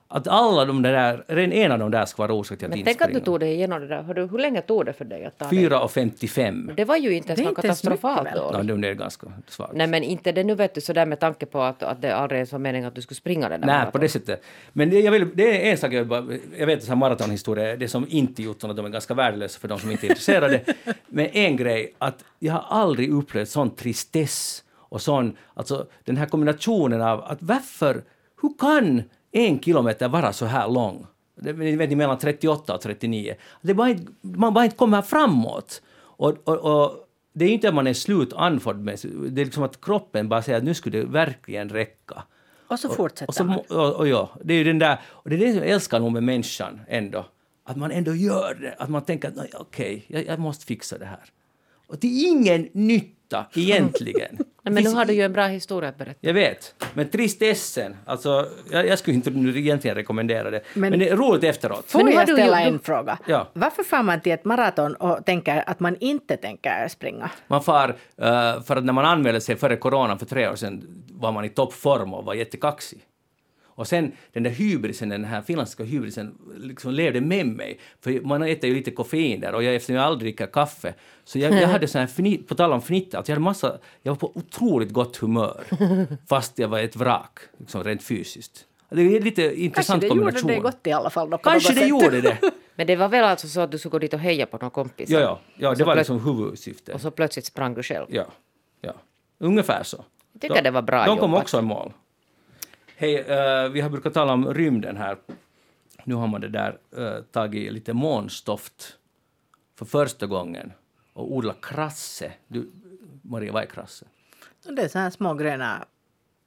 Att 0.09 0.29
alla 0.29 0.65
de 0.65 0.83
där, 0.83 1.25
redan 1.27 1.53
en 1.53 1.73
av 1.73 1.79
de 1.79 1.91
där 1.91 2.05
ska 2.05 2.23
vara 2.23 2.33
orsak 2.33 2.59
till 2.59 2.67
att 2.67 2.75
Men 2.75 2.85
tänk 2.85 3.01
att 3.01 3.13
du 3.13 3.21
tog 3.21 3.41
dig 3.41 3.55
igenom 3.55 3.81
det 3.81 3.87
där. 3.87 4.03
Hur, 4.03 4.29
hur 4.29 4.39
länge 4.39 4.61
tog 4.61 4.87
det 4.87 4.93
för 4.93 5.05
dig 5.05 5.25
att 5.25 5.39
ta 5.39 5.45
4.55. 5.45 6.75
Det 6.77 6.85
var 6.85 6.97
ju 6.97 7.13
inte 7.15 7.33
ens 7.33 7.45
något 7.45 7.57
katastrofalt 7.57 8.29
då. 8.35 8.61
Nej, 8.63 8.79
det 8.79 8.89
är 8.89 8.95
ganska 8.95 9.27
svagt. 9.49 9.73
Nej, 9.75 9.87
men 9.87 10.03
inte 10.03 10.33
det 10.33 10.45
nu 10.45 10.55
vet 10.55 10.75
du 10.75 10.81
sådär 10.81 11.07
med 11.07 11.21
tanke 11.21 11.47
på 11.47 11.61
att, 11.61 11.83
att 11.83 12.03
det 12.03 12.17
aldrig 12.17 12.41
är 12.41 12.45
så 12.45 12.59
meningen 12.59 12.89
att 12.89 12.95
du 12.95 13.03
skulle 13.03 13.17
springa 13.17 13.49
det 13.49 13.57
där. 13.57 13.67
Nej, 13.67 13.87
på 13.93 13.99
det 13.99 14.09
sättet. 14.09 14.45
Men 14.73 14.91
det, 14.91 15.01
jag 15.01 15.13
vill, 15.13 15.29
det 15.35 15.67
är 15.67 15.71
en 15.71 15.79
sak 15.79 15.93
jag, 15.93 16.07
bara, 16.07 16.25
jag 16.59 16.67
vet 16.67 16.91
att 16.91 16.99
maratonhistoria, 16.99 17.77
det 17.77 17.89
som 17.89 18.07
inte 18.09 18.43
gjort 18.43 18.61
sådana, 18.61 18.75
de 18.75 18.87
är 18.87 18.91
ganska 18.91 19.15
värdelösa 19.15 19.61
för 19.61 19.69
de 19.69 19.79
som 19.79 19.91
inte 19.91 20.07
är 20.07 20.09
intresserade. 20.09 20.61
men 21.07 21.27
en 21.27 21.57
grej, 21.57 21.95
att 21.99 22.25
jag 22.39 22.53
har 22.53 22.65
aldrig 22.69 23.13
upplevt 23.13 23.49
sån 23.49 23.71
tristess 23.71 24.65
och 24.75 25.03
sån, 25.03 25.37
alltså 25.55 25.87
den 26.05 26.17
här 26.17 26.27
kombinationen 26.27 27.03
av 27.03 27.25
att 27.25 27.39
varför, 27.43 28.03
hur 28.43 28.59
kan 28.59 29.03
en 29.37 29.61
kilometer 29.61 30.09
vara 30.09 30.33
så 30.33 30.47
här 30.47 30.69
lång? 30.69 31.07
Det 31.41 31.53
vet 31.53 31.97
mellan 31.97 32.19
38 32.19 32.75
och 32.75 32.81
39. 32.81 33.35
Det 33.63 33.75
bara, 33.75 33.95
man 34.21 34.55
bara 34.55 34.65
inte 34.65 34.77
kommer 34.77 35.03
framåt. 35.03 35.83
Och, 35.99 36.49
och, 36.49 36.57
och 36.83 37.07
det 37.33 37.45
är 37.45 37.49
inte 37.49 37.69
att 37.69 37.75
man 37.75 37.87
är 37.87 37.93
slut 37.95 38.33
andfådd 38.33 38.79
med, 38.81 38.99
det 39.31 39.41
är 39.41 39.45
liksom 39.45 39.63
att 39.63 39.81
kroppen 39.81 40.29
bara 40.29 40.43
säger 40.43 40.59
att 40.59 40.65
nu 40.65 40.75
skulle 40.75 40.99
det 40.99 41.05
verkligen 41.07 41.69
räcka. 41.69 42.23
Och 42.69 42.79
så 42.79 42.89
fortsätter 42.89 43.29
Och, 43.29 43.35
så, 43.35 43.45
man. 43.45 43.59
och, 43.69 43.93
och 43.95 44.09
ja, 44.09 44.31
det 44.45 44.55
är 44.55 44.65
den 44.65 44.79
där, 44.79 45.01
och 45.07 45.31
det 45.31 45.37
är 45.37 45.39
det 45.39 45.53
som 45.53 45.59
jag 45.59 45.69
älskar 45.71 46.01
nog 46.01 46.13
med 46.13 46.23
människan 46.23 46.81
ändå. 46.89 47.27
Att 47.65 47.77
man 47.77 47.91
ändå 47.91 48.15
gör 48.15 48.55
det, 48.61 48.75
att 48.79 48.89
man 48.89 49.03
tänker 49.05 49.29
att 49.29 49.37
"Nej, 49.37 49.51
okej, 49.55 50.05
jag, 50.09 50.27
jag 50.27 50.39
måste 50.39 50.67
fixa 50.67 50.99
det 50.99 51.05
här. 51.07 51.25
Och 51.87 51.97
det 51.99 52.07
är 52.07 52.29
ingen 52.29 52.69
nytta 52.73 53.47
egentligen. 53.55 54.39
Nej, 54.67 54.75
men 54.75 54.85
nu 54.85 54.91
har 54.99 55.05
du 55.05 55.13
ju 55.13 55.23
en 55.23 55.33
bra 55.33 55.47
historia 55.47 55.89
att 55.89 55.99
berätta. 55.99 56.19
jag 56.21 56.35
vet, 56.35 56.75
men 56.95 57.09
tristessen, 57.09 57.97
alltså 58.05 58.47
jag, 58.71 58.87
jag 58.87 58.99
skulle 58.99 59.15
inte 59.15 59.31
nu 59.31 59.59
egentligen 59.59 59.95
rekommendera 59.97 60.51
det, 60.51 60.61
men, 60.75 60.91
Men- 60.91 60.99
det 60.99 61.09
är 61.09 61.17
roligt 61.17 61.45
efteråt. 61.45 61.85
Får 61.91 61.99
Men 61.99 62.07
nu 62.07 62.13
har 62.13 62.21
jag 62.21 62.29
du 62.29 62.35
ställa 62.35 62.61
ju- 62.63 62.69
en 62.69 62.79
fråga? 62.79 63.19
Ja. 63.27 63.49
Varför 63.53 63.83
får 63.83 64.03
man 64.03 64.21
till 64.21 64.33
ett 64.33 64.45
maraton 64.45 64.95
och 64.95 65.25
tänker 65.27 65.65
att 65.67 65.81
man 65.81 65.97
inte 66.01 66.37
tänker 66.37 66.89
springa? 66.89 67.31
Man 67.47 67.63
far, 67.63 67.89
eh, 68.23 68.63
för 68.63 68.77
att 68.77 68.85
när 68.85 68.93
man 68.93 69.05
anmälde 69.05 69.41
sig 69.41 69.57
före 69.57 69.77
corona 69.77 70.19
för 70.19 70.27
tre 70.27 70.49
år 70.49 70.55
sedan 70.57 71.05
var 71.11 71.33
man 71.33 71.45
i 71.45 71.49
toppform 71.49 72.15
och 72.15 72.25
var 72.25 72.35
jättekaxig. 72.35 72.99
Och 73.79 73.87
sen 73.89 74.13
den 74.33 74.43
där 74.43 74.51
hybrisen, 74.51 75.09
den 75.09 75.25
här 75.25 75.43
finländska 75.43 75.85
hybrisen, 75.85 76.39
liksom 76.57 76.93
levde 76.93 77.21
med 77.21 77.47
mig. 77.47 77.79
För 78.01 78.21
man 78.21 78.43
äter 78.43 78.71
ju 78.71 78.77
lite 78.77 78.91
koffein 78.91 79.41
där 79.41 79.55
och 79.55 79.63
jag, 79.65 79.75
eftersom 79.75 79.95
jag 79.95 80.05
aldrig 80.05 80.33
dricker 80.33 80.47
kaffe, 80.47 80.95
så 81.25 81.39
jag, 81.39 81.55
jag 81.55 81.69
hade 81.69 81.89
sån 81.89 82.01
här, 82.01 82.07
fni- 82.09 82.47
på 82.47 82.55
tal 82.55 82.73
om 82.73 82.81
fnitta, 82.83 83.17
alltså 83.19 83.33
jag 83.33 83.37
hade 83.37 83.45
massa, 83.45 83.79
jag 84.03 84.13
var 84.13 84.17
på 84.17 84.33
otroligt 84.37 84.93
gott 84.93 85.17
humör. 85.17 85.65
fast 86.29 86.59
jag 86.59 86.69
var 86.69 86.79
ett 86.81 86.97
vrak, 86.97 87.39
liksom 87.59 87.85
rent 87.85 88.03
fysiskt. 88.03 88.65
Det 88.91 89.01
är 89.03 89.21
lite 89.21 89.43
Kanske 89.43 89.61
intressant 89.61 90.01
det 90.01 90.07
gjorde 90.07 90.21
kombination. 90.21 90.49
det 90.51 90.59
gott 90.61 90.87
i 90.87 90.93
alla 90.93 91.11
fall. 91.11 91.31
Då, 91.31 91.39
Kanske 91.39 91.73
det 91.73 91.81
sätt. 91.81 91.89
gjorde 91.89 92.21
det. 92.21 92.39
Men 92.75 92.87
det 92.87 92.97
var 92.97 93.09
väl 93.09 93.25
alltså 93.25 93.49
så 93.49 93.61
att 93.61 93.71
du 93.73 93.79
skulle 93.79 93.91
gå 93.91 93.99
dit 93.99 94.15
och 94.15 94.21
heja 94.21 94.47
på 94.47 94.59
någon 94.59 94.71
kompis? 94.71 95.11
Ja, 95.11 95.21
ja, 95.21 95.41
ja 95.57 95.75
det 95.75 95.85
var 95.85 95.97
liksom 95.97 96.25
huvudsyftet. 96.25 96.95
Och 96.95 97.01
så 97.01 97.11
plötsligt 97.11 97.45
sprang 97.47 97.75
du 97.75 97.83
själv. 97.83 98.07
Ja, 98.09 98.25
ja. 98.81 98.93
Ungefär 99.39 99.83
så. 99.83 100.05
Jag 100.33 100.41
tycker 100.41 100.63
det 100.63 100.71
var 100.71 100.83
bra 100.83 101.05
De 101.07 101.19
kom 101.19 101.31
jobbat. 101.31 101.43
också 101.43 101.59
i 101.59 101.63
mål. 101.63 101.93
Hej, 102.99 103.17
eh, 103.19 103.69
vi 103.69 103.81
har 103.81 103.91
brukat 103.91 104.15
tala 104.15 104.33
om 104.33 104.55
rymden 104.55 104.97
här. 104.97 105.17
Nu 106.05 106.15
har 106.15 106.27
man 106.27 106.41
det 106.41 106.49
där 106.49 106.79
uh, 106.99 107.23
tagit 107.23 107.73
lite 107.73 107.93
månstoft 107.93 108.99
för 109.79 109.85
första 109.85 110.27
gången 110.27 110.73
och 111.13 111.33
odlat 111.33 111.61
krasse. 111.61 112.33
Du, 112.49 112.71
Maria, 113.23 113.53
vad 113.53 113.63
är 113.63 113.67
krasse? 113.67 114.07
Det 114.63 114.83
är 114.83 114.89
så 114.89 114.99
här 114.99 115.11
små 115.11 115.35
gröna 115.35 115.85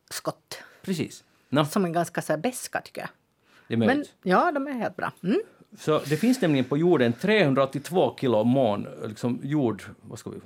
skott 0.10 0.64
Precis. 0.82 1.24
No, 1.50 1.66
som 1.66 1.86
är 1.86 1.89
ganska 1.89 2.22
så 2.22 2.38
beska 2.38 2.82
tycker 2.82 3.02
jag. 3.02 3.10
det 3.68 3.74
är 3.74 3.78
Men 3.78 3.88
möjligt. 3.88 4.14
ja, 4.24 4.52
de 4.52 4.68
är 4.68 4.72
helt 4.72 4.95
bra. 4.95 5.12
Mm. 5.24 5.41
Så 5.78 6.00
det 6.00 6.18
finns 6.18 6.41
nämligen 6.41 6.66
på 6.66 6.78
jorden 6.78 7.14
382 7.14 8.16
kilo 8.20 8.43
mån, 8.43 8.88
liksom 9.04 9.39
jord... 9.43 9.84
Vad 10.02 10.20
ska 10.20 10.30
vi, 10.30 10.39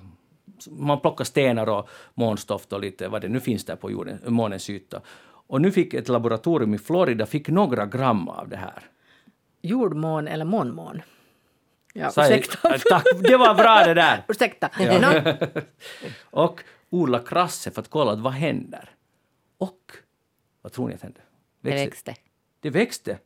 man 0.70 1.00
plockar 1.00 1.26
stenar 1.26 1.70
och 1.70 1.90
månstoft 2.14 2.74
och 2.74 2.80
lite 2.80 3.08
vad 3.08 3.22
det 3.22 3.30
nu 3.30 3.40
finns 3.40 3.66
där 3.66 3.76
på 3.76 3.92
jorden, 3.92 4.20
månens 4.26 4.70
yta. 4.70 5.02
Och 5.48 5.62
nu 5.62 5.72
fick 5.72 5.94
ett 5.94 6.08
laboratorium 6.08 6.74
i 6.74 6.78
Florida 6.78 7.26
fick 7.26 7.48
några 7.48 7.86
gram 7.86 8.28
av 8.30 8.50
det 8.50 8.58
här. 8.58 8.84
Jordmån 9.62 10.28
eller 10.28 10.46
månmån? 10.46 11.02
Ja, 11.94 12.12
jag- 12.16 12.26
ursäkta. 12.32 12.78
Tack, 12.90 13.06
det 13.20 13.38
var 13.38 13.56
bra 13.56 13.84
det 13.86 13.94
där! 13.94 14.24
ursäkta. 14.30 14.70
Nå, 14.80 15.34
Och 16.44 16.64
odla 16.90 17.20
krasse 17.20 17.72
för 17.72 17.82
att 17.82 17.90
kolla 17.90 18.12
att 18.12 18.20
vad 18.20 18.34
händer. 18.34 18.90
Och 19.58 19.92
vad 20.62 20.72
tror 20.72 20.88
ni 20.88 20.94
att 20.96 21.02
hände? 21.02 21.20
Det 21.62 21.70
Växte- 21.70 21.86
växte. 21.86 22.16
Det 22.60 22.70
växte. 22.70 23.18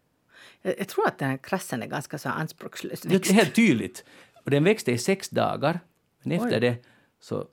jag, 0.62 0.80
jag 0.80 0.88
tror 0.88 1.08
att 1.08 1.18
den 1.18 1.30
här 1.30 1.38
krassen 1.38 1.84
är 1.84 1.88
ganska 1.88 2.18
så 2.18 2.30
anspråkslös 2.30 3.02
Det 3.02 3.30
är 3.30 3.34
helt 3.34 3.56
tydligt. 3.56 4.06
Och 4.44 4.52
den 4.52 4.64
växte 4.64 4.92
i 4.92 4.98
sex 4.98 5.30
dagar. 5.30 5.80
Men 6.24 6.32
efter 6.32 6.54
Oj. 6.56 6.60
det 6.60 6.76
så... 7.20 7.48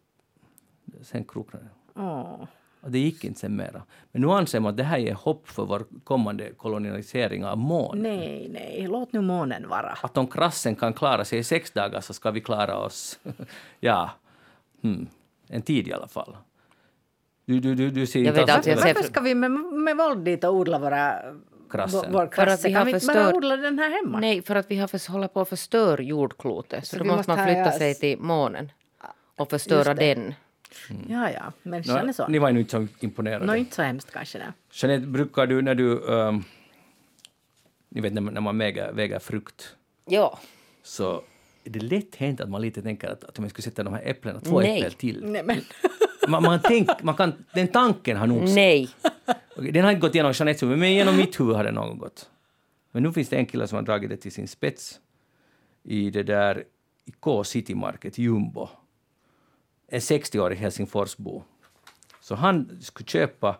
Sen 1.03 1.25
kroknade 1.25 1.65
den. 1.95 2.05
Åh. 2.05 2.45
Och 2.85 2.91
det 2.91 2.99
gick 2.99 3.25
inte 3.25 3.41
sen 3.41 3.57
mera. 3.57 3.83
Men 4.13 4.23
nu 4.23 4.31
anser 4.31 4.61
man 4.61 4.71
att 4.71 4.77
det 4.77 4.83
här 4.85 4.99
ger 4.99 5.15
hopp 5.15 5.49
för 5.49 5.65
vår 5.65 5.85
kommande 6.05 6.51
kolonialisering 6.57 7.45
av 7.45 7.59
månen. 7.59 8.03
Nej, 8.03 8.49
nej, 8.53 8.87
låt 8.89 9.13
nu 9.13 9.21
månen 9.21 9.69
vara. 9.69 9.99
Att 10.03 10.17
om 10.19 10.27
krassen 10.27 10.75
kan 10.77 10.93
klara 10.93 11.25
sig 11.25 11.39
i 11.39 11.45
sex 11.45 11.71
dagar 11.71 12.01
så 12.01 12.15
ska 12.15 12.31
vi 12.31 12.41
klara 12.41 12.77
oss, 12.77 13.19
ja, 13.81 14.11
hmm, 14.83 15.07
en 15.49 15.63
tid 15.63 15.89
i 15.89 15.93
alla 15.93 16.09
fall. 16.09 16.37
Du, 17.47 17.61
du, 17.61 17.75
du, 17.75 17.91
du 17.91 18.07
ser 18.07 18.21
Jag 18.21 18.27
inte 18.29 18.41
vet 18.41 18.51
alls- 18.51 18.67
Varför 18.67 19.03
ser- 19.03 19.09
ska 19.09 19.21
vi 19.21 19.35
med, 19.35 19.51
med 19.51 19.97
våld 19.97 20.25
dit 20.25 20.45
och 20.45 20.55
odla 20.55 20.79
våra 20.79 21.15
Krassen. 21.71 22.13
vår, 22.13 22.19
vår 22.19 22.27
För 22.27 22.27
att 22.27 22.35
krasse? 22.49 22.69
vi 22.69 22.73
Kan 22.75 22.79
har 22.79 22.85
vi 22.87 22.93
inte 22.93 23.07
bara 23.07 23.35
odla 23.37 23.57
den 23.57 23.79
här 23.79 23.91
hemma? 23.91 24.21
Nej, 24.21 24.43
för 24.43 24.57
att 24.57 24.71
vi 24.71 24.77
har 24.77 24.89
för, 24.89 25.13
håller 25.13 25.29
på 25.29 25.41
att 25.41 25.49
förstöra 25.49 26.03
jordklotet. 26.03 26.87
Så, 26.87 26.97
Så 26.97 27.05
då 27.05 27.17
måste 27.17 27.31
man 27.37 27.47
flytta 27.47 27.71
sig 27.73 27.95
till 27.95 28.19
månen 28.19 28.73
och 29.37 29.51
förstöra 29.51 29.95
det. 29.95 30.35
Den. 30.89 31.07
Ja, 31.09 31.31
ja, 31.31 31.53
är 31.77 32.07
Nå, 32.07 32.13
så. 32.13 32.29
Ni 32.29 32.39
var 32.39 32.51
ju 32.51 32.59
inte 32.59 32.71
så 32.71 32.87
imponerade. 33.01 33.47
Nå, 33.47 33.57
inte 33.57 33.75
så 33.75 33.83
hemskt 33.83 34.13
kanske. 34.13 34.39
Nej. 34.39 34.49
Jeanette, 34.73 35.07
brukar 35.07 35.47
du 35.47 35.63
när 35.63 35.75
du... 35.75 36.15
ehm, 36.19 36.45
ni 37.89 38.01
vet 38.01 38.13
när 38.13 38.21
man, 38.21 38.35
när 38.35 38.41
man 38.41 38.59
väger, 38.59 38.93
väger 38.93 39.19
frukt 39.19 39.77
Ja. 40.07 40.39
så 40.83 41.23
är 41.65 41.71
det 41.71 41.81
lätt 41.81 42.17
hänt 42.17 42.41
att 42.41 42.51
man 42.51 42.63
lite 42.63 42.83
tänker 42.83 43.09
att, 43.09 43.25
att 43.25 43.39
om 43.39 43.45
jag 43.45 43.51
skulle 43.51 43.63
sätta 43.63 43.83
de 43.83 43.95
här 43.95 44.03
äpplena, 44.05 44.41
två 44.41 44.61
Nej. 44.61 44.79
äpplen 44.79 44.93
till. 44.93 45.25
Nej, 45.25 45.43
men, 45.45 45.61
Man, 46.29 46.43
man 46.43 46.61
tänk, 46.65 47.03
man 47.03 47.15
kan, 47.15 47.45
den 47.55 47.69
tanken 47.69 48.17
har 48.17 48.27
nog... 48.27 48.43
Nej. 48.49 48.89
Den 49.57 49.85
har 49.85 49.91
inte 49.91 50.01
gått 50.01 50.15
igenom 50.15 50.33
Jeanettes 50.33 50.63
huvud, 50.63 50.79
men 50.79 50.93
genom 50.93 51.17
mitt 51.17 51.41
huvud 51.41 51.57
har 51.57 51.65
den 51.65 51.75
någon 51.75 51.99
gått. 51.99 52.31
Men 52.93 53.03
nu 53.03 53.13
finns 53.13 53.29
det 53.29 53.37
en 53.37 53.47
kille 53.47 53.67
som 53.67 53.77
har 53.77 53.83
dragit 53.83 54.11
det 54.11 54.17
till 54.17 54.33
sin 54.33 54.49
spets 54.49 55.01
i 55.83 56.11
det 56.11 56.23
där 56.23 56.65
i 57.05 57.11
K 57.21 57.45
City 57.45 57.75
Market, 57.75 58.19
Jumbo. 58.19 58.69
En 59.95 60.01
60-årig 60.01 60.57
Helsingforsbo. 60.57 61.43
Så 62.21 62.35
han 62.35 62.79
skulle 62.83 63.07
köpa... 63.07 63.57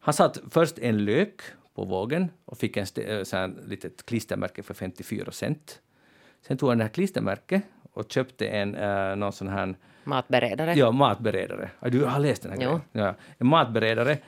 Han 0.00 0.14
satt 0.14 0.38
först 0.50 0.78
en 0.78 1.04
lök 1.04 1.40
på 1.74 1.84
vågen 1.84 2.30
och 2.44 2.58
fick 2.58 2.76
en 2.76 2.86
äh, 2.96 3.22
sån 3.22 3.58
litet 3.66 4.06
klistermärke 4.06 4.62
för 4.62 4.74
54 4.74 5.32
cent. 5.32 5.80
Sen 6.46 6.56
tog 6.56 6.68
han 6.68 6.78
det 6.78 6.84
här 6.84 6.88
klistermärket 6.88 7.62
och 7.92 8.12
köpte 8.12 8.46
en 8.46 8.74
äh, 8.74 9.16
någon 9.16 9.32
sån 9.32 9.48
här 9.48 9.76
Matberedare. 10.04 10.74
Ja, 10.74 10.90
matberedare. 10.90 11.70
Du 11.80 12.04
har 12.04 12.18
läst 12.18 12.42
den 12.42 12.52
här 12.52 12.58
grejen? 12.58 12.80
Ja. 12.92 13.14
En 13.38 13.46
matberedare 13.46 14.18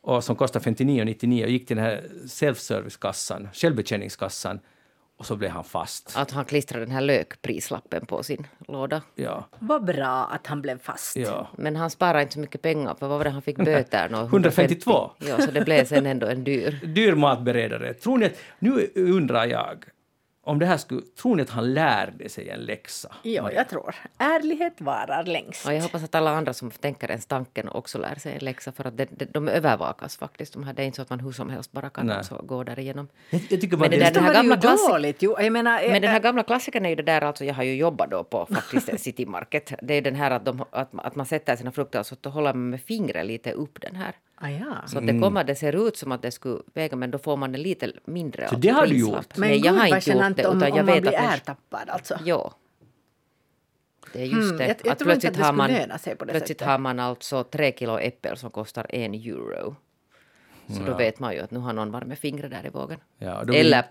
och 0.00 0.24
som 0.24 0.36
kostar 0.36 0.60
59,99 0.60 1.44
och 1.44 1.50
gick 1.50 1.66
till 1.66 1.76
den 1.76 1.84
här 1.84 2.04
self-service-kassan, 2.26 3.48
självbetjäningskassan 3.52 4.60
och 5.18 5.26
så 5.26 5.36
blev 5.36 5.50
han 5.50 5.64
fast. 5.64 6.12
Att 6.16 6.30
han 6.30 6.44
klistrar 6.44 6.80
den 6.80 6.90
här 6.90 7.00
lökprislappen 7.00 8.06
på 8.06 8.22
sin 8.22 8.46
låda. 8.68 9.02
Ja, 9.14 9.44
vad 9.58 9.84
bra 9.84 10.28
att 10.32 10.46
han 10.46 10.62
blev 10.62 10.78
fast. 10.78 11.16
ja. 11.16 11.46
Men 11.56 11.76
han 11.76 11.90
sparar 11.90 12.20
inte 12.20 12.34
så 12.34 12.40
mycket 12.40 12.62
pengar 12.62 12.94
för 12.98 13.08
vad 13.08 13.18
var 13.18 13.24
det 13.24 13.30
han 13.30 13.42
fick 13.42 13.56
böter? 13.56 14.08
Nå, 14.08 14.20
152. 14.24 15.10
Ja, 15.18 15.40
så 15.40 15.50
det 15.50 15.60
blev 15.64 15.84
sen 15.84 16.06
ändå 16.06 16.26
en 16.26 16.44
dyr. 16.44 16.70
Dyr 16.86 17.14
matberedare. 17.14 17.94
Tror 17.94 18.18
ni 18.18 18.26
att, 18.26 18.32
nu 18.58 18.90
undrar 18.94 19.44
jag, 19.46 19.84
om 20.46 20.58
det 20.58 20.66
här 20.66 20.76
skulle, 20.76 21.02
tror 21.02 21.36
ni 21.36 21.42
att 21.42 21.50
han 21.50 21.74
lärde 21.74 22.28
sig 22.28 22.48
en 22.48 22.60
läxa? 22.60 23.14
Ja, 23.22 23.52
jag 23.52 23.68
tror. 23.68 23.94
Ärlighet 24.18 24.80
varar 24.80 25.24
längst. 25.24 25.66
Och 25.66 25.74
jag 25.74 25.82
hoppas 25.82 26.04
att 26.04 26.14
alla 26.14 26.30
andra 26.30 26.52
som 26.52 26.70
tänker 26.70 27.08
ens 27.10 27.26
tanken 27.26 27.68
också 27.68 27.98
lär 27.98 28.14
sig 28.14 28.32
en 28.32 28.38
läxa 28.44 28.72
för 28.72 28.86
att 28.86 28.96
de, 28.96 29.04
de, 29.10 29.24
de 29.24 29.48
övervakas 29.48 30.16
faktiskt. 30.16 30.52
De 30.52 30.64
här, 30.64 30.72
det 30.72 30.82
är 30.82 30.86
inte 30.86 30.96
så 30.96 31.02
att 31.02 31.10
man 31.10 31.20
hur 31.20 31.32
som 31.32 31.50
helst 31.50 31.72
bara 31.72 31.90
kan 31.90 32.06
Nej. 32.06 32.22
gå 32.42 32.64
därigenom. 32.64 33.08
Jag, 33.30 33.40
jag 33.50 33.60
tycker 33.60 33.76
bara 33.76 33.90
Men 33.90 33.90
det 33.90 33.96
det, 33.96 34.04
där- 34.04 34.12
den 34.14 34.22
här 34.24 34.30
det 34.30 34.36
gamla 34.36 34.56
klassik- 34.56 34.88
dåligt. 34.90 35.22
Jo, 35.22 35.36
jag 35.40 35.52
menar, 35.52 35.82
Men 35.90 36.02
den 36.02 36.10
här 36.10 36.18
eh, 36.20 36.22
gamla 36.22 36.42
klassikern 36.42 36.84
är 36.86 36.90
ju 36.90 36.96
det 36.96 37.02
där, 37.02 37.22
alltså 37.22 37.44
jag 37.44 37.54
har 37.54 37.62
ju 37.64 37.74
jobbat 37.76 38.10
då 38.10 38.24
på 38.24 38.46
faktiskt 38.46 39.00
City 39.00 39.26
Market. 39.26 39.72
Det 39.82 39.94
är 39.94 40.02
den 40.02 40.14
här 40.14 40.30
att, 40.30 40.44
de, 40.44 40.64
att, 40.70 40.90
att 40.98 41.16
man 41.16 41.26
sätter 41.26 41.56
sina 41.56 41.72
frukter 41.72 41.98
och 42.00 42.06
så 42.06 42.16
håller 42.30 42.54
man 42.54 42.70
med 42.70 42.80
fingret 42.80 43.26
lite 43.26 43.52
upp 43.52 43.80
den 43.80 43.96
här. 43.96 44.14
Ah, 44.36 44.48
ja. 44.48 44.86
Så 44.86 44.98
att 44.98 45.06
det 45.06 45.18
kommer, 45.20 45.44
det 45.44 45.54
ser 45.54 45.86
ut 45.88 45.96
som 45.96 46.12
att 46.12 46.22
det 46.22 46.30
skulle 46.30 46.60
väga 46.74 46.96
men 46.96 47.10
då 47.10 47.18
får 47.18 47.36
man 47.36 47.52
det 47.52 47.58
lite 47.58 47.92
mindre. 48.04 48.48
Så 48.48 48.54
av 48.54 48.60
det 48.60 48.68
har 48.68 48.86
du 48.86 48.98
gjort? 48.98 49.36
Men 49.36 49.48
Nej, 49.48 49.58
jag 49.64 49.74
gud, 49.74 49.80
har 49.80 49.86
inte 49.86 50.12
gjort 50.12 50.36
det 50.36 50.46
om, 50.46 50.56
utan 50.58 50.70
om 50.72 50.76
jag 50.76 50.86
man 50.86 50.94
vet 50.94 51.02
blir 51.02 51.14
att... 51.18 51.34
ärtappad 51.34 51.88
alltså. 51.88 52.18
Ja. 52.24 52.54
Det 54.12 54.20
är 54.22 54.26
just 54.26 54.48
Hmm, 54.48 54.56
det. 54.58 54.66
jag- 54.66 54.68
jag 54.68 54.70
att 54.70 54.78
inte 54.78 54.90
att 54.92 54.98
plötsligt 54.98 55.34
det 55.34 55.42
har 55.42 55.52
man, 55.52 55.68
plötsligt 55.68 56.48
sättet. 56.48 56.66
har 56.66 56.78
man 56.78 56.98
alltså 57.00 57.44
tre 57.44 57.72
kilo 57.78 57.98
äppel 57.98 58.36
som 58.36 58.50
kostar 58.50 58.86
en 58.90 59.14
euro. 59.14 59.76
Så 60.68 60.82
då 60.86 60.94
vet 60.96 61.18
man 61.18 61.32
ju 61.34 61.40
att 61.40 61.50
nu 61.50 61.58
har 61.58 61.72
någon 61.72 61.90
varit 61.90 62.06
med 62.08 62.18
fingret 62.18 62.50
där 62.50 62.66
i 62.66 62.68
vågen. 62.68 62.98
Ja, 63.18 63.44
blir- 63.44 63.56
Eller 63.60 63.84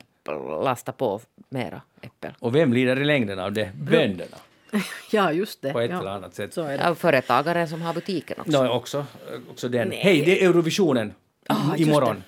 lasta 0.64 0.92
på 0.92 1.22
mera 1.50 1.82
äppel. 2.02 2.34
Och 2.40 2.56
vem 2.56 2.74
lider 2.74 3.02
i 3.02 3.06
längden 3.06 3.40
av 3.40 3.54
det? 3.54 3.72
Bönderna. 3.76 4.38
Ja, 5.12 5.32
just 5.32 5.62
det. 5.62 5.74
På 5.74 5.80
ett 5.80 5.92
ja. 5.92 6.00
eller 6.00 6.12
annat 6.12 6.36
sätt. 6.36 6.54
Så 6.54 6.62
är 6.62 6.78
det. 6.78 6.84
Ja, 6.84 6.96
företagaren 6.96 7.68
som 7.68 7.82
har 7.82 7.94
butiken 7.94 8.38
också. 8.40 8.64
No, 8.64 8.68
också, 8.70 9.06
också 9.52 9.70
den. 9.70 9.92
Hej, 9.92 10.22
det 10.26 10.44
är 10.44 10.50
Eurovisionen 10.50 11.14
Ah, 11.48 11.76
imorgon. 11.76 12.24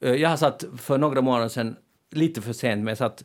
Eh, 0.00 0.12
Jag 0.14 0.28
har 0.28 0.36
satt 0.36 0.64
för 0.78 0.98
några 0.98 1.20
månader 1.20 1.48
sedan, 1.48 1.76
lite 2.10 2.42
för 2.42 2.52
sent, 2.52 2.78
men 2.78 2.88
jag 2.88 2.98
satt 2.98 3.24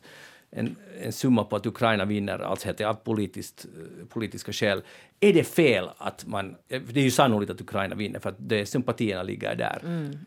en, 0.50 0.76
en 1.02 1.12
summa 1.12 1.44
på 1.44 1.56
att 1.56 1.66
Ukraina 1.66 2.04
vinner, 2.04 2.38
alltså 2.38 2.66
helt 2.66 2.80
av 2.80 2.94
politiskt, 2.94 3.64
eh, 3.64 4.06
politiska 4.06 4.52
skäl. 4.52 4.82
Är 5.20 5.32
det 5.32 5.44
fel 5.44 5.88
att 5.98 6.26
man... 6.26 6.56
eh, 6.68 6.82
Det 6.82 7.00
är 7.00 7.04
ju 7.04 7.10
sannolikt 7.10 7.50
att 7.52 7.60
Ukraina 7.60 7.94
vinner, 7.94 8.20
för 8.20 8.28
att 8.30 8.36
det, 8.38 8.66
sympatierna 8.66 9.22
ligger 9.22 9.54
där. 9.54 9.78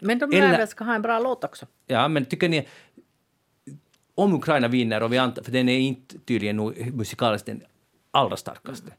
Men 0.02 0.20
de 0.20 0.34
Eller- 0.34 0.66
ska 0.66 0.84
ha 0.84 0.96
en 0.96 1.02
bra 1.02 1.20
låt 1.20 1.44
också. 1.44 1.66
Ja, 1.88 2.08
men 2.08 2.26
tycker 2.26 2.50
ni... 2.50 2.68
Om 4.16 4.34
Ukraina 4.34 4.68
vinner, 4.68 5.04
och 5.04 5.14
vi 5.14 5.18
antar, 5.18 5.44
för 5.44 5.52
den 5.52 5.70
är 5.70 5.80
inte 5.80 6.20
tydligen 6.20 6.58
musikaliskt 6.94 7.46
den 7.46 7.62
allra 8.18 8.38
starkaste. 8.38 8.92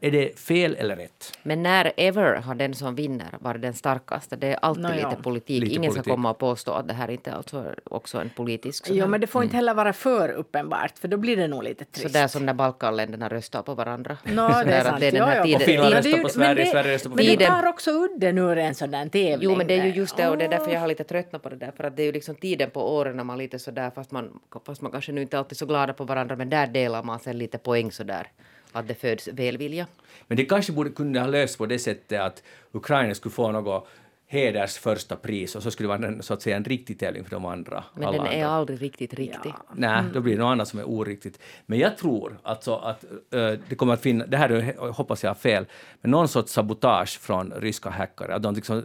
är 0.00 0.10
det 0.10 0.38
fel 0.38 0.76
eller 0.78 0.96
rätt? 0.96 1.38
Men 1.42 1.62
när 1.62 1.92
ever 1.96 2.34
har 2.36 2.54
den 2.54 2.74
som 2.74 2.94
vinner 2.94 3.36
varit 3.40 3.62
den 3.62 3.74
starkaste? 3.74 4.36
Det 4.36 4.46
är 4.48 4.58
alltid 4.62 4.84
ja. 4.84 5.10
lite 5.10 5.22
politik. 5.22 5.62
Lite 5.62 5.74
Ingen 5.74 5.90
politik. 5.90 6.04
ska 6.04 6.10
komma 6.12 6.30
och 6.30 6.38
påstå 6.38 6.72
att 6.72 6.88
det 6.88 6.94
här 6.94 7.10
inte 7.10 7.30
är 7.30 7.34
alltså 7.34 7.64
också 7.84 8.18
en 8.20 8.30
politisk... 8.36 8.86
Jo, 8.90 9.06
men 9.06 9.20
det 9.20 9.26
får 9.26 9.42
inte 9.44 9.56
heller 9.56 9.74
vara 9.74 9.92
för 9.92 10.28
uppenbart, 10.28 10.98
för 10.98 11.08
då 11.08 11.16
blir 11.16 11.36
det 11.36 11.48
nog 11.48 11.62
lite 11.64 11.84
trist. 11.84 12.06
Sådär 12.12 12.26
som 12.28 12.46
när 12.46 12.54
Balkanländerna 12.54 13.28
röstar 13.28 13.62
på 13.62 13.74
varandra. 13.74 14.16
Nå, 14.24 14.48
det 14.48 14.54
är 14.72 14.78
att 14.80 14.86
sant. 14.86 15.00
det 15.00 15.06
är 15.06 15.12
den 15.12 15.22
här 15.28 15.42
tiden- 15.42 15.56
Och 15.56 15.62
Finland 15.62 15.94
röstar 15.94 16.22
på 16.22 16.28
Sverige, 16.28 16.64
det- 16.64 16.70
Sverige 16.70 16.94
röstar 16.94 17.10
på 17.10 17.16
Men 17.16 17.24
det 17.24 17.30
Finland. 17.30 17.62
tar 17.62 17.68
också 17.68 17.90
udden 17.90 18.38
ur 18.38 18.58
en 18.58 18.74
sån 18.74 18.90
där 18.90 19.08
tävling. 19.08 19.38
Jo, 19.50 19.56
men 19.56 19.66
det 19.66 19.74
är 19.74 19.84
ju 19.84 19.90
där. 19.90 19.98
just 19.98 20.16
det 20.16 20.28
och 20.28 20.38
det 20.38 20.44
är 20.44 20.48
därför 20.48 20.70
jag 20.72 20.80
har 20.80 20.88
lite 20.88 21.04
tröttnat 21.04 21.42
på 21.42 21.48
det 21.48 21.56
där. 21.56 21.72
För 21.76 21.84
att 21.84 21.96
det 21.96 22.02
är 22.02 22.06
ju 22.06 22.12
liksom 22.12 22.34
tiden 22.34 22.70
på 22.70 22.94
åren 22.96 23.16
när 23.16 23.24
man 23.24 23.38
lite 23.38 23.58
sådär, 23.58 23.90
fast 23.94 24.10
man, 24.10 24.40
fast 24.66 24.80
man 24.82 24.92
kanske 24.92 25.12
nu 25.12 25.22
inte 25.22 25.38
alltid 25.38 25.52
är 25.52 25.56
så 25.56 25.66
glada 25.66 25.92
på 25.92 26.04
varandra, 26.04 26.36
men 26.36 26.50
där 26.50 26.66
delar 26.66 27.02
man 27.02 27.18
sen 27.20 27.38
lite 27.38 27.58
poäng 27.58 27.92
sådär. 27.92 28.26
Att 28.74 28.88
det 28.88 28.94
föds 28.94 29.28
välvilja. 29.28 29.86
Men 30.26 30.36
det 30.36 30.44
kanske 30.44 30.72
borde 30.72 30.90
kunna 30.90 31.20
ha 31.20 31.26
lösts 31.26 31.56
på 31.56 31.66
det 31.66 31.78
sättet 31.78 32.20
att 32.20 32.42
Ukraina 32.72 33.14
skulle 33.14 33.32
få 33.32 33.52
något 33.52 33.88
heders 34.26 34.78
första 34.78 35.16
pris 35.16 35.56
och 35.56 35.62
så 35.62 35.70
skulle 35.70 35.84
det 35.88 35.98
vara 35.98 36.08
en, 36.08 36.22
så 36.22 36.34
att 36.34 36.42
säga 36.42 36.56
en 36.56 36.64
riktig 36.64 36.98
tävling 36.98 37.24
för 37.24 37.30
de 37.30 37.44
andra. 37.44 37.84
Men 37.94 38.12
den 38.12 38.14
är 38.26 38.34
andra. 38.34 38.46
aldrig 38.48 38.82
riktigt 38.82 39.14
riktig. 39.14 39.52
Nej, 39.74 39.98
Mm. 40.00 40.12
då 40.12 40.20
blir 40.20 40.32
det 40.32 40.38
något 40.38 40.52
annat 40.52 40.68
som 40.68 40.78
är 40.78 40.84
oriktigt. 40.84 41.40
Men 41.66 41.78
jag 41.78 41.98
tror 41.98 42.38
alltså 42.42 42.74
att 42.74 43.04
eh, 43.04 43.52
det 43.68 43.76
kommer 43.76 43.94
att 43.94 44.00
finnas, 44.00 44.28
det 44.28 44.36
här 44.36 44.48
är, 44.50 44.90
hoppas 44.92 45.22
jag 45.22 45.30
har 45.30 45.34
fel, 45.34 45.66
men 46.00 46.10
någon 46.10 46.28
sorts 46.28 46.52
sabotage 46.52 47.20
från 47.20 47.52
ryska 47.56 47.90
hackare, 47.90 48.34
att 48.34 48.42
de 48.42 48.54
liksom 48.54 48.76
uh, 48.76 48.82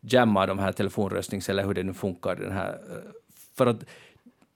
jammar 0.00 0.46
de 0.46 0.58
här 0.58 0.72
telefonröstnings 0.72 1.48
eller 1.48 1.64
hur 1.64 1.74
det 1.74 1.82
nu 1.82 1.94
funkar, 1.94 2.34
den 2.36 2.52
här, 2.52 2.78
för 3.54 3.66
att 3.66 3.84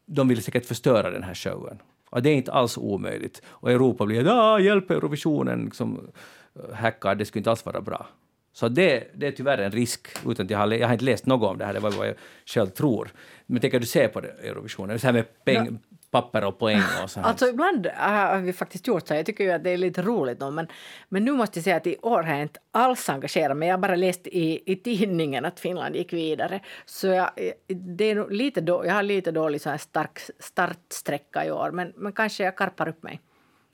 de 0.07 0.29
vill 0.29 0.43
säkert 0.43 0.67
förstöra 0.67 1.11
den 1.11 1.23
här 1.23 1.35
showen. 1.35 1.79
Och 2.11 2.23
det 2.23 2.31
är 2.31 2.35
inte 2.35 2.53
alls 2.53 2.79
omöjligt. 2.79 3.43
Och 3.47 3.71
Europa 3.71 4.07
blir 4.07 4.27
ja, 4.27 4.61
hjälp 4.61 4.91
Eurovisionen, 4.91 5.65
liksom, 5.65 6.11
eh, 6.55 6.75
hackar, 6.75 7.15
det 7.15 7.25
skulle 7.25 7.41
inte 7.41 7.51
alls 7.51 7.67
vara 7.67 7.81
bra. 7.81 8.07
Så 8.53 8.69
det, 8.69 9.11
det 9.15 9.27
är 9.27 9.33
tyvärr 9.33 9.59
en 9.59 9.71
risk, 9.71 10.09
utan 10.27 10.47
jag 10.49 10.59
har, 10.59 10.67
jag 10.67 10.87
har 10.89 10.93
inte 10.93 11.05
läst 11.05 11.27
något 11.27 11.51
om 11.51 11.59
det 11.59 11.65
här, 11.65 11.75
det 11.75 11.81
var 11.81 11.91
vad 11.91 12.09
jag 12.09 12.15
själv 12.47 12.67
tror. 12.67 13.11
Men 13.47 13.61
tänker 13.61 13.81
du 13.81 13.87
se 13.87 14.09
på 14.09 14.21
det, 14.21 14.29
Eurovisionen, 14.29 14.99
så 14.99 15.07
här 15.07 15.13
med 15.15 15.45
peng, 15.45 15.79
papper 16.11 16.45
och 16.45 16.59
poäng 16.59 16.83
och 17.03 17.11
så 17.11 17.21
här. 17.21 17.27
Alltså 17.27 17.49
ibland 17.49 17.87
har 17.87 18.39
vi 18.39 18.53
faktiskt 18.53 18.87
gjort 18.87 19.09
så. 19.09 19.15
Jag 19.15 19.27
tycker 19.27 19.45
ju 19.45 19.51
att 19.51 19.65
det 19.65 19.71
är 19.71 19.77
lite 19.77 20.03
roligt 20.03 20.41
nu, 20.41 20.51
men, 20.51 20.67
men 21.09 21.25
nu 21.25 21.33
måste 21.33 21.59
jag 21.59 21.65
säga 21.65 21.77
att 21.77 21.87
i 21.87 21.97
år 22.03 22.23
har 22.23 22.33
jag 22.33 22.43
inte 22.43 22.61
alls 22.73 23.09
engagerat 23.09 23.57
mig. 23.57 23.69
Jag 23.69 23.77
har 23.77 23.81
bara 23.81 23.97
läst 23.97 24.27
i, 24.27 24.73
i 24.73 24.77
tidningen 24.77 25.45
att 25.45 25.61
Finland 25.61 25.97
gick 25.97 26.13
vidare. 26.13 26.61
Så 26.85 27.07
jag, 27.07 27.31
det 27.69 28.05
är 28.05 28.31
lite 28.31 28.61
då, 28.61 28.87
jag 28.87 28.95
har 28.95 29.03
lite 29.03 29.31
dålig 29.31 29.61
så 29.61 29.71
här 29.71 29.79
stark 29.79 30.21
startsträcka 30.39 31.45
i 31.45 31.51
år, 31.51 31.71
men, 31.71 31.93
men 31.97 32.13
kanske 32.13 32.45
jag 32.45 32.57
karpar 32.57 32.89
upp 32.89 33.03
mig. 33.03 33.21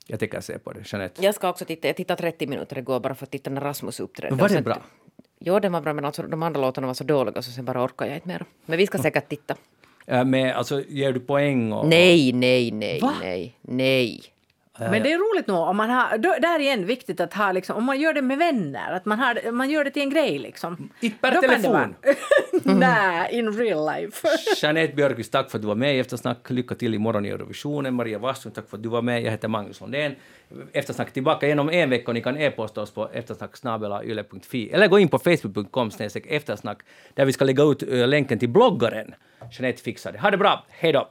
Jag 0.07 0.19
tänker 0.19 0.41
se 0.41 0.59
på 0.59 0.73
det. 0.73 0.91
Jeanette? 0.91 1.25
Jag 1.25 1.35
ska 1.35 1.49
också 1.49 1.65
titta, 1.65 1.87
jag 1.87 1.95
tittade 1.95 2.21
30 2.21 2.47
minuter 2.47 2.77
igår 2.77 2.99
bara 2.99 3.15
för 3.15 3.25
att 3.25 3.31
titta 3.31 3.49
när 3.49 3.61
Rasmus 3.61 3.99
uppträdde. 3.99 4.35
Var 4.35 4.49
det 4.49 4.61
bra? 4.61 4.81
Jo, 5.39 5.59
den 5.59 5.71
var 5.71 5.81
bra, 5.81 5.93
men 5.93 6.05
alltså, 6.05 6.21
de 6.23 6.43
andra 6.43 6.61
låtarna 6.61 6.87
var 6.87 6.93
så 6.93 7.03
dåliga 7.03 7.41
så 7.41 7.51
sen 7.51 7.65
bara 7.65 7.85
orkar 7.85 8.05
jag 8.05 8.15
inte 8.15 8.27
mer. 8.27 8.45
Men 8.65 8.77
vi 8.77 8.87
ska 8.87 8.97
säkert 8.97 9.29
titta. 9.29 9.55
Äh, 10.11 10.25
med, 10.25 10.55
alltså, 10.55 10.83
ger 10.89 11.11
du 11.11 11.19
poäng? 11.19 11.71
Och, 11.73 11.87
Nej, 11.87 12.31
nej, 12.33 12.71
nej, 12.71 12.99
Va? 13.01 13.13
nej, 13.21 13.53
nej. 13.61 14.21
Men 14.79 15.03
det 15.03 15.11
är 15.13 15.17
roligt 15.17 15.47
nog 15.47 15.57
om 15.67 15.77
man 15.77 15.89
har, 15.89 16.17
då, 16.17 16.35
där 16.41 16.55
är 16.55 16.59
igen 16.59 16.85
viktigt 16.85 17.19
att 17.19 17.33
ha 17.33 17.51
liksom, 17.51 17.77
om 17.77 17.83
man 17.83 17.99
gör 17.99 18.13
det 18.13 18.21
med 18.21 18.37
vänner, 18.37 18.91
att 18.93 19.05
man, 19.05 19.19
har, 19.19 19.51
man 19.51 19.69
gör 19.69 19.83
det 19.83 19.89
till 19.91 20.01
en 20.01 20.09
grej 20.09 20.39
liksom. 20.39 20.89
Inte 20.99 21.17
per 21.17 21.31
Då 21.35 21.41
kan 21.41 21.49
det 21.49 21.55
telefon. 21.55 21.71
vara- 21.73 22.15
Nej, 22.79 23.29
in 23.37 23.53
real 23.53 23.85
life. 23.95 24.27
Jeanette 24.61 24.95
Björkqvist, 24.95 25.31
tack 25.31 25.51
för 25.51 25.57
att 25.57 25.61
du 25.61 25.67
var 25.67 25.75
med 25.75 25.95
i 25.95 25.99
Eftersnack. 25.99 26.49
Lycka 26.49 26.75
till 26.75 26.93
imorgon 26.93 27.25
i 27.25 27.29
Eurovisionen. 27.29 27.93
Maria 27.93 28.19
Wasslund, 28.19 28.55
tack 28.55 28.69
för 28.69 28.77
att 28.77 28.83
du 28.83 28.89
var 28.89 29.01
med. 29.01 29.21
Jag 29.21 29.31
heter 29.31 29.47
Magnus 29.47 29.81
Lundén. 29.81 30.15
Eftersnack 30.73 31.11
tillbaka 31.13 31.45
igen 31.45 31.59
om 31.59 31.69
en 31.69 31.89
vecka 31.89 32.07
och 32.07 32.13
ni 32.13 32.21
kan 32.21 32.37
e-posta 32.37 32.81
oss 32.81 32.91
på 32.91 33.09
eftersnacksnabelayle.fi 33.13 34.69
eller 34.69 34.87
gå 34.87 34.99
in 34.99 35.07
på 35.07 35.19
facebook.com 35.19 35.89
eftersnack 36.27 36.77
där 37.13 37.25
vi 37.25 37.33
ska 37.33 37.45
lägga 37.45 37.63
ut 37.63 37.83
eh, 37.83 38.07
länken 38.07 38.39
till 38.39 38.49
bloggaren. 38.49 39.13
Jeanette 39.51 39.81
fixar 39.81 40.11
det. 40.11 40.19
Ha 40.19 40.31
det 40.31 40.37
bra, 40.37 40.65
hej 40.69 40.91
då! 40.91 41.09